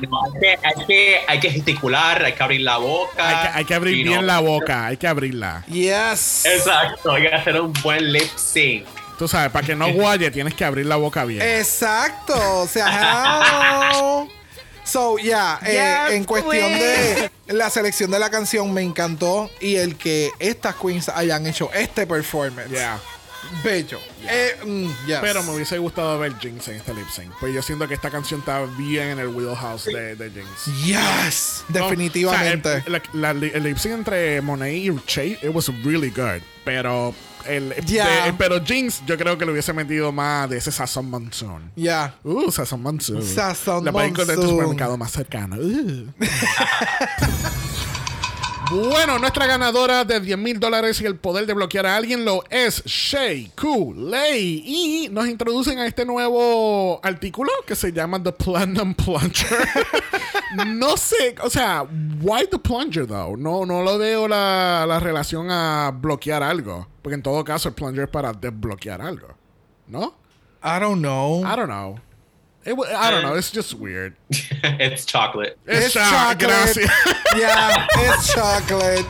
[0.00, 3.28] No, hay, que, hay, que, hay que gesticular, hay que abrir la boca.
[3.28, 5.64] Hay que, hay que abrir bien no- la boca, hay que abrirla.
[5.68, 6.44] Yes.
[6.46, 8.84] Exacto, hay que hacer un buen lip sync.
[9.18, 11.40] Tú sabes, para que no guaye, tienes que abrir la boca bien.
[11.42, 12.34] Exacto.
[12.62, 14.28] O sea, how?
[14.84, 15.72] So, yeah, eh,
[16.08, 20.74] Yes, en cuestión de la selección de la canción me encantó y el que estas
[20.74, 22.68] queens hayan hecho este performance.
[22.70, 22.98] Yeah.
[23.62, 23.98] Bello.
[24.28, 25.18] Eh, mm, yes.
[25.20, 27.30] Pero me hubiese gustado ver Jinx en este lip sync.
[27.40, 30.84] Pues yo siento que esta canción está bien en el wheelhouse de, de Jinx.
[30.84, 32.68] Yes, No, definitivamente.
[32.68, 36.10] o sea, el, la- la- el lip sync entre Monet y Che, it was really
[36.10, 36.42] good.
[36.64, 37.14] Pero
[37.46, 38.26] el, Yeah.
[38.26, 41.70] de- pero Jinx, yo creo que le hubiese metido más de ese sazón monsoon.
[41.76, 42.14] Ya.
[42.24, 43.22] Uh, sazón monsoon.
[43.22, 44.58] Sazón La pueden encontrar en tu monsoon.
[44.60, 45.56] supermercado más cercano.
[45.56, 46.06] Uh.
[48.70, 52.42] Bueno, nuestra ganadora de 10 mil dólares y el poder de bloquear a alguien lo
[52.48, 53.52] es Shay
[53.94, 59.68] Lay Y nos introducen a este nuevo artículo que se llama The Platinum Plunger.
[60.66, 61.86] no sé, o sea,
[62.22, 63.36] why the plunger though?
[63.36, 66.88] No, no lo veo la, la relación a bloquear algo.
[67.02, 69.28] Porque en todo caso el plunger es para desbloquear algo.
[69.86, 70.14] ¿No?
[70.62, 71.44] I don't know.
[71.44, 71.98] I don't know.
[72.66, 73.34] It I don't know.
[73.34, 74.14] It's just weird.
[74.30, 75.58] It's chocolate.
[75.66, 76.38] It's, It's cho- chocolate.
[76.38, 76.90] Gracias.
[77.36, 79.04] Yeah, it's chocolate.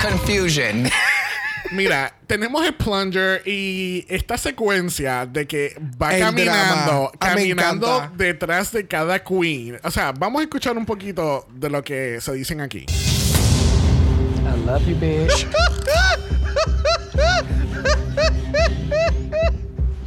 [0.00, 0.88] Confusion.
[1.72, 7.10] Mira, tenemos el plunger y esta secuencia de que va El caminando, drama.
[7.14, 9.78] Ah, caminando detrás de cada queen.
[9.82, 12.86] O sea, vamos a escuchar un poquito de lo que se dicen aquí.
[12.88, 15.44] I love you, bitch.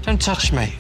[0.04, 0.74] Don't touch me.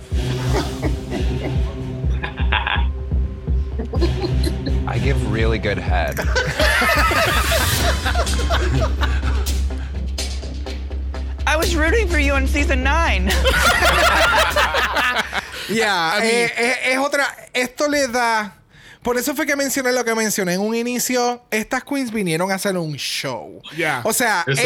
[4.87, 6.19] I give really good head.
[11.47, 13.29] I was rooting for you in season nine.
[15.69, 17.25] Ya, I mean- eh, eh, es otra.
[17.53, 18.55] Esto le da.
[19.03, 21.41] Por eso fue que mencioné lo que mencioné en un inicio.
[21.51, 23.61] Estas queens vinieron a hacer un show.
[23.75, 24.01] Yeah.
[24.03, 24.63] O sea, esto,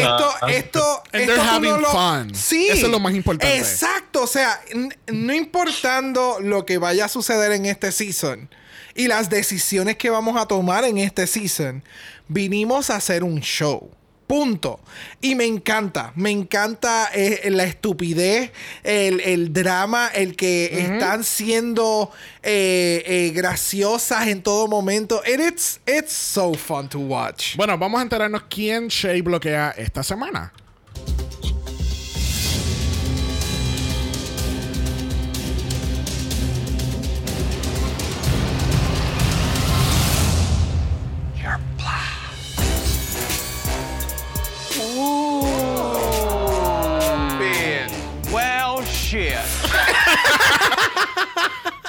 [0.48, 2.34] esto, And esto they're having lo- fun.
[2.34, 2.68] Sí.
[2.68, 3.56] Eso es lo más importante.
[3.58, 4.22] Exacto.
[4.22, 4.60] O sea,
[5.06, 8.48] no importando lo que vaya a suceder en este season
[8.94, 11.82] y las decisiones que vamos a tomar en este season,
[12.28, 13.90] vinimos a hacer un show.
[14.26, 14.80] Punto.
[15.20, 18.52] Y me encanta, me encanta eh, la estupidez,
[18.82, 22.10] el, el drama, el que están siendo
[22.42, 25.22] eh, eh, graciosas en todo momento.
[25.26, 27.54] And it's, it's so fun to watch.
[27.56, 30.52] Bueno, vamos a enterarnos quién Shay bloquea esta semana.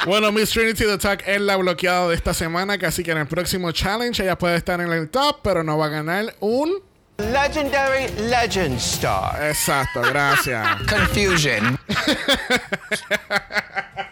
[0.06, 3.26] Bueno, Miss Trinity the Attack es la bloqueada de esta semana, así que en el
[3.26, 6.76] próximo challenge ella puede estar en el top, pero no va a ganar un...
[7.18, 9.48] Legendary Legend Star.
[9.48, 10.68] Exacto, gracias.
[10.88, 11.80] Confusion.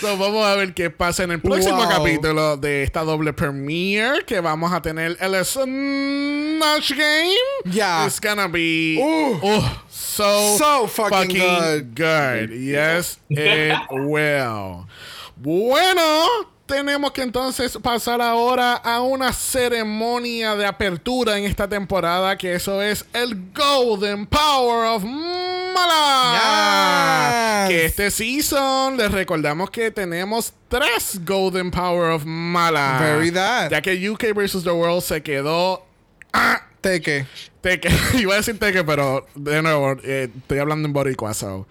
[0.00, 1.88] So, vamos a ver qué pasa en el próximo Wow.
[1.88, 7.34] capítulo de esta doble premiere que vamos a tener el Snatch Game.
[7.64, 8.06] Yeah.
[8.06, 9.38] It's gonna be Uh.
[9.42, 12.50] uh, so, So fucking good.
[12.50, 14.86] Yes, it will.
[15.36, 16.26] Bueno,
[16.70, 22.80] tenemos que entonces pasar ahora a una ceremonia de apertura en esta temporada, que eso
[22.80, 26.36] es el Golden Power of Mala.
[27.66, 27.70] Yes.
[27.70, 32.98] Que este season les recordamos que tenemos tres Golden Power of Mala.
[33.00, 33.72] Very that.
[33.72, 34.62] Ya que UK vs.
[34.62, 35.84] The World se quedó...
[36.32, 37.26] ah, Teque.
[37.62, 37.90] Teque.
[38.14, 41.66] Iba a decir Teque, pero de nuevo, eh, estoy hablando en boricua, so...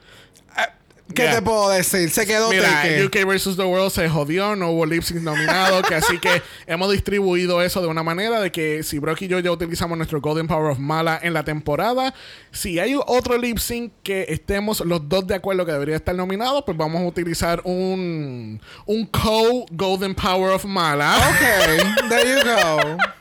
[1.14, 1.36] ¿Qué Yeah.
[1.38, 2.10] te puedo decir?
[2.12, 2.84] Se quedó Mira.
[3.06, 3.56] UK vs.
[3.58, 7.82] The World se jodió, no hubo lip sync nominado, que así que hemos distribuido eso
[7.82, 10.78] de una manera de que si Brock y yo ya utilizamos nuestro Golden Power of
[10.80, 12.14] Mala en la temporada,
[12.52, 16.64] si hay otro lip sync que estemos los dos de acuerdo que debería estar nominado,
[16.64, 21.18] pues vamos a utilizar un, un co-Golden Power of Mala.
[21.18, 22.98] Ok, there you go.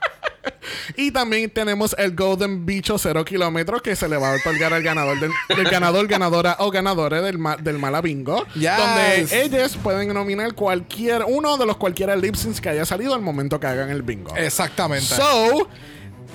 [0.97, 4.83] Y también tenemos el Golden Bicho 0 kilómetros que se le va a otorgar al
[4.83, 8.45] ganador del, del ganador, ganadora o ganadores del, ma- del Mala Bingo.
[8.55, 8.77] Yes.
[8.77, 13.21] Donde ellos pueden nominar cualquier, uno de los cualquiera lip syncs que haya salido al
[13.23, 14.35] momento que hagan el bingo.
[14.37, 15.07] Exactamente.
[15.07, 15.69] So,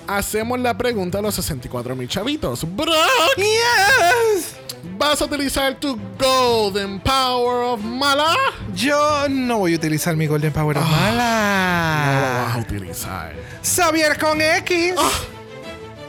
[0.08, 2.64] hacemos la pregunta a los 64 mil chavitos.
[2.76, 2.92] Bro,
[3.38, 4.56] yes.
[4.98, 8.36] ¿vas a utilizar tu Golden Power of Mala?
[8.76, 12.46] Yo no voy a utilizar mi Golden Power of No lo Mala.
[12.48, 13.34] vas a utilizar.
[13.64, 14.96] Xavier con X.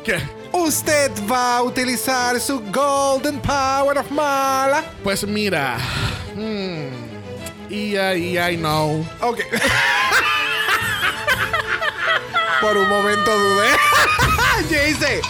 [0.04, 0.18] ¿Qué?
[0.52, 4.84] Usted va a utilizar su Golden Power of Mala.
[5.02, 5.78] Pues mira.
[6.34, 9.04] hmm, y ahí, I know.
[9.20, 9.40] Ok.
[12.64, 13.68] Por un momento dudé.
[14.70, 15.20] Jayce.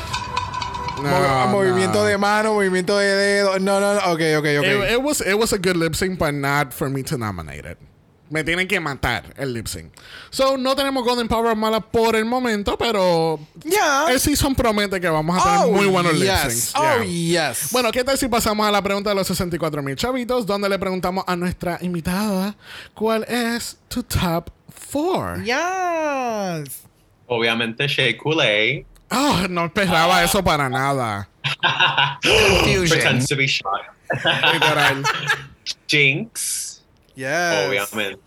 [1.02, 2.04] No, Movi- movimiento no.
[2.04, 3.58] de mano, movimiento de dedo.
[3.58, 4.00] No, no, no.
[4.12, 4.64] Ok, ok, ok.
[4.64, 7.66] It, it was it was a good lip sync, but not for me to nominate
[7.68, 7.78] it.
[8.30, 9.92] Me tienen que matar el lip sync.
[10.30, 14.06] So, no tenemos Golden Power mala por el momento, pero Ya.
[14.10, 16.40] el season promete que vamos a tener Oh, muy buenos lip yes.
[16.52, 16.72] syncs.
[16.76, 17.50] Oh, Yeah.
[17.52, 17.72] yes.
[17.72, 20.46] Bueno, ¿qué tal si pasamos a la pregunta de los 64 mil chavitos?
[20.46, 22.54] Donde le preguntamos a nuestra invitada
[22.94, 24.50] cuál es tu top
[24.92, 25.42] 4.
[25.44, 26.84] Yes.
[27.36, 31.28] Obviamente, Shea Coulee Oh, no esperaba eso para nada.
[32.22, 33.62] pretends to be shy.
[34.52, 35.02] Literal.
[35.88, 36.82] Jinx,
[37.14, 37.68] Yes.
[37.68, 38.20] obviamente.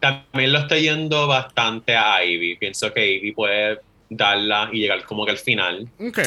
[0.00, 2.56] También lo estoy yendo bastante a Ivy.
[2.56, 5.88] Pienso que Ivy puede darla y llegar como que al final.
[6.00, 6.18] ok.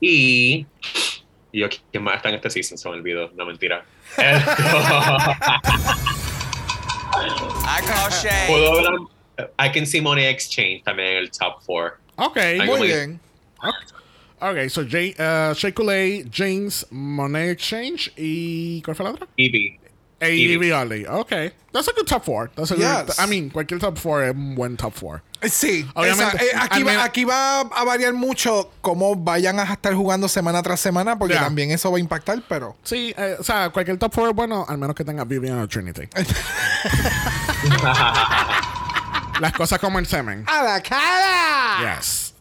[0.00, 0.66] Y.
[1.50, 2.78] y Yo, ¿quién más está en este season?
[2.78, 3.30] Se me olvidó.
[3.34, 3.84] No, mentira.
[4.18, 4.42] I
[7.84, 8.46] call Shay.
[9.58, 11.96] I can see Money Exchange también en el top 4.
[12.16, 12.36] Ok.
[12.66, 13.20] Muy bien.
[14.40, 18.80] Ok, so Jay, uh, Shea Coulee, James, Monet Exchange y.
[18.82, 19.26] ¿Cuál fue la otra?
[19.36, 19.78] Ivy.
[20.20, 20.54] A Evie.
[20.54, 21.06] Evie Oddly.
[21.06, 21.30] Ok.
[21.72, 22.50] That's a good top four.
[22.56, 23.04] That's a Yes.
[23.06, 25.22] good, I mean, cualquier top four es un buen top four.
[25.42, 29.94] Sí, Obviamente, esa- eh, aquí, va, aquí va a variar mucho cómo vayan a estar
[29.94, 31.40] jugando semana tras semana, porque Ya.
[31.42, 32.76] también eso va a impactar, pero.
[32.82, 35.68] Sí, eh, o sea, cualquier top four es bueno, al menos que tenga Vivian o
[35.68, 36.08] Trinity.
[39.40, 40.44] Las cosas como el semen.
[40.46, 41.96] ¡A la cara!
[41.96, 42.34] Yes.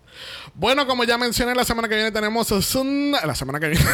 [0.53, 3.85] Bueno, como ya mencioné, la semana que viene tenemos La semana que viene.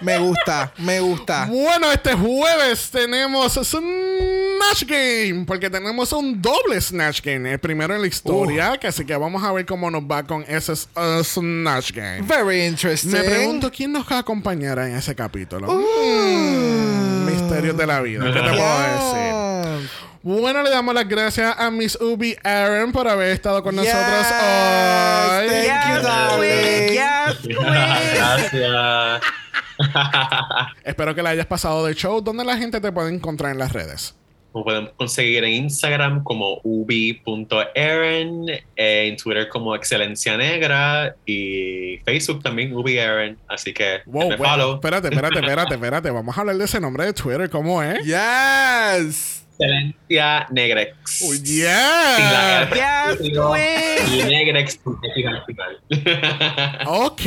[0.00, 1.46] Me gusta, me gusta.
[1.46, 5.44] bueno, este jueves tenemos Snatch Game.
[5.46, 7.50] Porque tenemos un doble Snatch Game.
[7.52, 8.76] El primero en la historia.
[8.78, 12.22] Que así que vamos a ver cómo nos va con ese uh, Snatch Game.
[12.22, 13.12] Very interesting.
[13.12, 15.66] Me pregunto quién nos acompañará en ese capítulo.
[15.68, 18.24] Mm, misterios de la vida.
[18.24, 19.90] ¿Qué te puedo decir?
[20.22, 24.26] Bueno, le damos las gracias a Miss Ubi Aaron por haber estado con Yes, nosotros
[24.32, 25.48] hoy.
[25.48, 26.92] thank you, darling.
[26.92, 27.58] Yes, queen.
[28.16, 29.22] Gracias.
[30.84, 32.20] Espero que la hayas pasado de show.
[32.20, 34.14] ¿Dónde la gente te puede encontrar en las redes?
[34.56, 38.46] Nos podemos conseguir en Instagram como ubi.aaron,
[38.76, 43.36] en Twitter como Excelencia Negra y Facebook también ubiaaron.
[43.48, 44.74] Así que Wow, me follow.
[44.76, 46.10] espérate, espérate, espérate, espérate.
[46.10, 47.50] Vamos a hablar de ese nombre de Twitter.
[47.50, 47.98] ¿Cómo es?
[48.02, 49.45] Yes.
[49.58, 51.22] Excelencia Negrex.
[51.22, 52.18] Oh, yeah.
[52.18, 55.80] la R Yes, y Negrex al final.
[56.86, 57.22] Ok,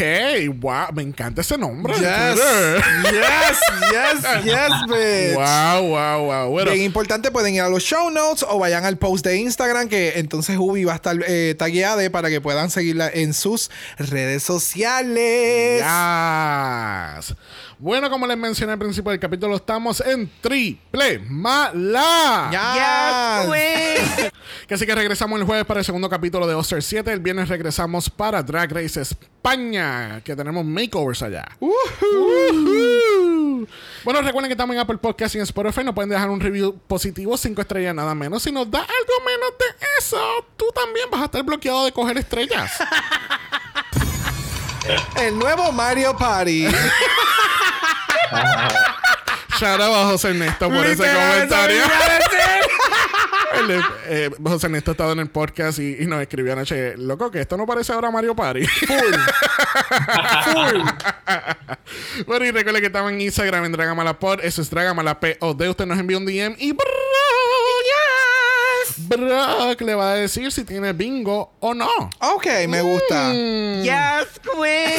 [0.60, 1.94] wow, me encanta ese nombre.
[1.94, 2.40] Yes.
[3.12, 3.60] Yes,
[3.92, 5.36] yes, yes, bitch.
[5.36, 6.50] Wow, wow, wow.
[6.50, 9.90] Bueno, Bien importante, pueden ir a los show notes o vayan al post de Instagram
[9.90, 14.44] que entonces Ubi va a estar eh, tagueada para que puedan seguirla en sus redes
[14.44, 15.82] sociales.
[15.82, 17.36] Yes.
[17.82, 22.50] Bueno, como les mencioné al principio del capítulo, estamos en triple mala.
[22.52, 23.50] Yes.
[23.50, 24.32] Queen.
[24.68, 27.10] Que así que regresamos el jueves para el segundo capítulo de Oster 7.
[27.10, 31.48] El viernes regresamos para Drag Race España, que tenemos makeovers allá.
[31.62, 33.66] Woohoo.
[34.04, 35.86] Bueno, recuerden que estamos en Apple Podcast y en Spotify.
[35.86, 38.44] Nos pueden dejar un review positivo, 5 estrellas nada menos.
[38.44, 39.66] Si nos da algo menos de
[40.00, 40.20] eso,
[40.58, 42.74] tú también vas a estar bloqueado de coger estrellas.
[45.16, 46.68] El nuevo Mario Party.
[49.60, 51.84] Shout out a José Ernesto por ese comentario.
[53.54, 53.72] El
[54.06, 57.58] eh, José Ernesto estaba en el podcast y, y nos escribió anoche, loco, que esto
[57.58, 58.66] no parece ahora Mario Party.
[58.66, 59.16] Full.
[60.46, 60.82] Full.
[62.28, 64.40] bueno, y recuerde que estamos en Instagram en Dragamalapod.
[64.42, 65.62] Eso es Dragamalapod.
[65.68, 66.90] Usted nos envía un DM y Brock,
[69.10, 71.90] Brock le va a decir si tiene bingo o no.
[72.20, 73.34] Ok, me gusta.
[73.34, 74.94] Yes, queen.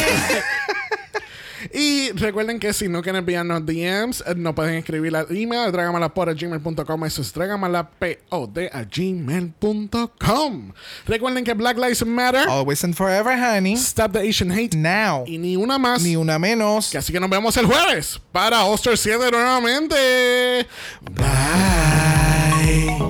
[1.73, 7.05] Y recuerden que si no quieren enviarnos DMs, eh, nos pueden escribir al email dragamalapod.gmail.com.
[7.05, 10.73] Eso es dragamalapod a gmail.com.
[11.07, 12.49] Recuerden que Black Lives Matter.
[12.49, 13.75] Always and forever, honey.
[13.75, 14.77] Stop the Asian Hate.
[14.77, 15.25] Now.
[15.27, 16.03] Y ni una más.
[16.03, 16.91] Ni una menos.
[16.91, 20.67] Que así que nos vemos el jueves para Oster 7 nuevamente.
[21.13, 23.10] Bye.